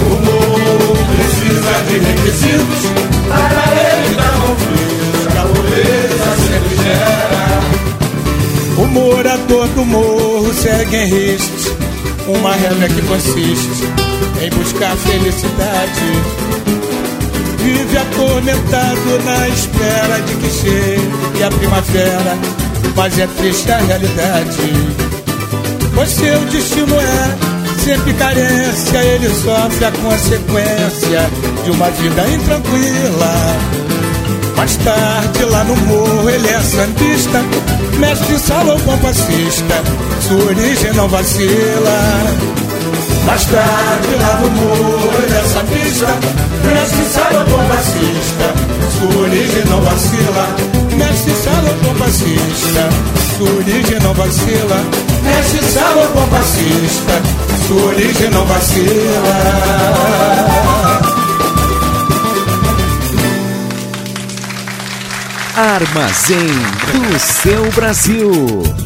O 0.03 0.13
mundo 0.25 0.87
precisa 1.17 1.75
de 1.89 1.97
requisitos 1.99 2.83
para 3.29 3.63
evitar 3.99 4.35
conflitos 4.47 5.23
que 5.33 5.39
a 5.39 5.43
pobreza 5.43 6.31
sempre 6.47 6.75
gera. 6.85 7.43
O 8.79 8.87
morador 8.87 9.67
do 9.69 9.85
morro 9.85 10.55
segue 10.55 10.97
em 10.97 11.07
riscos 11.07 11.73
uma 12.29 12.55
regra 12.55 12.89
que 12.89 13.03
consiste 13.03 13.85
em 14.41 14.51
buscar 14.51 14.97
felicidade. 14.97 16.61
Vive 17.59 17.99
atormentado 17.99 19.19
na 19.25 19.49
espera 19.49 20.21
de 20.23 20.35
que 20.37 20.51
chegue 20.51 21.43
a 21.43 21.51
primavera, 21.51 22.60
mas 22.97 23.19
é 23.19 23.27
triste 23.39 23.71
a 23.71 23.79
realidade. 23.79 24.73
Pois 25.95 26.11
seu 26.11 26.41
destino 26.47 26.97
é 26.97 27.51
sempre 27.85 28.13
carência, 28.15 28.99
ele 28.99 29.29
sofre 29.29 29.85
a 29.85 29.93
consequência 29.93 31.31
de 31.65 31.71
uma 31.71 31.91
vida 31.91 32.23
intranquila. 32.29 33.81
Mais 34.57 34.77
tarde 34.77 35.45
lá 35.45 35.65
no 35.65 35.77
morro 35.77 36.29
ele 36.29 36.49
é 36.49 36.61
santista, 36.61 37.43
mestre 37.99 38.39
salão 38.39 38.79
compassista, 38.81 39.83
sua 40.21 40.45
origem 40.45 40.93
não 40.93 41.09
vacila. 41.09 42.01
Mais 43.25 43.45
tarde 43.45 44.15
lá 44.21 44.41
no 44.43 44.51
morro 44.51 45.11
ele 45.23 45.35
é 45.35 45.43
santista, 45.45 46.07
mestre 46.67 47.05
salão 47.07 47.45
compassista, 47.47 48.55
sua 48.99 49.23
origem 49.23 49.65
não 49.67 49.81
vacila. 49.81 50.81
Mestre 51.61 51.73
salão 51.73 51.79
compassista, 51.81 52.89
sua 53.37 53.51
origem 53.51 54.01
não 54.01 54.15
vacila. 54.15 54.85
Mestre 55.23 55.63
salão 55.67 56.07
compassista, 56.13 57.23
sua 57.67 57.83
origem 57.83 58.31
não 58.31 58.47
vacila. 58.47 60.01
Armazém 65.55 66.49
do 66.93 67.19
seu 67.19 67.71
Brasil. 67.73 68.80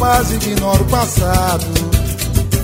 da 0.00 0.06
paz 0.06 0.30
e 0.30 0.34
ignoro 0.34 0.82
o 0.82 0.86
passado. 0.86 1.66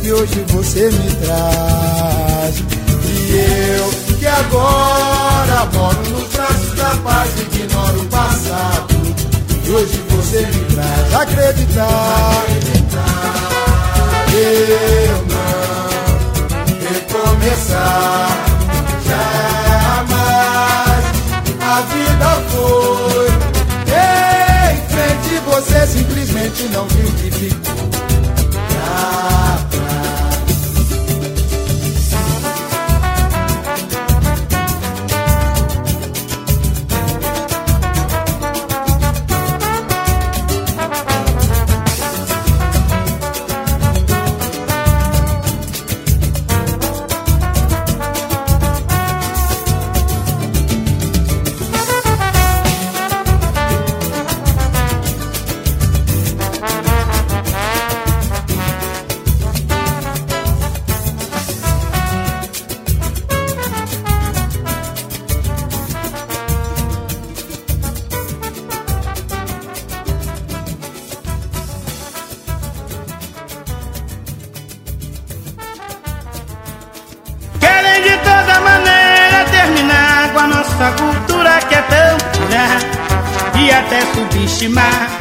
E 0.02 0.12
hoje 0.12 0.44
você 0.48 0.90
me 0.90 1.10
traz. 1.16 2.62
E 3.04 3.36
eu 3.76 4.16
que 4.18 4.26
agora 4.26 5.68
moro 5.72 6.10
nos 6.10 6.28
braços 6.32 6.74
da 6.74 6.90
paz 7.04 7.30
ignoro 7.40 8.00
o 8.00 8.06
passado. 8.06 8.94
E 9.64 9.70
hoje 9.70 10.02
você 10.10 10.46
me 10.46 10.64
traz 10.74 11.14
acreditar. 11.14 12.44
Eu 14.32 15.24
não 15.28 15.46
recomeçar 16.90 18.55
simplesmente 25.96 26.68
não 26.68 26.86
viu 26.88 27.12
que 27.12 27.30
ficou 27.30 27.88
pra 28.68 29.55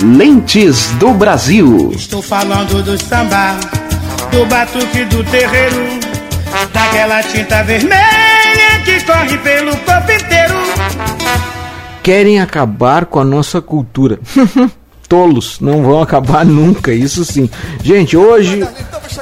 Lentes 0.06 0.92
do 1.00 1.16
Brasil. 1.16 1.92
Estou 1.92 2.22
falando 2.22 2.84
do 2.84 2.96
samba, 3.04 3.60
do 4.32 4.46
batuque 4.46 5.04
do 5.06 5.24
terreiro, 5.24 6.00
daquela 6.72 7.24
tinta 7.24 7.64
vermelha 7.64 8.80
que 8.86 9.04
corre 9.04 9.36
pelo 9.40 9.76
corpo 9.78 10.12
inteiro. 10.12 10.54
Querem 12.04 12.40
acabar 12.40 13.08
com 13.08 13.20
a 13.20 13.26
nossa 13.26 13.60
cultura. 13.60 14.20
Tolos, 15.10 15.60
não 15.60 15.82
vão 15.82 16.04
acabar 16.04 16.46
nunca, 16.46 16.94
isso 16.94 17.26
sim. 17.26 17.50
Gente, 17.84 18.16
hoje, 18.16 18.64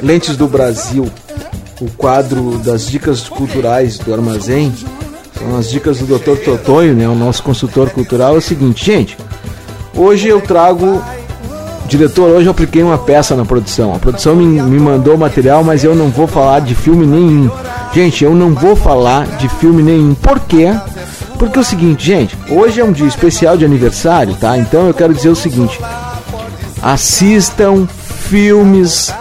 Lentes 0.01 0.35
do 0.35 0.49
Brasil, 0.49 1.09
o 1.79 1.89
quadro 1.91 2.57
das 2.57 2.87
dicas 2.87 3.29
culturais 3.29 3.97
do 3.99 4.13
armazém, 4.13 4.73
são 5.39 5.57
as 5.57 5.69
dicas 5.69 5.99
do 5.99 6.05
Dr. 6.05 6.43
Totonho, 6.43 6.93
né, 6.93 7.07
o 7.07 7.15
nosso 7.15 7.41
consultor 7.41 7.89
cultural. 7.89 8.35
É 8.35 8.37
o 8.37 8.41
seguinte, 8.41 8.85
gente, 8.85 9.17
hoje 9.95 10.27
eu 10.27 10.41
trago. 10.41 11.01
Diretor, 11.85 12.29
hoje 12.29 12.47
eu 12.47 12.51
apliquei 12.51 12.81
uma 12.81 12.97
peça 12.97 13.35
na 13.35 13.45
produção. 13.45 13.93
A 13.93 13.99
produção 13.99 14.35
me, 14.35 14.61
me 14.61 14.79
mandou 14.79 15.17
material, 15.17 15.63
mas 15.63 15.83
eu 15.83 15.93
não 15.93 16.09
vou 16.09 16.27
falar 16.27 16.61
de 16.61 16.73
filme 16.73 17.05
nenhum. 17.05 17.51
Gente, 17.93 18.23
eu 18.23 18.33
não 18.33 18.53
vou 18.53 18.75
falar 18.75 19.27
de 19.37 19.47
filme 19.49 19.83
nenhum. 19.83 20.15
Por 20.15 20.39
quê? 20.39 20.73
Porque 21.37 21.57
é 21.57 21.61
o 21.61 21.65
seguinte, 21.65 22.05
gente, 22.05 22.37
hoje 22.49 22.79
é 22.79 22.83
um 22.83 22.91
dia 22.91 23.05
especial 23.05 23.57
de 23.57 23.65
aniversário, 23.65 24.33
tá? 24.35 24.57
Então 24.57 24.87
eu 24.87 24.93
quero 24.93 25.13
dizer 25.13 25.29
o 25.29 25.35
seguinte: 25.35 25.79
assistam 26.81 27.85
filmes, 28.23 29.13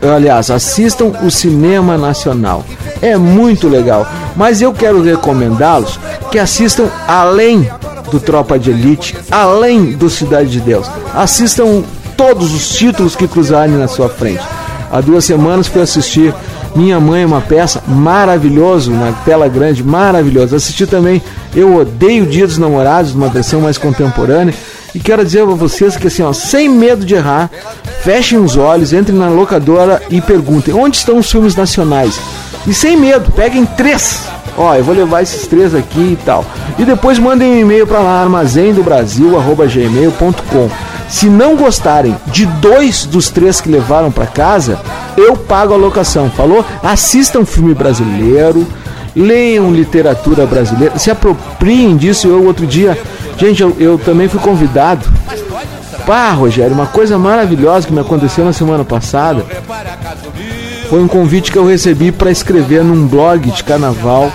aliás, 0.00 0.50
assistam 0.50 1.12
o 1.22 1.30
cinema 1.30 1.98
nacional. 1.98 2.64
É 3.02 3.16
muito 3.16 3.68
legal. 3.68 4.06
Mas 4.36 4.62
eu 4.62 4.72
quero 4.72 5.02
recomendá-los 5.02 5.98
que 6.30 6.38
assistam 6.38 6.88
além 7.06 7.68
do 8.14 8.20
Tropa 8.20 8.56
de 8.58 8.70
Elite, 8.70 9.16
além 9.28 9.92
do 9.92 10.08
Cidade 10.08 10.48
de 10.48 10.60
Deus. 10.60 10.88
Assistam 11.12 11.82
todos 12.16 12.54
os 12.54 12.68
títulos 12.68 13.16
que 13.16 13.26
cruzarem 13.26 13.74
na 13.74 13.88
sua 13.88 14.08
frente. 14.08 14.42
Há 14.90 15.00
duas 15.00 15.24
semanas 15.24 15.66
fui 15.66 15.82
assistir 15.82 16.32
Minha 16.76 17.00
Mãe, 17.00 17.24
uma 17.24 17.40
peça 17.40 17.82
maravilhoso, 17.88 18.92
na 18.92 19.10
tela 19.24 19.48
grande, 19.48 19.82
maravilhoso. 19.82 20.54
Assisti 20.54 20.86
também 20.86 21.20
Eu 21.56 21.74
Odeio 21.76 22.24
Dia 22.24 22.46
dos 22.46 22.56
Namorados, 22.56 23.14
uma 23.14 23.28
versão 23.28 23.60
mais 23.60 23.78
contemporânea. 23.78 24.54
E 24.94 25.00
quero 25.00 25.24
dizer 25.24 25.42
a 25.42 25.46
vocês 25.46 25.96
que 25.96 26.06
assim, 26.06 26.22
ó, 26.22 26.32
sem 26.32 26.68
medo 26.68 27.04
de 27.04 27.16
errar, 27.16 27.50
fechem 28.02 28.38
os 28.38 28.56
olhos, 28.56 28.92
entrem 28.92 29.18
na 29.18 29.28
locadora 29.28 30.00
e 30.08 30.20
perguntem 30.20 30.72
onde 30.72 30.98
estão 30.98 31.18
os 31.18 31.28
filmes 31.28 31.56
nacionais. 31.56 32.20
E 32.64 32.72
sem 32.72 32.96
medo, 32.96 33.32
peguem 33.32 33.66
três. 33.66 34.33
Ó, 34.56 34.74
eu 34.74 34.84
vou 34.84 34.94
levar 34.94 35.22
esses 35.22 35.46
três 35.46 35.74
aqui 35.74 36.12
e 36.12 36.18
tal. 36.24 36.44
E 36.78 36.84
depois 36.84 37.18
mandem 37.18 37.52
um 37.52 37.60
e-mail 37.60 37.86
para 37.86 37.98
lá, 37.98 38.22
armazendobrasil.gmail.com. 38.22 40.70
Se 41.08 41.26
não 41.26 41.56
gostarem 41.56 42.16
de 42.28 42.46
dois 42.46 43.04
dos 43.04 43.28
três 43.30 43.60
que 43.60 43.68
levaram 43.68 44.10
para 44.10 44.26
casa, 44.26 44.80
eu 45.16 45.36
pago 45.36 45.74
a 45.74 45.76
locação. 45.76 46.30
Falou? 46.30 46.64
Assistam 46.82 47.44
filme 47.44 47.74
brasileiro, 47.74 48.66
leiam 49.14 49.70
literatura 49.72 50.46
brasileira, 50.46 50.98
se 50.98 51.10
apropriem 51.10 51.96
disso. 51.96 52.28
Eu 52.28 52.46
outro 52.46 52.66
dia, 52.66 52.98
gente, 53.36 53.62
eu, 53.62 53.76
eu 53.78 53.98
também 53.98 54.28
fui 54.28 54.40
convidado. 54.40 55.06
Pá, 56.06 56.30
Rogério, 56.32 56.74
uma 56.74 56.86
coisa 56.86 57.18
maravilhosa 57.18 57.86
que 57.86 57.92
me 57.92 58.00
aconteceu 58.00 58.44
na 58.44 58.52
semana 58.52 58.84
passada 58.84 59.44
foi 60.88 61.02
um 61.02 61.08
convite 61.08 61.50
que 61.50 61.58
eu 61.58 61.66
recebi 61.66 62.12
para 62.12 62.30
escrever 62.30 62.84
num 62.84 63.06
blog 63.06 63.50
de 63.50 63.64
carnaval 63.64 64.32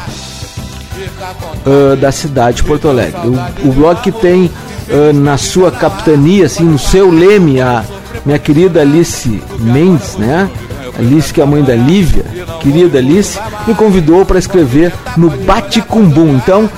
ah, 1.66 1.96
da 1.96 2.12
cidade 2.12 2.58
de 2.58 2.64
Porto 2.64 2.88
Alegre. 2.88 3.20
O, 3.64 3.70
o 3.70 3.72
blog 3.72 4.02
que 4.02 4.12
tem 4.12 4.50
ah, 4.90 5.14
na 5.14 5.38
sua 5.38 5.72
capitania, 5.72 6.46
assim, 6.46 6.64
no 6.64 6.80
seu 6.80 7.12
leme, 7.12 7.62
a, 7.62 7.84
minha 8.26 8.40
querida 8.40 8.82
Alice 8.82 9.42
Mendes, 9.60 10.16
né? 10.18 10.50
Alice, 10.98 11.34
que 11.34 11.40
é 11.40 11.44
a 11.44 11.48
mãe 11.48 11.64
da 11.64 11.76
Lívia, 11.76 12.26
querida 12.60 12.98
Alice, 12.98 13.40
me 13.66 13.74
convidou 13.74 14.26
para 14.26 14.38
escrever 14.38 14.92
no 15.16 15.30
Baticumbum. 15.30 16.36
Então, 16.36 16.70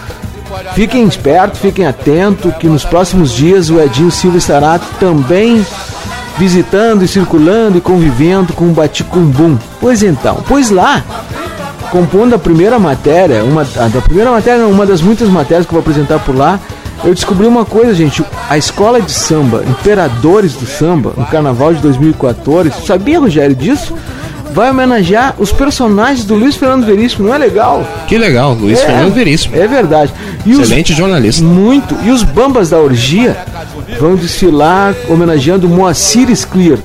fiquem 0.76 1.06
espertos, 1.06 1.60
fiquem 1.60 1.88
atentos, 1.88 2.54
que 2.58 2.68
nos 2.68 2.86
próximos 2.86 3.32
dias 3.32 3.70
o 3.70 3.80
Edinho 3.80 4.12
Silva 4.12 4.38
estará 4.38 4.78
também 5.00 5.66
visitando 6.38 7.04
e 7.04 7.08
circulando 7.08 7.78
e 7.78 7.82
convivendo 7.82 8.54
com 8.54 8.66
o 8.66 8.72
Baticumbum. 8.72 9.58
Pois 9.80 10.02
então, 10.04 10.44
pois 10.48 10.70
lá, 10.70 11.04
compondo 11.92 12.34
a 12.36 12.40
primeira 12.40 12.80
matéria, 12.80 13.44
uma 13.44 13.64
da 13.64 14.02
primeira 14.02 14.32
matéria, 14.32 14.66
uma 14.66 14.86
das 14.86 15.02
muitas 15.02 15.30
matérias 15.30 15.66
que 15.66 15.72
eu 15.74 15.82
vou 15.82 15.82
apresentar 15.82 16.20
por 16.20 16.36
lá, 16.36 16.60
eu 17.04 17.14
descobri 17.14 17.48
uma 17.48 17.66
coisa, 17.66 17.94
gente. 17.94 18.24
A 18.50 18.58
escola 18.58 19.02
de 19.02 19.12
samba, 19.12 19.64
Imperadores 19.68 20.54
do 20.54 20.66
Samba, 20.68 21.14
no 21.18 21.26
carnaval 21.26 21.74
de 21.74 21.82
2014, 21.82 22.72
sabia, 22.86 23.20
Rogério, 23.20 23.56
disso? 23.56 23.96
Vai 24.54 24.70
homenagear 24.70 25.34
os 25.40 25.50
personagens 25.52 26.26
do 26.26 26.36
Luiz 26.36 26.58
Fernando 26.58 26.86
Veríssimo, 26.86 27.26
não 27.30 27.34
é 27.34 27.38
legal? 27.38 27.88
Que 28.06 28.18
legal, 28.18 28.54
Luiz 28.54 28.80
É, 28.82 28.86
Fernando 28.86 29.14
Veríssimo. 29.14 29.56
É 29.56 29.66
verdade. 29.66 30.12
E 30.46 30.52
os- 30.54 30.60
Excelente 30.60 30.94
jornalista. 30.94 31.42
Muito. 31.42 31.96
E 32.04 32.12
os 32.12 32.22
Bambas 32.22 32.70
da 32.70 32.78
Orgia 32.78 33.38
vão 34.00 34.16
desfilar 34.16 34.96
homenageando 35.10 35.68
Moacir 35.68 36.30
Scler. 36.36 36.80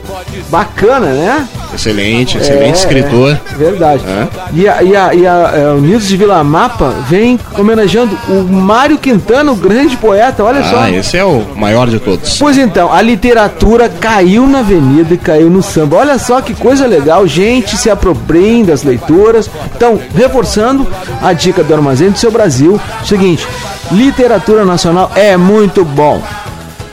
Bacana, 0.49 1.07
né? 1.07 1.49
Excelente, 1.75 2.39
excelente 2.39 2.69
É, 2.69 2.79
escritor. 2.79 3.39
é, 3.53 3.55
verdade. 3.57 4.03
É. 4.07 4.29
E 4.55 4.69
a, 4.69 4.83
e 4.83 4.97
a, 4.97 5.15
e 5.15 5.27
a 5.27 5.53
é, 5.55 5.69
Unidos 5.73 6.07
de 6.07 6.17
Vila 6.17 6.43
Mapa 6.45 6.95
vem 7.09 7.39
homenageando 7.59 8.17
o 8.29 8.43
Mário 8.45 8.97
Quintana, 8.97 9.51
o 9.51 9.57
grande 9.57 9.97
poeta. 9.97 10.43
Olha 10.45 10.63
só. 10.63 10.79
Ah, 10.79 10.91
esse 10.91 11.17
é 11.17 11.25
o 11.25 11.45
maior 11.57 11.89
de 11.89 11.99
todos. 11.99 12.39
Pois 12.39 12.57
então, 12.57 12.93
a 12.93 13.03
literatura 13.03 13.89
caiu 13.89 14.47
na 14.47 14.61
avenida 14.61 15.13
e 15.15 15.19
caiu 15.19 15.51
no 15.51 15.63
samba. 15.63 15.97
Olha 15.97 16.19
só 16.19 16.41
que 16.41 16.55
coisa 16.55 16.87
legal, 16.87 17.27
gente 17.27 17.77
se 17.77 17.91
apropriem 17.91 18.65
das 18.65 18.83
leituras. 18.83 19.51
Então, 19.75 19.99
reforçando 20.15 20.87
a 21.21 21.33
dica 21.33 21.63
do 21.63 21.75
Armazém 21.75 22.11
do 22.11 22.19
Seu 22.19 22.31
Brasil, 22.31 22.81
seguinte, 23.05 23.47
literatura 23.91 24.65
nacional 24.65 25.11
é 25.15 25.37
muito 25.37 25.85
bom. 25.85 26.23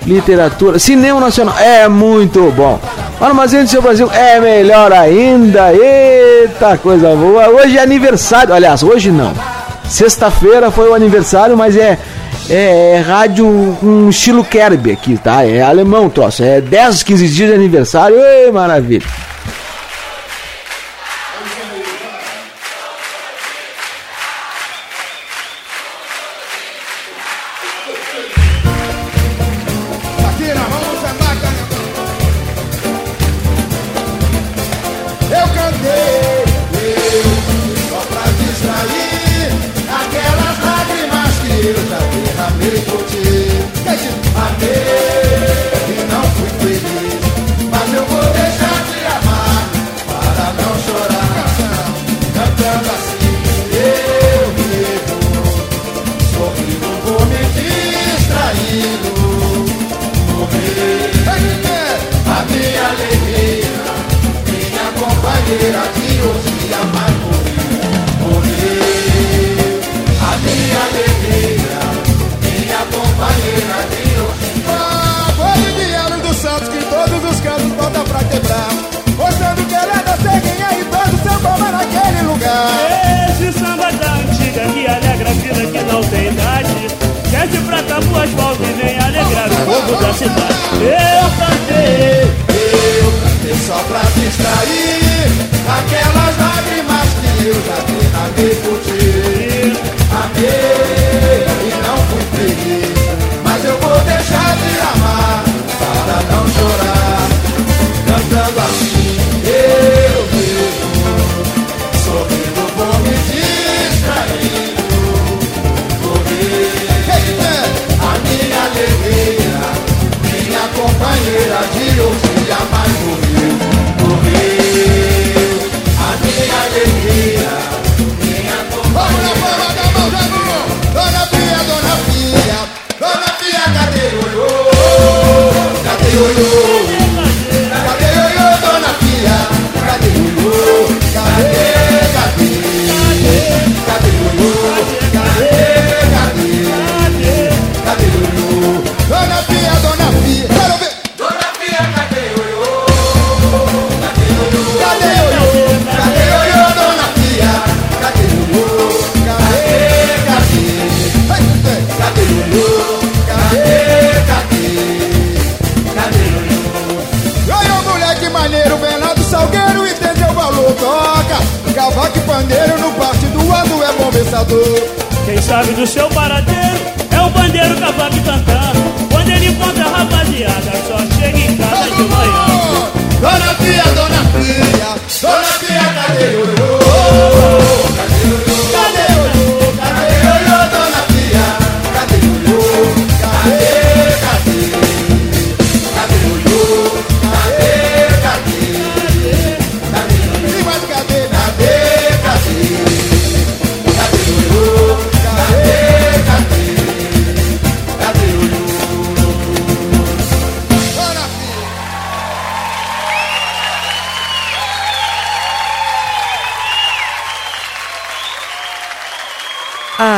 Literatura, 0.05 0.77
cinema 0.80 1.19
nacional 1.19 1.57
é 1.57 1.88
muito 1.88 2.51
bom. 2.51 2.80
Armazém 3.21 3.63
do 3.63 3.69
Seu 3.69 3.81
Brasil 3.81 4.11
é 4.11 4.39
melhor 4.39 4.91
ainda. 4.91 5.73
Eita, 5.73 6.77
coisa 6.77 7.15
boa. 7.15 7.47
Hoje 7.49 7.77
é 7.77 7.81
aniversário, 7.81 8.53
aliás, 8.53 8.84
hoje 8.84 9.11
não. 9.11 9.34
Sexta-feira 9.88 10.69
foi 10.71 10.89
o 10.89 10.93
aniversário, 10.93 11.55
mas 11.55 11.77
é, 11.77 11.97
é, 12.49 12.95
é 12.95 12.99
rádio 12.99 13.77
com 13.80 14.09
estilo 14.09 14.43
Kerb 14.43 14.91
aqui, 14.91 15.17
tá? 15.17 15.45
É 15.45 15.61
alemão 15.61 16.07
o 16.07 16.09
troço. 16.09 16.43
É 16.43 16.59
10, 16.59 17.03
15 17.03 17.27
dias 17.30 17.49
de 17.49 17.55
aniversário. 17.55 18.17
Ei, 18.19 18.51
maravilha. 18.51 19.05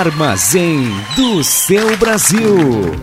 Armazém 0.06 0.96
do 1.16 1.44
seu 1.44 1.98
Brasil. 1.98 2.94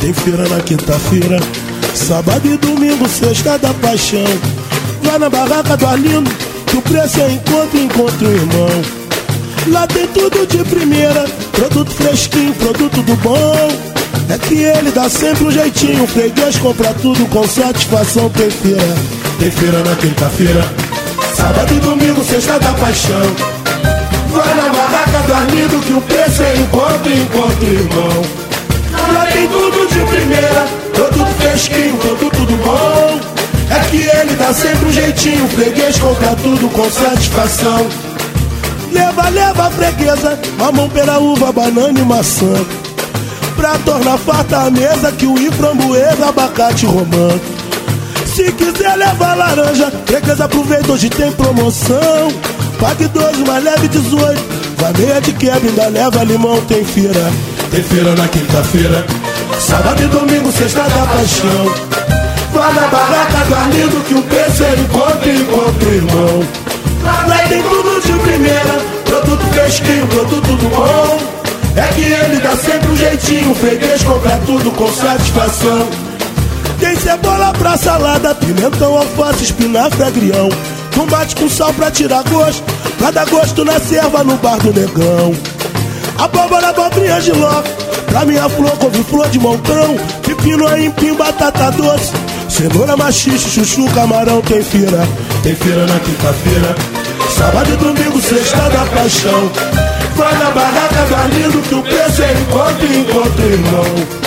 Tem 0.00 0.12
feira 0.12 0.46
na 0.50 0.60
quinta-feira, 0.60 1.40
sábado 1.94 2.46
e 2.46 2.58
domingo, 2.58 3.08
sexta 3.08 3.56
da 3.56 3.72
paixão. 3.72 4.20
Lá 5.06 5.18
na 5.18 5.30
barraca 5.30 5.78
do 5.78 5.86
Arlindo, 5.86 6.30
que 6.66 6.76
o 6.76 6.82
preço 6.82 7.20
é 7.22 7.30
encontro, 7.32 7.78
encontro 7.78 8.30
irmão. 8.30 8.68
Lá 9.68 9.86
tem 9.86 10.06
tudo 10.08 10.46
de 10.46 10.62
primeira, 10.64 11.24
produto 11.52 11.90
fresquinho, 11.90 12.52
produto 12.54 13.00
do 13.02 13.16
bom. 13.16 13.91
É 14.28 14.38
que 14.38 14.54
ele 14.54 14.90
dá 14.90 15.08
sempre 15.08 15.44
um 15.44 15.50
jeitinho, 15.50 16.06
freguês 16.06 16.56
compra 16.58 16.94
tudo 17.02 17.26
com 17.26 17.46
satisfação. 17.46 18.30
Tem 18.30 18.50
feira, 18.50 18.96
tem 19.38 19.50
feira 19.50 19.78
na 19.82 19.94
quinta-feira. 19.96 20.64
Sábado 21.36 21.74
e 21.74 21.80
domingo, 21.80 22.24
sexta 22.24 22.58
da 22.58 22.72
paixão. 22.72 23.20
Vai 24.30 24.54
na 24.54 24.68
barraca 24.70 25.18
do 25.26 25.34
Arlindo, 25.34 25.80
que 25.80 25.92
o 25.92 26.00
preço 26.00 26.42
é 26.42 26.56
encontro, 26.56 27.12
encontro 27.12 27.66
irmão. 27.66 28.22
Lá 29.12 29.26
tem 29.26 29.46
tudo 29.48 29.88
de 29.88 30.00
primeira, 30.16 30.66
produto 30.94 31.34
fresquinho, 31.38 31.96
produto 31.98 32.46
do 32.46 32.56
bom. 32.64 33.20
É 33.70 33.80
que 33.90 33.96
ele 33.96 34.36
dá 34.36 34.52
sempre 34.52 34.86
um 34.86 34.92
jeitinho, 34.92 35.48
freguês 35.48 35.98
compra 35.98 36.36
tudo 36.42 36.68
com 36.70 36.90
satisfação. 36.90 37.86
Leva, 38.92 39.28
leva 39.30 39.66
a 39.66 39.70
freguesa, 39.70 40.38
mamão, 40.58 40.88
pera, 40.88 41.18
uva, 41.18 41.50
banana 41.52 41.98
e 41.98 42.02
maçã. 42.02 42.52
Pra 43.62 43.78
tornar 43.78 44.18
farta 44.18 44.58
a 44.62 44.70
mesa, 44.72 45.12
que 45.12 45.24
o 45.24 45.36
framboesa, 45.52 46.30
abacate 46.30 46.84
romã. 46.84 47.28
Se 48.26 48.50
quiser 48.50 48.96
levar 48.96 49.36
laranja, 49.36 49.88
freguesa 50.04 50.46
aproveita, 50.46 50.90
hoje 50.90 51.08
tem 51.08 51.30
promoção. 51.30 52.28
Pague 52.80 53.06
12, 53.06 53.44
mais 53.44 53.62
leve 53.62 53.86
18. 53.86 54.42
Vai 54.78 54.92
meia 54.94 55.20
de 55.20 55.32
quebra, 55.34 55.60
ainda 55.60 55.86
leva 55.86 56.24
limão, 56.24 56.60
tem 56.62 56.84
feira. 56.84 57.32
Tem 57.70 57.84
feira 57.84 58.16
na 58.16 58.26
quinta-feira. 58.26 59.06
Sábado 59.60 60.02
e 60.02 60.06
domingo, 60.08 60.50
sexta 60.50 60.82
da 60.82 61.06
paixão. 61.06 61.72
Vai 62.52 62.72
na 62.74 62.88
barraca 62.88 63.44
do 63.92 64.04
que 64.08 64.14
o 64.14 64.22
preço 64.22 64.64
é 64.64 64.74
encontro, 64.74 65.30
encontro, 65.30 65.88
irmão. 65.88 66.42
Lá 67.04 67.38
tem 67.48 67.62
tudo 67.62 68.00
de 68.00 68.12
primeira, 68.24 68.80
produto 69.04 69.46
fresquinho, 69.52 70.04
produto 70.08 70.48
do 70.48 70.68
bom. 70.68 71.31
É 71.74 71.92
que 71.94 72.02
ele 72.02 72.40
dá 72.40 72.54
sempre 72.56 72.90
um 72.90 72.96
jeitinho, 72.96 73.54
freguês 73.54 74.02
compra 74.04 74.38
tudo 74.44 74.70
com 74.72 74.92
satisfação. 74.92 75.88
Tem 76.78 76.94
cebola 76.96 77.52
pra 77.52 77.78
salada, 77.78 78.34
pimentão, 78.34 78.98
alface, 78.98 79.44
espinafre, 79.44 80.02
agrião. 80.02 80.50
Tomate 80.94 81.34
com 81.34 81.48
sal 81.48 81.72
pra 81.72 81.90
tirar 81.90 82.22
gosto, 82.24 82.62
pra 82.98 83.10
dar 83.10 83.24
gosto 83.26 83.64
na 83.64 83.80
serva 83.80 84.22
no 84.22 84.36
bar 84.36 84.58
do 84.58 84.72
negão. 84.72 85.34
Abóbora, 86.18 86.68
abobrinha 86.68 87.18
ló, 87.34 87.62
pra 88.06 88.26
minha 88.26 88.48
flor, 88.50 88.76
couve-flor 88.78 89.28
de 89.30 89.38
montão. 89.38 89.96
Pepino, 90.26 90.68
aipim, 90.68 91.14
batata 91.14 91.70
doce, 91.70 92.12
cenoura, 92.50 92.96
machixe, 92.98 93.48
chuchu, 93.48 93.86
camarão. 93.94 94.42
Tem 94.42 94.62
feira, 94.62 95.08
tem 95.42 95.54
feira 95.54 95.86
na 95.86 95.98
quinta-feira. 96.00 96.76
Sábado 97.34 97.72
e 97.72 97.76
domingo, 97.76 98.20
sexta 98.20 98.68
da 98.68 98.84
paixão. 98.94 99.91
Vai 100.16 100.34
na 100.38 100.50
barraca 100.50 101.16
Arlindo, 101.22 101.62
que 101.62 101.74
o 101.74 101.82
preço 101.82 102.22
é 102.22 102.32
encontro, 102.32 102.86
encontro, 102.86 103.44
irmão. 103.44 104.22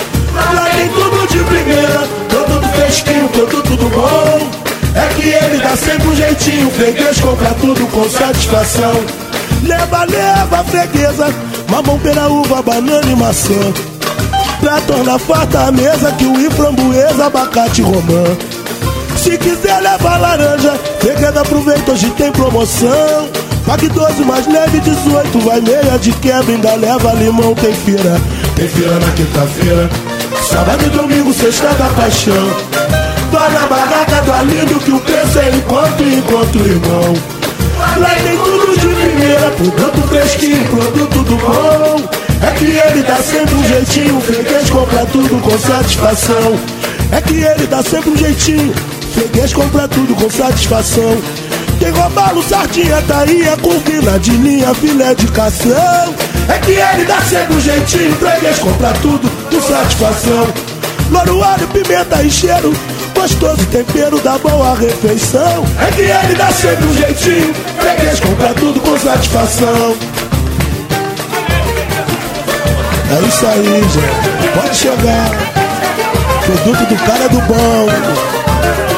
Lá 0.53 0.69
tem 0.75 0.89
tudo 0.89 1.27
de 1.27 1.43
primeira, 1.43 2.07
produto 2.29 2.67
fresquinho, 2.69 3.29
produto 3.29 3.75
do 3.75 3.89
bom. 3.89 4.49
É 4.95 5.13
que 5.13 5.29
ele 5.29 5.57
dá 5.57 5.75
sempre 5.75 6.07
um 6.07 6.15
jeitinho, 6.15 6.71
freguês 6.71 7.19
compra 7.19 7.53
tudo 7.59 7.85
com 7.87 8.09
satisfação. 8.09 8.93
Leva, 9.63 10.05
leva, 10.05 10.63
freguesa, 10.63 11.33
mamão, 11.69 11.99
pera, 11.99 12.29
uva, 12.29 12.61
banana 12.61 13.11
e 13.11 13.15
maçã. 13.15 13.73
Pra 14.59 14.79
tornar 14.81 15.19
farta 15.19 15.67
a 15.67 15.71
mesa, 15.71 16.11
que 16.13 16.25
o 16.25 16.51
framboesa, 16.51 17.25
abacate 17.25 17.81
romã. 17.81 18.23
Se 19.17 19.37
quiser 19.37 19.81
levar 19.81 20.19
laranja, 20.19 20.79
freguesa 20.99 21.41
aproveita, 21.41 21.91
hoje 21.91 22.09
tem 22.11 22.31
promoção. 22.31 23.29
Pague 23.65 23.89
12, 23.89 24.23
mais 24.25 24.45
leve 24.45 24.79
18, 24.79 25.39
vai 25.39 25.59
meia 25.59 25.97
de 25.97 26.11
quebra, 26.13 26.53
ainda 26.53 26.75
leva 26.75 27.13
limão, 27.13 27.55
tem 27.55 27.73
feira. 27.73 28.21
Tem 28.55 28.67
feira 28.69 28.99
na 28.99 29.11
quinta-feira, 29.11 29.89
sábado 30.47 30.85
e 30.85 30.89
domingo, 30.89 31.33
sexta 31.33 31.69
da 31.69 31.85
paixão. 31.89 32.47
Vai 33.31 33.51
na 33.51 33.65
barraca 33.65 34.21
do 34.21 34.31
Arlindo, 34.31 34.79
que 34.79 34.91
o 34.91 34.99
preço 34.99 35.39
é 35.39 35.49
encontro, 35.49 36.07
encontro, 36.07 36.67
irmão. 36.67 37.13
Lá 37.97 38.09
tem 38.23 38.37
tudo 38.37 38.79
de 38.79 38.87
primeira, 38.87 39.49
produto 39.49 40.07
fresquinho, 40.09 40.65
produto 40.65 41.23
do 41.23 41.35
bom. 41.35 42.09
É 42.41 42.51
que 42.51 42.65
ele 42.65 43.01
dá 43.01 43.15
sempre 43.15 43.55
um 43.55 43.63
jeitinho, 43.63 44.21
freguês 44.21 44.69
compra 44.69 45.05
tudo 45.07 45.41
com 45.41 45.57
satisfação. 45.57 46.59
É 47.11 47.19
que 47.19 47.33
ele 47.33 47.65
dá 47.65 47.81
sempre 47.81 48.11
um 48.11 48.17
jeitinho, 48.17 48.71
freguês 49.15 49.53
compra 49.53 49.87
tudo 49.87 50.13
com 50.13 50.29
satisfação. 50.29 51.17
Tem 51.85 51.93
robalo, 51.93 52.41
sardinha, 52.41 52.99
tainha, 53.03 53.55
curvina 53.57 54.17
de 54.17 54.31
linha, 54.31 54.73
filé 54.73 55.13
de 55.13 55.27
cação. 55.27 56.15
É 56.49 56.57
que 56.57 56.71
ele 56.71 57.05
dá 57.05 57.21
sempre 57.21 57.53
um 57.53 57.61
jeitinho, 57.61 58.15
freguês 58.15 58.57
compra 58.57 58.91
tudo 59.03 59.29
com 59.51 59.61
satisfação. 59.61 60.47
Louro, 61.11 61.43
alho, 61.43 61.67
pimenta 61.67 62.23
e 62.23 62.31
cheiro, 62.31 62.73
gostoso 63.13 63.63
tempero 63.67 64.19
da 64.21 64.35
boa 64.39 64.73
refeição. 64.73 65.63
É 65.79 65.91
que 65.91 66.01
ele 66.01 66.33
dá 66.33 66.47
sempre 66.53 66.85
um 66.87 66.93
jeitinho, 66.95 67.53
freguês 67.77 68.19
compra 68.19 68.51
tudo 68.55 68.79
com 68.79 68.97
satisfação. 68.97 69.95
É 73.11 73.27
isso 73.27 73.45
aí, 73.45 73.63
gente. 73.63 74.59
Pode 74.59 74.75
chegar. 74.75 75.29
Produto 76.47 76.89
do 76.89 76.95
cara 77.05 77.29
do 77.29 77.41
bom. 77.41 78.94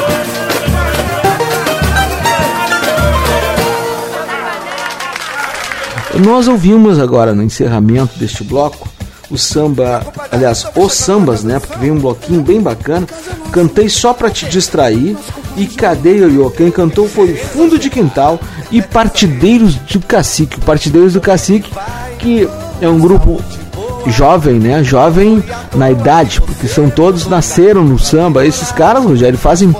Nós 6.18 6.48
ouvimos 6.48 6.98
agora 6.98 7.34
no 7.34 7.42
encerramento 7.42 8.18
deste 8.18 8.42
bloco 8.42 8.88
o 9.30 9.36
samba, 9.36 10.06
aliás, 10.32 10.66
os 10.74 10.92
sambas, 10.94 11.44
né? 11.44 11.58
Porque 11.58 11.78
vem 11.78 11.90
um 11.90 11.98
bloquinho 11.98 12.42
bem 12.42 12.60
bacana. 12.60 13.06
Cantei 13.52 13.88
só 13.88 14.12
pra 14.14 14.30
te 14.30 14.46
distrair 14.46 15.16
e 15.56 15.66
cadê 15.66 16.16
Ioiô? 16.18 16.50
Quem 16.50 16.70
cantou 16.70 17.08
foi 17.08 17.34
Fundo 17.34 17.78
de 17.78 17.90
Quintal 17.90 18.40
e 18.70 18.80
Partideiros 18.80 19.74
do 19.74 20.00
Cacique. 20.00 20.60
Partideiros 20.60 21.12
do 21.12 21.20
Cacique, 21.20 21.70
que 22.18 22.48
é 22.80 22.88
um 22.88 22.98
grupo 22.98 23.42
jovem, 24.06 24.58
né? 24.58 24.82
Jovem 24.82 25.42
na 25.74 25.90
idade, 25.90 26.40
porque 26.40 26.66
são 26.66 26.88
todos 26.88 27.26
nasceram 27.26 27.84
no 27.84 27.98
samba. 27.98 28.46
Esses 28.46 28.72
caras, 28.72 29.04
Rogério, 29.04 29.38
fazem 29.38 29.74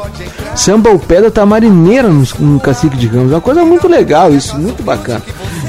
samba 0.55 0.91
ao 0.91 0.99
pé 0.99 1.23
da 1.23 1.31
tamarineira 1.31 2.09
no, 2.09 2.27
no 2.39 2.61
Cacique 2.61 2.97
de 2.97 3.07
Ramos. 3.07 3.33
É 3.33 3.35
uma 3.37 3.41
coisa 3.41 3.65
muito 3.65 3.89
legal 3.89 4.33
isso, 4.35 4.59
muito 4.59 4.83
bacana. 4.83 5.23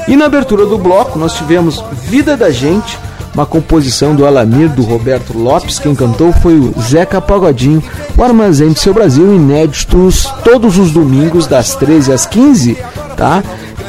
E 0.10 0.16
na 0.16 0.26
abertura 0.26 0.66
do 0.66 0.76
bloco 0.76 1.20
nós 1.20 1.34
tivemos 1.36 1.84
Vida 2.08 2.36
da 2.36 2.50
Gente, 2.50 2.98
uma 3.32 3.46
composição 3.46 4.16
do 4.16 4.26
Alamir, 4.26 4.68
do 4.68 4.82
Roberto 4.82 5.38
Lopes. 5.38 5.78
Quem 5.78 5.94
cantou 5.94 6.34
foi 6.34 6.56
o 6.56 6.74
Zeca 6.82 7.22
Pagodinho, 7.22 7.84
o 8.18 8.24
Armazém 8.24 8.70
do 8.70 8.80
Seu 8.80 8.92
Brasil, 8.92 9.36
inéditos 9.36 10.26
todos 10.44 10.80
os 10.80 10.90
domingos, 10.90 11.46
das 11.46 11.76
13 11.76 12.12
às 12.12 12.26
15, 12.26 12.76
tá? 13.16 13.44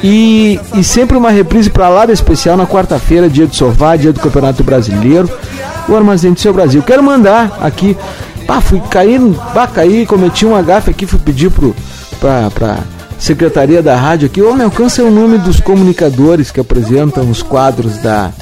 E, 0.05 0.61
e 0.75 0.85
sempre 0.85 1.17
uma 1.17 1.31
reprise 1.31 1.71
para 1.71 1.89
lá 1.89 2.05
da 2.05 2.13
especial 2.13 2.55
na 2.55 2.67
quarta-feira, 2.67 3.27
dia 3.27 3.47
do 3.47 3.57
Sová, 3.57 3.97
dia 3.97 4.13
do 4.13 4.21
Campeonato 4.21 4.63
Brasileiro, 4.63 5.29
o 5.89 5.97
Armazém 5.97 6.35
do 6.35 6.41
Seu 6.41 6.53
Brasil. 6.53 6.83
Quero 6.83 7.03
mandar 7.03 7.59
aqui, 7.63 7.97
pá, 8.47 8.61
fui 8.61 8.79
cair, 8.91 9.19
pá, 9.55 9.67
cair, 9.67 10.07
cometi 10.07 10.45
um 10.45 10.55
agafe 10.55 10.91
aqui, 10.91 11.07
fui 11.07 11.19
pedir 11.19 11.51
pro, 11.51 11.75
pra, 12.21 12.51
pra 12.51 12.79
secretaria 13.21 13.83
da 13.83 13.95
rádio 13.95 14.27
aqui, 14.27 14.41
me 14.41 14.65
alcança 14.65 15.05
o 15.05 15.11
nome 15.11 15.39
dos 15.39 15.61
comunicadores 15.61 16.51
que 16.51 16.59
apresentam 16.59 17.31
os 17.31 17.43
quadros 17.43 17.99
da, 17.99 18.33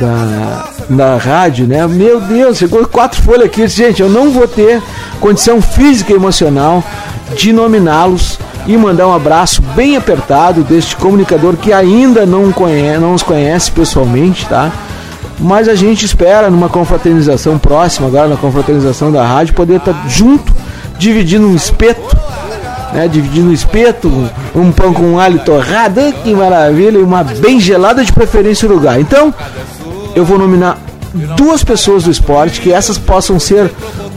da, 0.00 0.68
da 0.90 1.16
rádio, 1.16 1.66
né? 1.66 1.86
Meu 1.86 2.20
Deus, 2.20 2.58
chegou 2.58 2.86
quatro 2.88 3.22
folhas 3.22 3.46
aqui. 3.46 3.66
Gente, 3.68 4.02
eu 4.02 4.08
não 4.08 4.30
vou 4.30 4.48
ter 4.48 4.82
condição 5.20 5.62
física 5.62 6.12
e 6.12 6.16
emocional 6.16 6.82
de 7.36 7.52
nominá-los 7.52 8.38
e 8.66 8.76
mandar 8.76 9.06
um 9.06 9.14
abraço 9.14 9.62
bem 9.74 9.96
apertado 9.96 10.62
deste 10.62 10.96
comunicador 10.96 11.56
que 11.56 11.72
ainda 11.72 12.26
não, 12.26 12.50
conhece, 12.50 12.98
não 12.98 13.14
os 13.14 13.22
conhece 13.22 13.70
pessoalmente, 13.70 14.46
tá? 14.46 14.72
Mas 15.38 15.68
a 15.68 15.74
gente 15.74 16.04
espera 16.04 16.50
numa 16.50 16.68
confraternização 16.68 17.58
próxima, 17.58 18.08
agora 18.08 18.28
na 18.28 18.36
confraternização 18.36 19.12
da 19.12 19.24
rádio, 19.24 19.54
poder 19.54 19.76
estar 19.76 20.08
junto, 20.08 20.52
dividindo 20.98 21.46
um 21.46 21.54
espeto, 21.54 22.13
né? 22.94 23.08
Dividindo 23.08 23.52
espeto, 23.52 24.08
um, 24.54 24.72
pão 24.72 24.94
com 24.94 25.18
alho 25.18 25.40
torrado, 25.40 26.00
que 26.22 26.32
maravilha, 26.32 26.98
e 26.98 27.02
uma 27.02 27.24
bem 27.24 27.60
gelada 27.60 28.04
de 28.04 28.12
preferência 28.12 28.68
lugar. 28.68 29.00
Então, 29.00 29.34
eu 30.14 30.24
vou 30.24 30.38
nominar 30.38 30.78
duas 31.36 31.62
pessoas 31.62 32.04
do 32.04 32.10
esporte 32.10 32.60
que 32.60 32.72
essas 32.72 32.96
possam 32.96 33.38
ser 33.38 33.70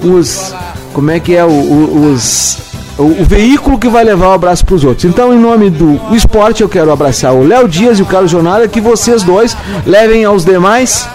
os 0.03 0.53
como 0.93 1.11
é 1.11 1.19
que 1.19 1.35
é 1.35 1.43
o, 1.43 1.49
o, 1.49 2.11
os 2.11 2.57
o, 2.97 3.03
o, 3.03 3.23
veículo 3.23 3.77
que 3.77 3.87
vai 3.87 4.03
levar 4.03 4.29
o 4.29 4.31
abraço 4.31 4.65
para 4.65 4.75
os 4.75 4.83
outros. 4.83 5.05
Então, 5.05 5.31
em 5.31 5.37
nome 5.37 5.69
do 5.69 5.99
esporte, 6.15 6.63
eu 6.63 6.69
quero 6.69 6.91
abraçar 6.91 7.33
o 7.33 7.45
Léo 7.45 7.67
Dias 7.67 7.99
e 7.99 8.01
o 8.01 8.05
Carlos 8.05 8.31
Jornada, 8.31 8.67
que 8.67 8.81
vocês 8.81 9.21
dois 9.21 9.55
levem 9.85 10.25
aos 10.25 10.43
demais 10.43 11.07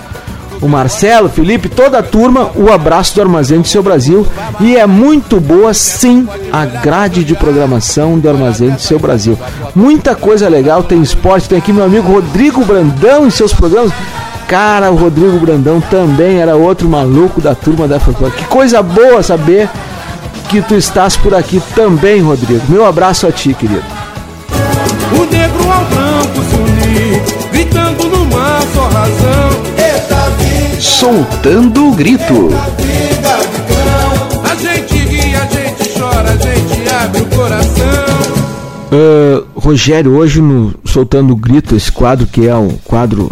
o 0.62 0.68
Marcelo, 0.68 1.28
Felipe, 1.28 1.68
toda 1.68 1.98
a 1.98 2.02
turma, 2.02 2.52
o 2.54 2.72
abraço 2.72 3.16
do 3.16 3.20
Armazém 3.20 3.60
do 3.60 3.66
Seu 3.66 3.82
Brasil. 3.82 4.24
E 4.60 4.76
é 4.76 4.86
muito 4.86 5.40
boa, 5.40 5.74
sim, 5.74 6.26
a 6.52 6.64
grade 6.64 7.24
de 7.24 7.34
programação 7.34 8.18
do 8.18 8.28
Armazém 8.28 8.70
do 8.70 8.80
Seu 8.80 8.98
Brasil. 8.98 9.36
Muita 9.74 10.14
coisa 10.14 10.48
legal, 10.48 10.84
tem 10.84 11.02
esporte, 11.02 11.48
tem 11.48 11.58
aqui 11.58 11.72
meu 11.72 11.84
amigo 11.84 12.10
Rodrigo 12.10 12.64
Brandão 12.64 13.26
em 13.26 13.30
seus 13.30 13.52
programas. 13.52 13.92
Cara, 14.46 14.90
o 14.92 14.96
Rodrigo 14.96 15.38
Brandão 15.38 15.80
também 15.80 16.38
era 16.38 16.54
outro 16.54 16.88
maluco 16.88 17.40
da 17.40 17.54
turma 17.54 17.88
da 17.88 17.98
Folclore. 17.98 18.34
Que 18.34 18.44
coisa 18.44 18.82
boa 18.82 19.22
saber 19.22 19.68
que 20.48 20.62
tu 20.62 20.74
estás 20.74 21.16
por 21.16 21.34
aqui 21.34 21.60
também, 21.74 22.20
Rodrigo. 22.20 22.62
Meu 22.68 22.86
abraço 22.86 23.26
a 23.26 23.32
ti, 23.32 23.52
querido. 23.54 23.82
O 25.18 25.24
negro 25.24 25.72
ao 25.72 25.84
branco 25.86 26.44
se 26.48 26.56
unir, 26.56 27.22
gritando 27.50 28.04
numa 28.04 28.60
só 28.74 28.88
razão. 28.88 29.71
Soltando 30.82 31.90
o 31.90 31.92
grito. 31.92 32.48
A 34.42 34.54
gente 34.56 34.94
ri, 34.96 35.32
a 35.36 35.46
gente 35.46 35.96
chora, 35.96 36.30
a 36.32 36.36
gente 36.36 36.88
abre 36.92 37.20
o 37.20 37.26
coração. 37.26 37.84
Uh, 38.90 39.46
Rogério, 39.54 40.16
hoje 40.16 40.42
no 40.42 40.74
Soltando 40.84 41.34
o 41.34 41.36
Grito, 41.36 41.76
esse 41.76 41.90
quadro 41.90 42.26
que 42.26 42.48
é 42.48 42.54
o 42.56 42.72
quadro 42.84 43.30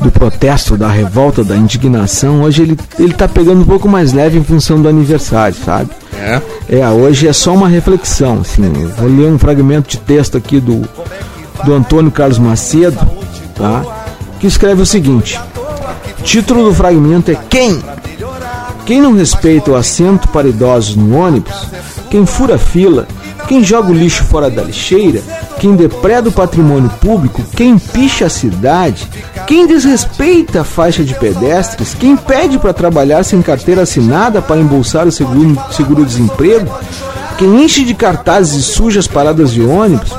do 0.00 0.10
protesto, 0.10 0.74
da 0.74 0.88
revolta, 0.88 1.44
da 1.44 1.54
indignação, 1.54 2.40
hoje 2.40 2.62
ele, 2.62 2.78
ele 2.98 3.12
tá 3.12 3.28
pegando 3.28 3.60
um 3.60 3.66
pouco 3.66 3.86
mais 3.86 4.14
leve 4.14 4.38
em 4.38 4.44
função 4.44 4.80
do 4.80 4.88
aniversário, 4.88 5.54
sabe? 5.54 5.90
É. 6.14 6.40
É, 6.78 6.88
hoje 6.88 7.28
é 7.28 7.32
só 7.34 7.52
uma 7.52 7.68
reflexão, 7.68 8.40
assim, 8.40 8.64
eu 8.64 8.88
vou 8.88 9.08
ler 9.08 9.30
um 9.30 9.38
fragmento 9.38 9.90
de 9.90 9.98
texto 9.98 10.38
aqui 10.38 10.60
do, 10.60 10.88
do 11.62 11.74
Antônio 11.74 12.10
Carlos 12.10 12.38
Macedo, 12.38 12.98
tá? 13.54 13.84
Que 14.40 14.46
escreve 14.46 14.80
o 14.80 14.86
seguinte: 14.86 15.38
Título 16.26 16.64
do 16.64 16.74
fragmento 16.74 17.30
é 17.30 17.36
Quem? 17.48 17.80
Quem 18.84 19.00
não 19.00 19.14
respeita 19.14 19.70
o 19.70 19.76
assento 19.76 20.28
para 20.28 20.48
idosos 20.48 20.94
no 20.96 21.16
ônibus, 21.16 21.54
quem 22.10 22.26
fura 22.26 22.58
fila, 22.58 23.06
quem 23.48 23.62
joga 23.64 23.90
o 23.90 23.94
lixo 23.94 24.24
fora 24.24 24.50
da 24.50 24.62
lixeira, 24.62 25.22
quem 25.60 25.74
depreda 25.74 26.28
o 26.28 26.32
patrimônio 26.32 26.90
público, 27.00 27.42
quem 27.56 27.78
picha 27.78 28.26
a 28.26 28.30
cidade, 28.30 29.08
quem 29.46 29.66
desrespeita 29.66 30.60
a 30.60 30.64
faixa 30.64 31.02
de 31.04 31.14
pedestres, 31.14 31.94
quem 31.94 32.16
pede 32.16 32.58
para 32.58 32.72
trabalhar 32.72 33.24
sem 33.24 33.40
carteira 33.40 33.82
assinada 33.82 34.42
para 34.42 34.60
embolsar 34.60 35.06
o 35.06 35.12
seguro- 35.12 35.56
seguro-desemprego, 35.70 36.72
quem 37.38 37.64
enche 37.64 37.84
de 37.84 37.94
cartazes 37.94 38.54
e 38.54 38.62
suja 38.62 38.98
as 39.00 39.06
paradas 39.06 39.52
de 39.52 39.62
ônibus, 39.62 40.10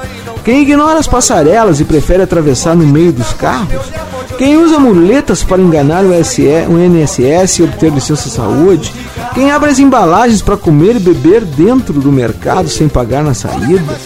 quem 0.43 0.61
ignora 0.61 0.99
as 0.99 1.07
passarelas 1.07 1.79
e 1.81 1.85
prefere 1.85 2.23
atravessar 2.23 2.75
no 2.75 2.85
meio 2.87 3.11
dos 3.13 3.31
carros, 3.33 3.91
quem 4.37 4.57
usa 4.57 4.77
muletas 4.77 5.43
para 5.43 5.61
enganar 5.61 6.03
o, 6.03 6.23
SE, 6.23 6.43
o 6.69 6.79
INSS 6.79 7.59
e 7.59 7.63
obter 7.63 7.91
licença 7.91 8.29
saúde, 8.29 8.93
quem 9.33 9.51
abre 9.51 9.71
as 9.71 9.79
embalagens 9.79 10.41
para 10.41 10.55
comer 10.55 10.95
e 10.95 10.99
beber 10.99 11.43
dentro 11.43 11.99
do 11.99 12.11
mercado 12.11 12.69
sem 12.69 12.87
pagar 12.87 13.23
na 13.23 13.33
saída, 13.33 13.97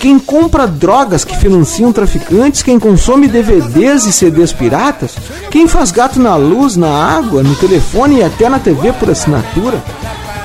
quem 0.00 0.18
compra 0.18 0.66
drogas 0.66 1.24
que 1.24 1.36
financiam 1.36 1.92
traficantes, 1.92 2.62
quem 2.62 2.78
consome 2.78 3.28
DVDs 3.28 4.04
e 4.06 4.12
CDs 4.12 4.52
piratas, 4.52 5.14
quem 5.50 5.68
faz 5.68 5.92
gato 5.92 6.18
na 6.18 6.34
luz, 6.34 6.76
na 6.76 6.88
água, 6.88 7.42
no 7.42 7.54
telefone 7.54 8.18
e 8.18 8.24
até 8.24 8.48
na 8.48 8.58
TV 8.58 8.92
por 8.94 9.10
assinatura, 9.10 9.82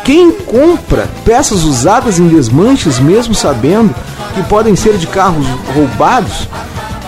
quem 0.04 0.32
compra 0.32 1.08
peças 1.26 1.64
usadas 1.64 2.20
em 2.20 2.28
desmanches 2.28 3.00
mesmo 3.00 3.34
sabendo 3.34 3.96
que 4.36 4.44
podem 4.44 4.76
ser 4.76 4.98
de 4.98 5.08
carros 5.08 5.48
roubados, 5.74 6.48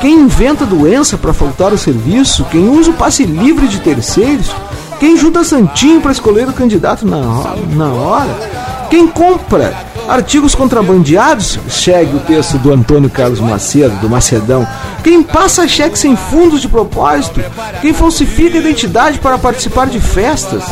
quem 0.02 0.22
inventa 0.22 0.66
doença 0.66 1.18
para 1.18 1.34
faltar 1.34 1.74
o 1.74 1.78
serviço, 1.78 2.46
quem 2.46 2.70
usa 2.70 2.92
o 2.92 2.94
passe 2.94 3.26
livre 3.26 3.68
de 3.68 3.80
terceiros, 3.80 4.50
quem 5.00 5.18
junta 5.18 5.44
santinho 5.44 6.02
para 6.02 6.12
escolher 6.12 6.48
o 6.48 6.54
candidato 6.54 7.06
na, 7.06 7.56
na 7.76 7.94
hora, 7.94 8.36
quem 8.90 9.08
compra 9.08 9.74
artigos 10.08 10.56
contrabandeados, 10.56 11.60
segue 11.70 12.16
o 12.16 12.20
texto 12.22 12.58
do 12.58 12.74
Antônio 12.74 13.10
Carlos 13.10 13.40
Macedo, 13.40 13.96
do 13.98 14.10
Macedão, 14.10 14.68
quem 15.04 15.22
passa 15.22 15.68
cheque 15.68 16.00
sem 16.00 16.16
fundos 16.16 16.62
de 16.62 16.68
propósito, 16.68 17.42
quem 17.82 17.94
falsifica 17.94 18.58
a 18.58 18.62
identidade 18.62 19.20
para 19.20 19.38
participar 19.38 19.88
de 19.88 20.00
festas, 20.00 20.64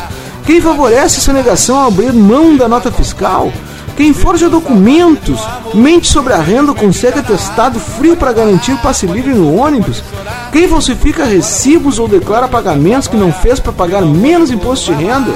quem 0.45 0.59
favorece 0.61 1.19
a 1.19 1.21
sonegação 1.21 1.77
ao 1.77 1.87
abrir 1.87 2.13
mão 2.13 2.55
da 2.55 2.67
nota 2.67 2.91
fiscal, 2.91 3.51
quem 3.97 4.13
forja 4.13 4.47
documentos, 4.47 5.41
mente 5.73 6.07
sobre 6.07 6.31
a 6.31 6.37
renda, 6.37 6.71
consegue 6.71 7.17
atestado 7.17 7.79
frio 7.79 8.15
para 8.15 8.31
garantir 8.31 8.77
passe 8.77 9.07
livre 9.07 9.33
no 9.33 9.55
ônibus, 9.55 10.03
quem 10.51 10.67
falsifica 10.67 11.25
recibos 11.25 11.97
ou 11.97 12.07
declara 12.07 12.47
pagamentos 12.47 13.07
que 13.07 13.17
não 13.17 13.33
fez 13.33 13.59
para 13.59 13.73
pagar 13.73 14.03
menos 14.03 14.51
imposto 14.51 14.93
de 14.93 15.03
renda, 15.03 15.33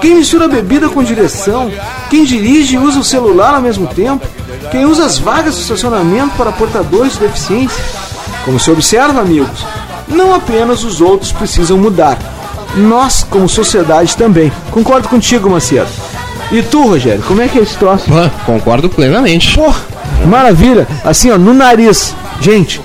quem 0.00 0.14
mistura 0.14 0.46
bebida 0.46 0.88
com 0.88 1.02
direção, 1.02 1.68
quem 2.08 2.24
dirige 2.24 2.76
e 2.76 2.78
usa 2.78 3.00
o 3.00 3.04
celular 3.04 3.56
ao 3.56 3.60
mesmo 3.60 3.88
tempo, 3.88 4.24
quem 4.70 4.86
usa 4.86 5.04
as 5.04 5.18
vagas 5.18 5.56
de 5.56 5.62
estacionamento 5.62 6.36
para 6.36 6.52
portadores 6.52 7.14
de 7.14 7.20
deficiência. 7.20 7.82
Como 8.44 8.60
se 8.60 8.70
observa, 8.70 9.20
amigos, 9.20 9.66
não 10.06 10.32
apenas 10.32 10.84
os 10.84 11.00
outros 11.00 11.32
precisam 11.32 11.76
mudar, 11.76 12.16
nós, 12.76 13.24
como 13.24 13.48
sociedade, 13.48 14.16
também. 14.16 14.52
Concordo 14.70 15.08
contigo, 15.08 15.50
Macedo. 15.50 16.09
E 16.52 16.62
tu, 16.62 16.86
Rogério, 16.86 17.22
como 17.22 17.40
é 17.40 17.48
que 17.48 17.58
é 17.58 17.62
esse 17.62 17.76
troço? 17.76 18.06
Concordo 18.44 18.88
plenamente. 18.88 19.54
Porra, 19.54 19.80
maravilha. 20.26 20.86
Assim, 21.04 21.30
ó, 21.30 21.38
no 21.38 21.54
nariz. 21.54 22.14
Gente, 22.40 22.80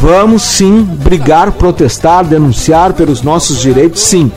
vamos 0.00 0.42
sim 0.42 0.82
brigar, 0.82 1.52
protestar, 1.52 2.24
denunciar 2.24 2.92
pelos 2.92 3.22
nossos 3.22 3.60
direitos, 3.60 4.02
sim. 4.02 4.30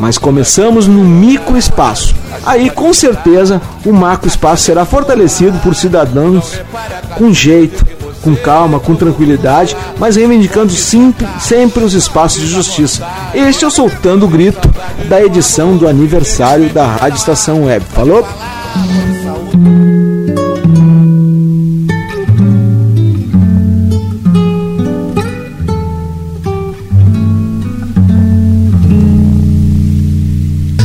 Mas 0.00 0.16
começamos 0.16 0.86
no 0.86 1.04
micro 1.04 1.56
espaço. 1.58 2.14
Aí, 2.44 2.70
com 2.70 2.92
certeza, 2.92 3.60
o 3.84 3.92
macro 3.92 4.28
espaço 4.28 4.64
será 4.64 4.84
fortalecido 4.84 5.58
por 5.58 5.74
cidadãos 5.74 6.60
com 7.16 7.32
jeito, 7.32 7.84
com 8.24 8.34
calma, 8.34 8.80
com 8.80 8.96
tranquilidade, 8.96 9.76
mas 9.98 10.16
reivindicando 10.16 10.72
sempre, 10.72 11.26
sempre 11.38 11.84
os 11.84 11.92
espaços 11.92 12.40
de 12.40 12.46
justiça. 12.48 13.06
Este 13.34 13.64
é 13.64 13.68
o 13.68 13.70
Soltando 13.70 14.24
o 14.24 14.28
Grito 14.28 14.68
da 15.08 15.22
edição 15.22 15.76
do 15.76 15.86
aniversário 15.86 16.70
da 16.70 16.86
Rádio 16.86 17.18
Estação 17.18 17.66
Web. 17.66 17.84
Falou? 17.90 18.26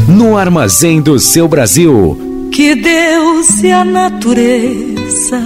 No 0.09 0.37
armazém 0.37 1.01
do 1.01 1.17
seu 1.17 1.47
Brasil. 1.47 2.49
Que 2.51 2.75
Deus 2.75 3.63
e 3.63 3.71
a 3.71 3.85
natureza, 3.85 5.39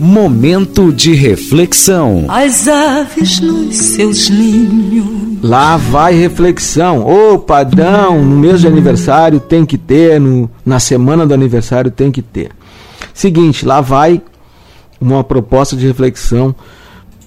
Momento 0.00 0.90
de 0.90 1.12
reflexão. 1.12 2.24
as 2.26 2.66
aves 2.66 3.38
nos 3.38 3.76
seus 3.76 4.30
ninhos. 4.30 5.42
Lá 5.42 5.76
vai 5.76 6.14
reflexão. 6.14 7.06
Ô 7.06 7.38
padrão, 7.38 8.24
no 8.24 8.38
mês 8.38 8.62
de 8.62 8.66
aniversário 8.66 9.38
tem 9.38 9.66
que 9.66 9.76
ter, 9.76 10.18
no, 10.18 10.50
na 10.64 10.80
semana 10.80 11.26
do 11.26 11.34
aniversário 11.34 11.90
tem 11.90 12.10
que 12.10 12.22
ter. 12.22 12.50
Seguinte, 13.12 13.66
lá 13.66 13.82
vai 13.82 14.22
uma 14.98 15.22
proposta 15.22 15.76
de 15.76 15.86
reflexão 15.86 16.54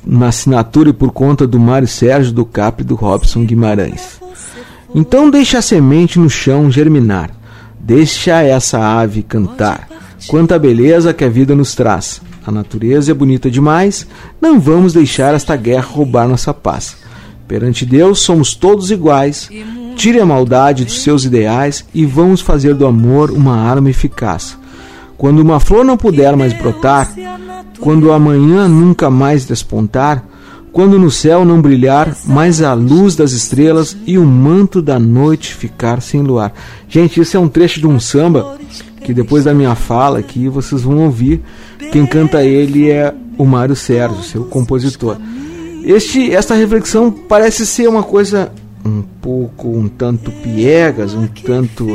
na 0.04 0.30
assinatura 0.30 0.90
e 0.90 0.94
por 0.94 1.12
conta 1.12 1.46
do 1.46 1.60
Mário 1.60 1.88
Sérgio 1.88 2.34
do 2.34 2.44
Capri 2.44 2.84
e 2.84 2.88
do 2.88 2.96
Robson 2.96 3.46
Guimarães. 3.46 4.20
Então 4.96 5.30
deixa 5.30 5.60
a 5.60 5.62
semente 5.62 6.18
no 6.18 6.28
chão 6.28 6.72
germinar. 6.72 7.30
Deixa 7.80 8.42
essa 8.42 8.80
ave 8.80 9.22
cantar. 9.22 9.88
Quanta 10.28 10.58
beleza 10.58 11.14
que 11.14 11.24
a 11.24 11.30
vida 11.30 11.54
nos 11.54 11.76
traz. 11.76 12.20
A 12.46 12.52
natureza 12.52 13.12
é 13.12 13.14
bonita 13.14 13.50
demais. 13.50 14.06
Não 14.42 14.60
vamos 14.60 14.94
deixar 14.94 15.34
esta 15.34 15.56
guerra 15.56 15.88
roubar 15.88 16.28
nossa 16.28 16.54
paz. 16.54 16.98
Perante 17.48 17.86
Deus 17.86 18.20
somos 18.20 18.54
todos 18.54 18.92
iguais. 18.92 19.50
Tire 19.96 20.20
a 20.20 20.26
maldade 20.26 20.86
dos 20.86 21.02
seus 21.02 21.24
ideais 21.24 21.86
e 21.94 22.06
vamos 22.06 22.42
fazer 22.42 22.74
do 22.74 22.86
amor 22.86 23.32
uma 23.32 23.56
arma 23.56 23.90
eficaz. 23.90 24.58
Quando 25.18 25.40
uma 25.40 25.60
flor 25.60 25.86
não 25.86 25.96
puder 25.96 26.36
mais 26.36 26.52
brotar, 26.52 27.14
quando 27.80 28.08
o 28.08 28.12
amanhã 28.12 28.68
nunca 28.68 29.10
mais 29.10 29.46
despontar, 29.46 30.26
quando 30.72 30.98
no 30.98 31.12
céu 31.12 31.46
não 31.46 31.62
brilhar 31.62 32.18
mais 32.26 32.62
a 32.62 32.74
luz 32.74 33.16
das 33.16 33.32
estrelas 33.32 33.96
e 34.08 34.18
o 34.18 34.26
manto 34.26 34.82
da 34.82 34.98
noite 34.98 35.54
ficar 35.54 36.02
sem 36.02 36.24
luar. 36.24 36.52
Gente, 36.90 37.22
isso 37.22 37.38
é 37.38 37.40
um 37.40 37.48
trecho 37.48 37.80
de 37.80 37.86
um 37.86 38.00
samba 38.00 38.58
que 39.04 39.14
depois 39.14 39.44
da 39.44 39.54
minha 39.54 39.76
fala 39.76 40.20
aqui 40.20 40.48
vocês 40.48 40.82
vão 40.82 41.00
ouvir. 41.00 41.42
Quem 41.92 42.06
canta 42.06 42.44
ele 42.44 42.90
é 42.90 43.14
o 43.38 43.46
Mário 43.46 43.76
Sérgio, 43.76 44.24
seu 44.24 44.46
compositor. 44.46 45.18
Este, 45.84 46.34
esta 46.34 46.56
reflexão 46.56 47.12
parece 47.12 47.66
ser 47.66 47.88
uma 47.88 48.04
coisa 48.04 48.52
um 48.86 49.02
pouco, 49.22 49.70
um 49.70 49.88
tanto 49.88 50.32
piegas, 50.32 51.14
um 51.14 51.28
tanto. 51.28 51.88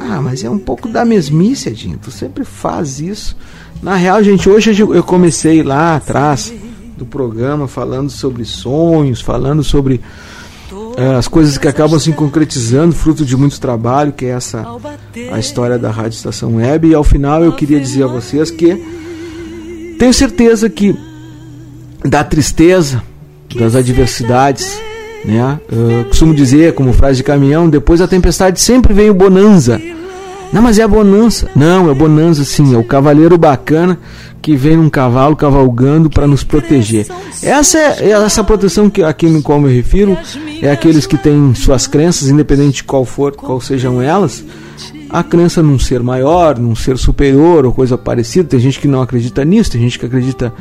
Ah, 0.00 0.20
mas 0.20 0.42
é 0.44 0.50
um 0.50 0.58
pouco 0.58 0.88
da 0.88 1.04
mesmice, 1.04 1.68
Edinho. 1.68 1.98
Tu 2.00 2.10
sempre 2.10 2.44
faz 2.44 3.00
isso. 3.00 3.36
Na 3.82 3.96
real, 3.96 4.22
gente, 4.22 4.48
hoje 4.48 4.78
eu 4.80 5.02
comecei 5.02 5.62
lá 5.62 5.96
atrás 5.96 6.52
do 6.96 7.04
programa 7.04 7.66
falando 7.66 8.10
sobre 8.10 8.44
sonhos, 8.44 9.20
falando 9.20 9.64
sobre 9.64 10.00
as 11.18 11.28
coisas 11.28 11.58
que 11.58 11.68
acabam 11.68 11.98
se 11.98 12.12
concretizando, 12.12 12.94
fruto 12.94 13.24
de 13.24 13.36
muito 13.36 13.60
trabalho, 13.60 14.12
que 14.12 14.26
é 14.26 14.30
essa 14.30 14.66
a 15.30 15.38
história 15.38 15.78
da 15.78 15.90
Rádio 15.90 16.16
Estação 16.16 16.56
Web. 16.56 16.88
E 16.88 16.94
ao 16.94 17.04
final 17.04 17.42
eu 17.42 17.52
queria 17.52 17.80
dizer 17.80 18.04
a 18.04 18.06
vocês 18.06 18.50
que 18.50 18.74
tenho 19.98 20.12
certeza 20.12 20.68
que 20.68 20.96
da 22.04 22.24
tristeza, 22.24 23.02
das 23.54 23.74
adversidades, 23.74 24.80
né? 25.24 25.60
Eu 25.70 26.04
costumo 26.06 26.34
dizer, 26.34 26.74
como 26.74 26.92
frase 26.92 27.18
de 27.18 27.22
caminhão, 27.22 27.70
depois 27.70 28.00
da 28.00 28.08
tempestade 28.08 28.60
sempre 28.60 28.92
vem 28.92 29.10
o 29.10 29.14
bonanza. 29.14 29.80
Não, 30.52 30.60
mas 30.60 30.78
é 30.78 30.82
a 30.82 30.88
bonança. 30.88 31.48
Não, 31.56 31.90
é 31.90 31.94
bonança 31.94 32.44
sim, 32.44 32.74
é 32.74 32.78
o 32.78 32.84
cavaleiro 32.84 33.38
bacana 33.38 33.98
que 34.42 34.56
vem 34.56 34.76
num 34.76 34.90
cavalo 34.90 35.36
cavalgando 35.36 36.10
para 36.10 36.26
nos 36.26 36.42
proteger. 36.42 37.06
Essa 37.42 37.78
é 37.78 38.10
essa 38.10 38.42
proteção 38.42 38.90
que 38.90 39.02
a 39.02 39.12
quem 39.12 39.40
qual 39.40 39.60
me 39.60 39.72
refiro 39.72 40.18
é 40.60 40.70
aqueles 40.70 41.06
que 41.06 41.16
têm 41.16 41.54
suas 41.54 41.86
crenças, 41.86 42.28
independente 42.28 42.76
de 42.76 42.84
qual 42.84 43.04
for, 43.04 43.34
qual 43.34 43.60
sejam 43.60 44.02
elas, 44.02 44.44
a 45.08 45.22
crença 45.22 45.62
num 45.62 45.78
ser 45.78 46.02
maior, 46.02 46.58
num 46.58 46.74
ser 46.74 46.98
superior 46.98 47.64
ou 47.64 47.72
coisa 47.72 47.96
parecida. 47.96 48.48
Tem 48.48 48.60
gente 48.60 48.80
que 48.80 48.88
não 48.88 49.00
acredita 49.00 49.44
nisso, 49.44 49.70
tem 49.70 49.80
gente 49.80 49.98
que 49.98 50.06
acredita 50.06 50.52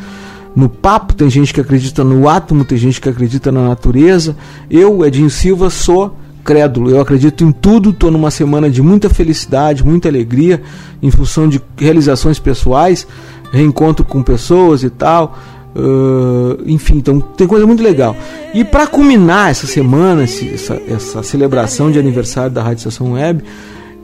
no 0.55 0.69
papo, 0.69 1.13
tem 1.13 1.29
gente 1.29 1.53
que 1.53 1.59
acredita 1.59 2.03
no 2.03 2.29
átomo, 2.29 2.63
tem 2.63 2.77
gente 2.77 3.01
que 3.01 3.09
acredita 3.09 3.51
na 3.51 3.67
natureza. 3.67 4.35
Eu, 4.69 5.03
Edinho 5.03 5.29
Silva, 5.29 5.69
sou 5.69 6.15
crédulo. 6.43 6.89
Eu 6.89 7.01
acredito 7.01 7.43
em 7.43 7.51
tudo, 7.51 7.91
estou 7.91 8.11
numa 8.11 8.31
semana 8.31 8.69
de 8.69 8.81
muita 8.81 9.09
felicidade, 9.09 9.83
muita 9.83 10.09
alegria, 10.09 10.61
em 11.01 11.11
função 11.11 11.47
de 11.47 11.61
realizações 11.77 12.39
pessoais, 12.39 13.07
reencontro 13.51 14.05
com 14.05 14.21
pessoas 14.21 14.83
e 14.83 14.89
tal. 14.89 15.37
Uh, 15.73 16.61
enfim, 16.65 16.97
então 16.97 17.19
tem 17.19 17.47
coisa 17.47 17.65
muito 17.65 17.81
legal. 17.81 18.15
E 18.53 18.63
para 18.63 18.85
culminar 18.87 19.49
essa 19.49 19.65
semana, 19.65 20.23
essa, 20.23 20.81
essa 20.87 21.23
celebração 21.23 21.89
de 21.91 21.97
aniversário 21.97 22.51
da 22.51 22.61
Rádio 22.61 22.79
Estação 22.79 23.13
Web, 23.13 23.43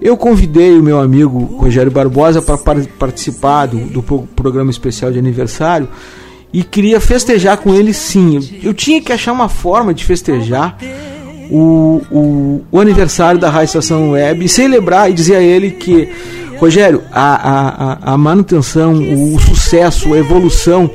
eu 0.01 0.15
convidei 0.15 0.77
o 0.77 0.83
meu 0.83 0.99
amigo 0.99 1.39
Rogério 1.57 1.91
Barbosa 1.91 2.41
para 2.41 2.57
participar 2.57 3.65
do, 3.65 3.77
do 3.87 4.01
programa 4.03 4.69
especial 4.69 5.11
de 5.11 5.19
aniversário 5.19 5.89
e 6.53 6.63
queria 6.63 7.01
festejar 7.01 7.57
com 7.57 7.73
ele 7.73 7.93
sim. 7.93 8.35
Eu, 8.35 8.69
eu 8.69 8.73
tinha 8.73 9.01
que 9.01 9.11
achar 9.11 9.33
uma 9.33 9.49
forma 9.49 9.93
de 9.93 10.05
festejar 10.05 10.77
o, 11.49 12.01
o, 12.11 12.65
o, 12.71 12.79
aniversário 12.79 13.39
da 13.39 13.49
Rádio 13.49 13.65
Estação 13.65 14.11
Web 14.11 14.45
e 14.45 14.49
celebrar 14.49 15.09
e 15.09 15.13
dizer 15.13 15.35
a 15.35 15.41
ele 15.41 15.71
que, 15.71 16.09
Rogério, 16.57 17.01
a, 17.11 18.03
a, 18.03 18.13
a 18.13 18.17
manutenção, 18.17 18.93
o, 18.93 19.35
o 19.35 19.39
sucesso, 19.39 20.13
a 20.13 20.17
evolução, 20.17 20.89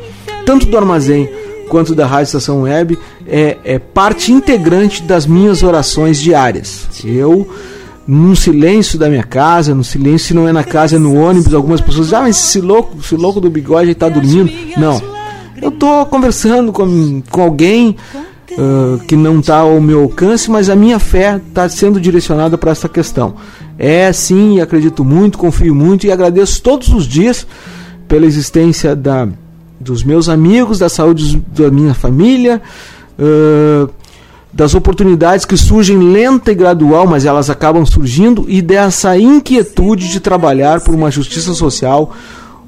tanto 0.45 0.66
do 0.66 0.77
armazém 0.77 1.29
quanto 1.69 1.95
da 1.95 2.07
Rádio 2.07 2.24
Estação 2.24 2.62
Web, 2.62 2.99
é, 3.27 3.57
é 3.65 3.79
parte 3.79 4.33
integrante 4.33 5.03
das 5.03 5.27
minhas 5.27 5.62
orações 5.62 6.20
diárias. 6.20 6.89
Eu 7.05 7.49
num 8.07 8.35
silêncio 8.35 8.99
da 8.99 9.09
minha 9.09 9.23
casa, 9.23 9.74
no 9.74 9.85
silêncio, 9.85 10.29
se 10.29 10.35
não 10.35 10.49
é 10.49 10.53
na 10.53 10.65
casa, 10.65 10.97
é 10.97 10.99
no 10.99 11.15
ônibus, 11.15 11.55
algumas 11.55 11.81
pessoas 11.81 12.07
dizem, 12.07 12.19
ah, 12.19 12.23
mas 12.23 12.37
esse 12.37 12.61
louco, 12.61 12.97
esse 13.01 13.15
louco 13.15 13.41
do 13.41 13.49
bigode 13.49 13.91
está 13.91 14.09
dormindo. 14.09 14.53
Não. 14.77 15.01
Eu 15.61 15.69
estou 15.69 16.05
conversando 16.07 16.73
com, 16.73 17.23
com 17.31 17.43
alguém 17.43 17.97
uh, 18.59 18.99
que 19.07 19.16
não 19.16 19.41
está 19.41 19.59
ao 19.59 19.81
meu 19.81 20.03
alcance, 20.03 20.51
mas 20.51 20.69
a 20.69 20.77
minha 20.77 20.99
fé 20.99 21.41
está 21.49 21.69
sendo 21.69 22.01
direcionada 22.01 22.57
para 22.57 22.70
essa 22.70 22.89
questão. 22.89 23.35
É 23.79 24.12
sim, 24.12 24.61
acredito 24.61 25.05
muito, 25.05 25.39
confio 25.39 25.74
muito 25.74 26.07
e 26.07 26.12
agradeço 26.12 26.62
todos 26.62 26.89
os 26.89 27.07
dias 27.07 27.47
pela 28.07 28.27
existência 28.27 28.95
da, 28.95 29.29
dos 29.81 30.05
meus 30.05 30.29
amigos, 30.29 30.79
da 30.79 30.89
saúde 30.89 31.43
da 31.55 31.70
minha 31.70 31.95
família. 31.95 32.61
Uh, 33.19 33.91
das 34.53 34.74
oportunidades 34.74 35.47
que 35.47 35.57
surgem 35.57 35.99
lenta 35.99 36.53
e 36.53 36.55
gradual, 36.55 37.07
mas 37.07 37.24
elas 37.24 37.49
acabam 37.49 37.87
surgindo, 37.87 38.45
e 38.49 38.61
dessa 38.61 39.16
inquietude 39.16 40.11
de 40.11 40.20
trabalhar 40.20 40.83
por 40.83 40.95
uma 40.95 41.11
justiça 41.11 41.55
social, 41.55 42.12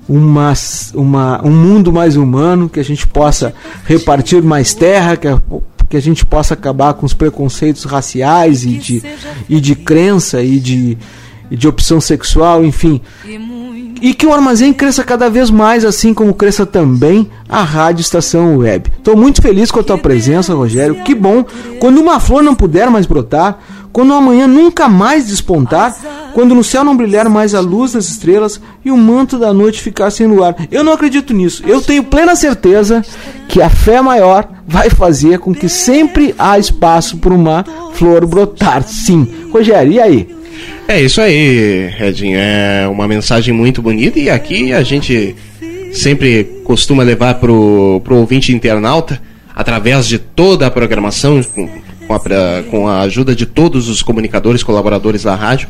uma, 0.09 0.53
uma, 0.95 1.45
um 1.45 1.51
mundo 1.51 1.93
mais 1.93 2.17
humano, 2.17 2.69
que 2.69 2.81
a 2.81 2.85
gente 2.85 3.07
possa 3.07 3.55
repartir 3.85 4.43
mais 4.43 4.73
terra, 4.73 5.17
que 5.17 5.29
a, 5.29 5.41
que 5.89 5.97
a 5.97 6.01
gente 6.01 6.25
possa 6.25 6.55
acabar 6.55 6.95
com 6.95 7.07
os 7.07 7.15
preconceitos 7.15 7.85
raciais 7.85 8.65
e 8.65 8.75
de, 8.75 9.03
e 9.49 9.61
de 9.61 9.75
crença 9.75 10.43
e 10.43 10.59
de, 10.59 10.99
e 11.51 11.57
de 11.57 11.69
opção 11.69 12.01
sexual, 12.01 12.65
enfim. 12.65 13.01
E 14.01 14.13
que 14.13 14.27
o 14.27 14.33
armazém 14.33 14.73
cresça 14.73 15.03
cada 15.03 15.31
vez 15.31 15.51
mais, 15.51 15.85
assim 15.85 16.13
como 16.13 16.35
cresça 16.35 16.67
também 16.67 17.31
a 17.49 17.63
Rádio 17.63 18.03
Estação 18.03 18.59
Web. 18.59 18.91
Estou 18.99 19.17
muito 19.17 19.41
feliz 19.41 19.71
com 19.71 19.81
a 19.81 19.85
tua 19.85 19.99
presença, 19.99 20.55
Rogério. 20.55 21.03
Que 21.05 21.15
bom. 21.15 21.45
Quando 21.81 22.01
uma 22.01 22.21
flor 22.21 22.43
não 22.43 22.55
puder 22.55 22.91
mais 22.91 23.07
brotar, 23.07 23.59
quando 23.95 24.11
o 24.11 24.15
amanhã 24.15 24.49
nunca 24.49 24.89
mais 24.89 25.29
despontar, 25.29 25.97
quando 26.35 26.53
no 26.53 26.65
céu 26.65 26.83
não 26.83 26.97
brilhar 26.97 27.29
mais 27.29 27.55
a 27.55 27.61
luz 27.61 27.93
das 27.93 28.09
estrelas 28.09 28.61
e 28.85 28.91
o 28.91 28.97
manto 28.97 29.39
da 29.39 29.55
noite 29.55 29.81
ficar 29.81 30.11
sem 30.11 30.27
luar. 30.27 30.57
Eu 30.69 30.83
não 30.83 30.93
acredito 30.93 31.33
nisso. 31.33 31.63
Eu 31.65 31.81
tenho 31.81 32.03
plena 32.03 32.35
certeza 32.35 33.05
que 33.49 33.63
a 33.63 33.71
fé 33.71 34.03
maior 34.03 34.49
vai 34.67 34.91
fazer 34.91 35.39
com 35.39 35.55
que 35.55 35.69
sempre 35.69 36.35
há 36.37 36.59
espaço 36.59 37.19
para 37.19 37.33
uma 37.33 37.65
flor 37.93 38.27
brotar. 38.27 38.83
Sim. 38.83 39.49
Rogério, 39.53 39.93
e 39.93 40.01
aí? 40.01 40.37
É 40.87 41.01
isso 41.01 41.21
aí, 41.21 41.91
Redinho. 41.97 42.39
É 42.39 42.87
uma 42.89 43.09
mensagem 43.09 43.55
muito 43.55 43.81
bonita 43.81 44.19
e 44.19 44.29
aqui 44.29 44.73
a 44.73 44.83
gente 44.83 45.35
sempre 45.93 46.45
costuma 46.65 47.03
levar 47.03 47.35
pro, 47.35 48.01
pro 48.05 48.17
ouvinte 48.17 48.53
internauta, 48.53 49.21
através 49.55 50.07
de 50.07 50.19
toda 50.19 50.67
a 50.67 50.71
programação, 50.71 51.41
com 52.07 52.15
a, 52.15 52.21
com 52.71 52.89
a 52.89 53.01
ajuda 53.01 53.35
de 53.35 53.47
todos 53.47 53.89
os 53.89 54.03
comunicadores, 54.03 54.63
colaboradores 54.63 55.23
da 55.23 55.35
rádio, 55.35 55.69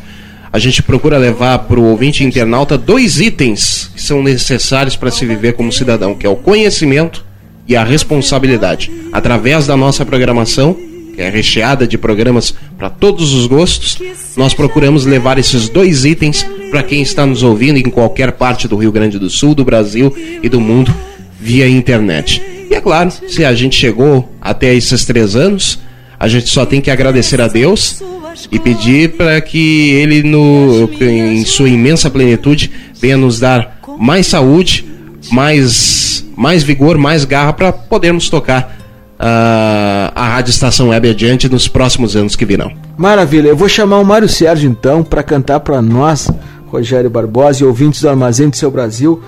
a 0.52 0.58
gente 0.58 0.82
procura 0.82 1.18
levar 1.18 1.58
para 1.60 1.80
o 1.80 1.84
ouvinte 1.84 2.22
internauta 2.22 2.78
dois 2.78 3.20
itens 3.20 3.90
que 3.94 4.00
são 4.00 4.22
necessários 4.22 4.94
para 4.94 5.10
se 5.10 5.26
viver 5.26 5.54
como 5.54 5.72
cidadão, 5.72 6.14
que 6.14 6.24
é 6.24 6.28
o 6.28 6.36
conhecimento 6.36 7.24
e 7.66 7.74
a 7.74 7.82
responsabilidade. 7.82 8.90
Através 9.12 9.66
da 9.66 9.76
nossa 9.76 10.04
programação, 10.06 10.76
que 11.14 11.22
é 11.22 11.30
recheada 11.30 11.86
de 11.86 11.96
programas 11.96 12.54
para 12.76 12.90
todos 12.90 13.32
os 13.32 13.46
gostos, 13.46 13.98
nós 14.36 14.52
procuramos 14.52 15.06
levar 15.06 15.38
esses 15.38 15.68
dois 15.68 16.04
itens 16.04 16.44
para 16.70 16.82
quem 16.82 17.02
está 17.02 17.24
nos 17.24 17.42
ouvindo 17.42 17.78
em 17.78 17.90
qualquer 17.90 18.32
parte 18.32 18.66
do 18.66 18.76
Rio 18.76 18.90
Grande 18.90 19.18
do 19.18 19.30
Sul, 19.30 19.54
do 19.54 19.64
Brasil 19.64 20.14
e 20.42 20.48
do 20.48 20.60
mundo 20.60 20.92
via 21.40 21.68
internet. 21.68 22.42
E 22.70 22.74
é 22.74 22.80
claro, 22.80 23.12
se 23.28 23.44
a 23.44 23.54
gente 23.54 23.76
chegou 23.76 24.32
até 24.40 24.74
esses 24.74 25.04
três 25.04 25.36
anos, 25.36 25.78
a 26.18 26.26
gente 26.26 26.48
só 26.48 26.66
tem 26.66 26.80
que 26.80 26.90
agradecer 26.90 27.40
a 27.40 27.48
Deus 27.48 28.02
e 28.50 28.58
pedir 28.58 29.12
para 29.12 29.40
que 29.40 29.90
Ele, 29.90 30.22
no, 30.22 30.90
em 31.00 31.44
sua 31.44 31.68
imensa 31.68 32.10
plenitude, 32.10 32.70
venha 33.00 33.16
nos 33.16 33.38
dar 33.38 33.78
mais 33.98 34.26
saúde, 34.26 34.84
mais, 35.30 36.26
mais 36.36 36.62
vigor, 36.62 36.98
mais 36.98 37.24
garra 37.24 37.52
para 37.52 37.72
podermos 37.72 38.28
tocar 38.28 38.83
a 39.18 40.28
Rádio 40.34 40.50
Estação 40.50 40.88
Web 40.88 41.10
adiante 41.10 41.48
nos 41.48 41.68
próximos 41.68 42.16
anos 42.16 42.36
que 42.36 42.44
virão. 42.44 42.72
Maravilha, 42.96 43.48
eu 43.48 43.56
vou 43.56 43.68
chamar 43.68 43.98
o 43.98 44.04
Mário 44.04 44.28
Sérgio 44.28 44.70
então 44.70 45.02
para 45.02 45.22
cantar 45.22 45.60
para 45.60 45.80
nós, 45.80 46.30
Rogério 46.66 47.10
Barbosa 47.10 47.62
e 47.62 47.66
ouvintes 47.66 48.02
do 48.02 48.08
Armazém 48.08 48.48
do 48.48 48.56
Seu 48.56 48.70
Brasil, 48.70 49.22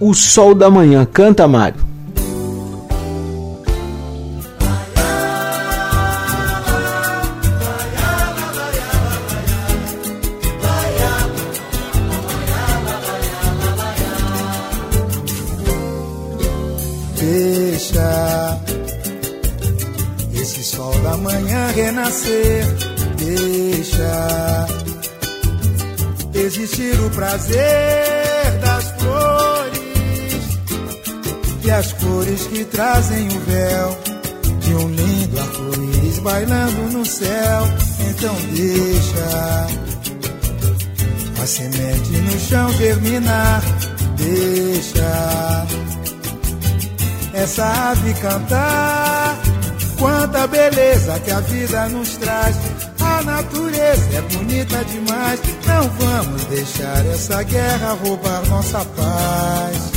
O 0.00 0.14
Sol 0.14 0.54
da 0.54 0.70
Manhã. 0.70 1.04
Canta, 1.04 1.46
Mário. 1.46 1.92
Renascer. 21.74 22.64
Deixa 23.16 24.66
existir 26.34 26.98
o 27.00 27.10
prazer 27.10 28.58
das 28.60 28.90
flores 29.00 29.80
e 31.64 31.70
as 31.70 31.92
cores 31.92 32.46
que 32.48 32.64
trazem 32.64 33.28
o 33.28 33.40
véu 33.40 33.98
de 34.60 34.74
um 34.74 34.88
lindo 34.88 35.40
arco-íris 35.40 36.18
bailando 36.18 36.98
no 36.98 37.06
céu. 37.06 37.62
Então 38.10 38.34
deixa 38.52 39.66
a 41.40 41.46
semente 41.46 42.10
no 42.10 42.40
chão 42.40 42.72
germinar. 42.74 43.62
Deixa 44.16 45.66
essa 47.34 47.90
ave 47.90 48.14
cantar 48.14 49.51
Quanta 50.02 50.48
beleza 50.48 51.20
que 51.20 51.30
a 51.30 51.38
vida 51.38 51.88
nos 51.90 52.16
traz. 52.16 52.56
A 52.98 53.22
natureza 53.22 54.16
é 54.16 54.20
bonita 54.36 54.84
demais. 54.84 55.40
Não 55.64 55.88
vamos 55.90 56.44
deixar 56.46 57.06
essa 57.06 57.40
guerra 57.44 57.96
roubar 58.02 58.44
nossa 58.48 58.84
paz. 58.84 59.92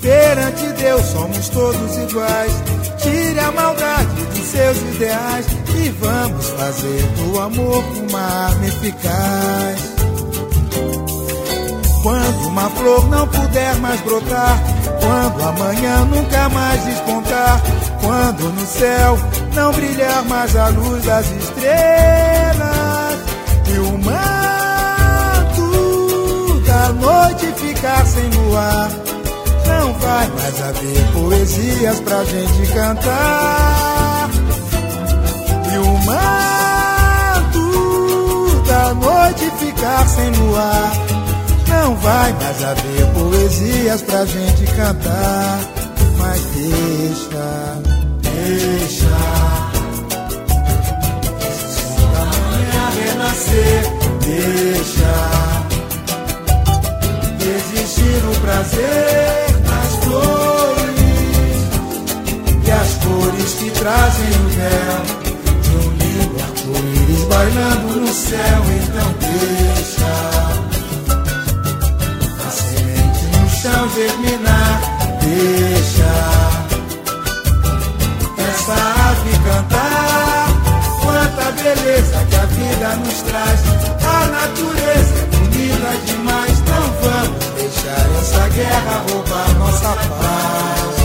Perante 0.00 0.66
Deus 0.80 1.04
somos 1.06 1.48
todos 1.48 1.96
iguais. 1.96 2.52
Tire 3.02 3.40
a 3.40 3.50
maldade 3.50 4.24
dos 4.26 4.46
seus 4.46 4.76
ideais 4.94 5.46
e 5.74 5.88
vamos 5.88 6.48
fazer 6.50 7.02
do 7.02 7.40
amor 7.40 7.84
uma 8.08 8.20
arma 8.20 8.66
eficaz. 8.66 9.96
Quando 12.04 12.46
uma 12.46 12.70
flor 12.70 13.08
não 13.08 13.26
puder 13.26 13.74
mais 13.80 14.00
brotar, 14.02 14.62
quando 15.00 15.42
amanhã 15.42 16.04
nunca 16.04 16.48
mais 16.50 16.84
despontar, 16.84 17.60
quando 18.06 18.52
no 18.52 18.66
céu 18.66 19.18
não 19.52 19.72
brilhar 19.72 20.24
mais 20.26 20.54
a 20.54 20.68
luz 20.68 21.04
das 21.04 21.26
estrelas 21.26 23.18
e 23.66 23.78
o 23.80 23.98
manto 23.98 25.40
da 26.64 26.92
noite 26.92 27.46
ficar 27.56 28.06
sem 28.06 28.30
luar, 28.30 28.88
não 29.66 29.92
vai 29.94 30.28
mais 30.28 30.62
haver 30.62 31.04
poesias 31.12 31.98
pra 32.00 32.22
gente 32.24 32.72
cantar. 32.72 34.30
E 35.72 35.78
o 35.78 35.98
manto 36.04 37.66
da 38.68 38.94
noite 38.94 39.50
ficar 39.58 40.06
sem 40.06 40.30
luar, 40.30 40.92
não 41.68 41.96
vai 41.96 42.32
mais 42.34 42.62
haver 42.62 43.06
poesias 43.14 44.02
pra 44.02 44.24
gente 44.26 44.64
cantar. 44.76 45.58
Mas 46.18 46.40
deixa, 46.54 47.95
deixa. 48.46 49.18
Da 52.12 52.24
manhã 52.24 52.84
renascer, 52.98 53.82
deixa. 54.20 55.14
Existir 57.56 58.20
o 58.24 58.34
prazer 58.40 59.46
nas 59.64 59.90
flores 60.04 61.58
e 62.64 62.70
as 62.70 62.94
cores 63.04 63.52
que 63.54 63.70
trazem 63.70 64.30
o 64.30 64.48
véu 64.58 64.98
de 65.62 65.70
um 65.76 65.88
lindo 65.96 66.36
arco-íris 66.42 67.24
bailando 67.24 68.00
no 68.00 68.12
céu. 68.12 68.60
Então 68.82 69.08
deixa 69.20 70.14
a 72.46 72.50
semente 72.50 73.24
no 73.38 73.48
chão 73.48 73.88
germinar, 73.94 74.74
deixa 75.20 76.45
cantar. 79.56 80.48
Quanta 81.02 81.50
beleza 81.52 82.26
que 82.28 82.36
a 82.36 82.46
vida 82.46 82.96
nos 82.96 83.22
traz, 83.22 83.60
a 84.04 84.26
natureza 84.26 85.14
é 85.20 85.26
bonita 85.36 85.90
demais. 86.06 86.56
Não 86.66 86.84
vamos 87.02 87.44
deixar 87.56 88.06
essa 88.20 88.48
guerra 88.48 89.04
roubar 89.10 89.54
nossa 89.58 89.88
paz. 89.88 90.96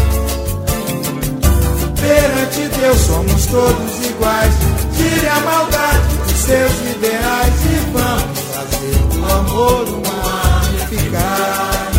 Perante 2.02 2.80
Deus 2.80 3.00
somos 3.00 3.46
todos 3.46 4.06
iguais. 4.06 4.54
Tire 4.98 5.28
a 5.28 5.40
maldade 5.40 6.16
dos 6.28 6.38
seus 6.38 6.74
ideais 6.96 7.54
e 7.66 7.76
vamos 7.94 8.40
fazer 8.54 8.98
do 9.14 9.34
amor 9.34 9.84
uma 9.88 10.62
eficaz. 10.84 11.92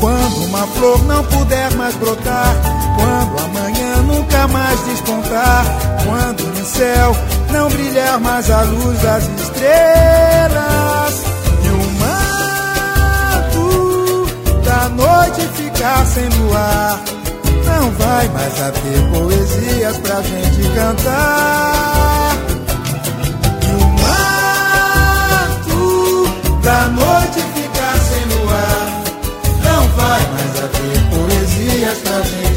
Quando 0.00 0.44
uma 0.44 0.66
flor 0.66 1.04
não 1.04 1.24
puder 1.24 1.74
mais 1.76 1.94
brotar, 1.96 2.73
quando 2.96 3.38
amanhã 3.44 3.96
nunca 4.02 4.48
mais 4.48 4.84
despontar, 4.84 5.64
quando 6.04 6.42
no 6.44 6.64
céu 6.64 7.16
não 7.50 7.68
brilhar 7.68 8.18
mais 8.20 8.50
a 8.50 8.62
luz 8.62 9.00
das 9.00 9.24
estrelas 9.28 11.22
e 11.62 11.68
o 11.68 11.78
manto 13.60 14.26
da 14.64 14.88
noite 14.88 15.40
ficar 15.54 16.04
sem 16.06 16.28
luar, 16.28 17.00
não 17.64 17.90
vai 17.92 18.28
mais 18.28 18.60
haver 18.60 19.10
poesias 19.12 19.96
pra 19.98 20.22
gente 20.22 20.68
cantar. 20.74 22.36
E 23.62 23.66
o 23.82 23.86
manto 25.38 25.78
da 26.62 26.88
noite 26.88 27.40
ficar 27.54 27.96
sem 27.98 28.24
luar, 28.36 28.86
não 29.62 29.88
vai 29.90 30.20
mais 30.32 30.52
haver 30.64 30.98
poesias 31.10 31.98
pra 31.98 32.18
gente 32.22 32.53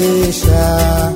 Deixa 0.00 1.12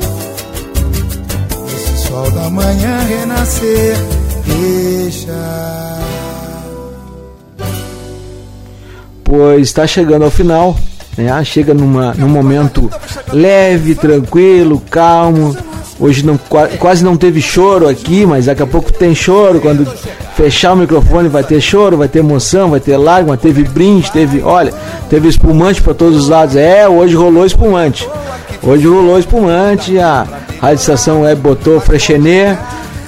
esse 1.74 2.06
sol 2.06 2.30
da 2.32 2.50
manhã 2.50 2.98
renascer, 3.08 3.96
deixa. 4.44 5.32
Pois 9.24 9.62
está 9.68 9.86
chegando 9.86 10.26
ao 10.26 10.30
final, 10.30 10.76
né? 11.16 11.42
Chega 11.44 11.72
numa, 11.72 12.12
num 12.12 12.28
momento 12.28 12.90
leve, 13.32 13.94
tranquilo, 13.94 14.82
calmo. 14.90 15.56
Hoje 15.98 16.26
não, 16.26 16.36
qua- 16.36 16.68
quase 16.78 17.02
não 17.02 17.16
teve 17.16 17.40
choro 17.40 17.88
aqui, 17.88 18.26
mas 18.26 18.44
daqui 18.46 18.62
a 18.62 18.66
pouco 18.66 18.92
tem 18.92 19.14
choro. 19.14 19.60
Quando 19.62 19.86
fechar 20.36 20.74
o 20.74 20.76
microfone 20.76 21.30
vai 21.30 21.42
ter 21.42 21.58
choro, 21.58 21.96
vai 21.96 22.08
ter 22.08 22.18
emoção, 22.18 22.68
vai 22.68 22.80
ter 22.80 22.98
lágrima, 22.98 23.34
teve 23.38 23.62
brinde, 23.64 24.12
teve, 24.12 24.42
olha, 24.42 24.74
teve 25.08 25.26
espumante 25.26 25.80
para 25.80 25.94
todos 25.94 26.18
os 26.24 26.28
lados. 26.28 26.54
É, 26.54 26.86
hoje 26.86 27.14
rolou 27.14 27.46
espumante. 27.46 28.06
Hoje 28.66 28.86
rolou 28.88 29.18
espumante, 29.18 29.98
a 29.98 30.26
Rádio 30.60 30.76
Estação 30.76 31.22
Web 31.22 31.40
botou 31.42 31.78
frechenê. 31.80 32.56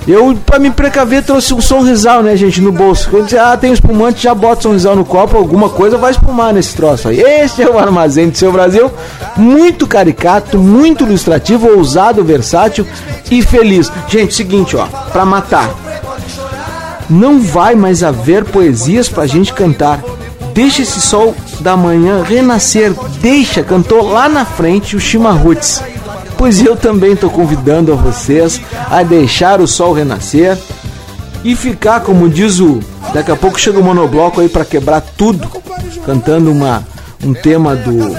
Eu, 0.07 0.37
pra 0.45 0.59
me 0.59 0.71
precaver, 0.71 1.25
trouxe 1.25 1.53
um 1.55 1.61
sorrisal, 1.61 2.23
né, 2.23 2.37
gente, 2.37 2.61
no 2.61 2.71
bolso. 2.71 3.09
Quando 3.11 3.29
você, 3.29 3.39
ah, 3.39 3.57
tem 3.57 3.73
espumante, 3.73 4.23
já 4.23 4.35
bota 4.35 4.63
sorrisal 4.63 4.95
no 4.95 5.05
copo, 5.05 5.37
alguma 5.37 5.71
coisa 5.71 5.97
vai 5.97 6.13
espumar 6.13 6.53
nesse 6.53 6.77
troço 6.77 7.09
aí. 7.09 7.21
Esse 7.21 7.63
é 7.63 7.69
o 7.69 7.79
Armazém 7.79 8.29
do 8.29 8.37
Seu 8.37 8.53
Brasil. 8.53 8.93
Muito 9.37 9.87
caricato, 9.87 10.59
muito 10.59 11.05
ilustrativo, 11.05 11.69
ousado, 11.69 12.23
versátil 12.23 12.87
e 13.31 13.43
feliz. 13.43 13.91
Gente, 14.07 14.35
seguinte, 14.35 14.77
ó, 14.77 14.87
pra 15.11 15.25
matar. 15.25 15.75
Não 17.09 17.41
vai 17.41 17.75
mais 17.75 18.05
haver 18.05 18.45
poesias 18.45 19.09
pra 19.09 19.27
gente 19.27 19.55
cantar. 19.55 20.03
Deixa 20.53 20.83
esse 20.83 21.01
sol 21.01 21.35
da 21.61 21.77
manhã 21.77 22.23
renascer. 22.23 22.93
Deixa, 23.21 23.63
cantou 23.63 24.09
lá 24.09 24.29
na 24.29 24.45
frente 24.45 24.97
o 24.97 25.01
Chimarruts. 25.01 25.83
Pois 26.37 26.63
eu 26.63 26.77
também 26.77 27.13
estou 27.13 27.31
convidando 27.31 27.93
a 27.93 27.97
vocês 27.97 28.61
a 28.91 29.03
deixar 29.03 29.61
o 29.61 29.67
sol 29.67 29.93
renascer 29.93 30.59
e 31.43 31.57
ficar, 31.57 32.01
como 32.01 32.29
diz 32.29 32.61
o. 32.61 32.81
Daqui 33.15 33.31
a 33.31 33.37
pouco 33.37 33.59
chega 33.59 33.79
o 33.79 33.85
monobloco 33.85 34.41
aí 34.41 34.49
para 34.49 34.65
quebrar 34.65 35.01
tudo, 35.01 35.49
cantando 36.05 36.51
uma, 36.51 36.87
um 37.25 37.33
tema 37.33 37.75
do 37.75 38.15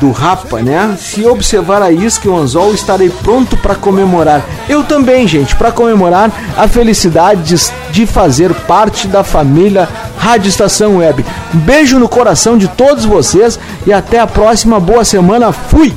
do 0.00 0.10
Rapa, 0.10 0.62
né? 0.62 0.96
Se 0.98 1.26
observar 1.26 1.82
a 1.82 1.92
isca 1.92 2.26
e 2.26 2.30
o 2.30 2.36
anzol, 2.36 2.72
estarei 2.72 3.10
pronto 3.10 3.56
para 3.58 3.74
comemorar. 3.74 4.42
Eu 4.66 4.82
também, 4.82 5.28
gente, 5.28 5.54
para 5.54 5.70
comemorar 5.70 6.32
a 6.56 6.66
felicidade 6.66 7.42
de, 7.42 7.92
de 7.92 8.06
fazer 8.06 8.52
parte 8.52 9.06
da 9.06 9.22
família 9.22 9.86
Rádio 10.20 10.50
Estação 10.50 10.98
Web. 10.98 11.24
Beijo 11.54 11.98
no 11.98 12.06
coração 12.06 12.58
de 12.58 12.68
todos 12.68 13.06
vocês 13.06 13.58
e 13.86 13.92
até 13.92 14.18
a 14.18 14.26
próxima. 14.26 14.78
Boa 14.78 15.02
semana. 15.02 15.50
Fui! 15.50 15.96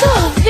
Sorvete! 0.00 0.49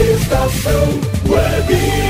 Estação 0.00 1.00
Web. 1.28 2.09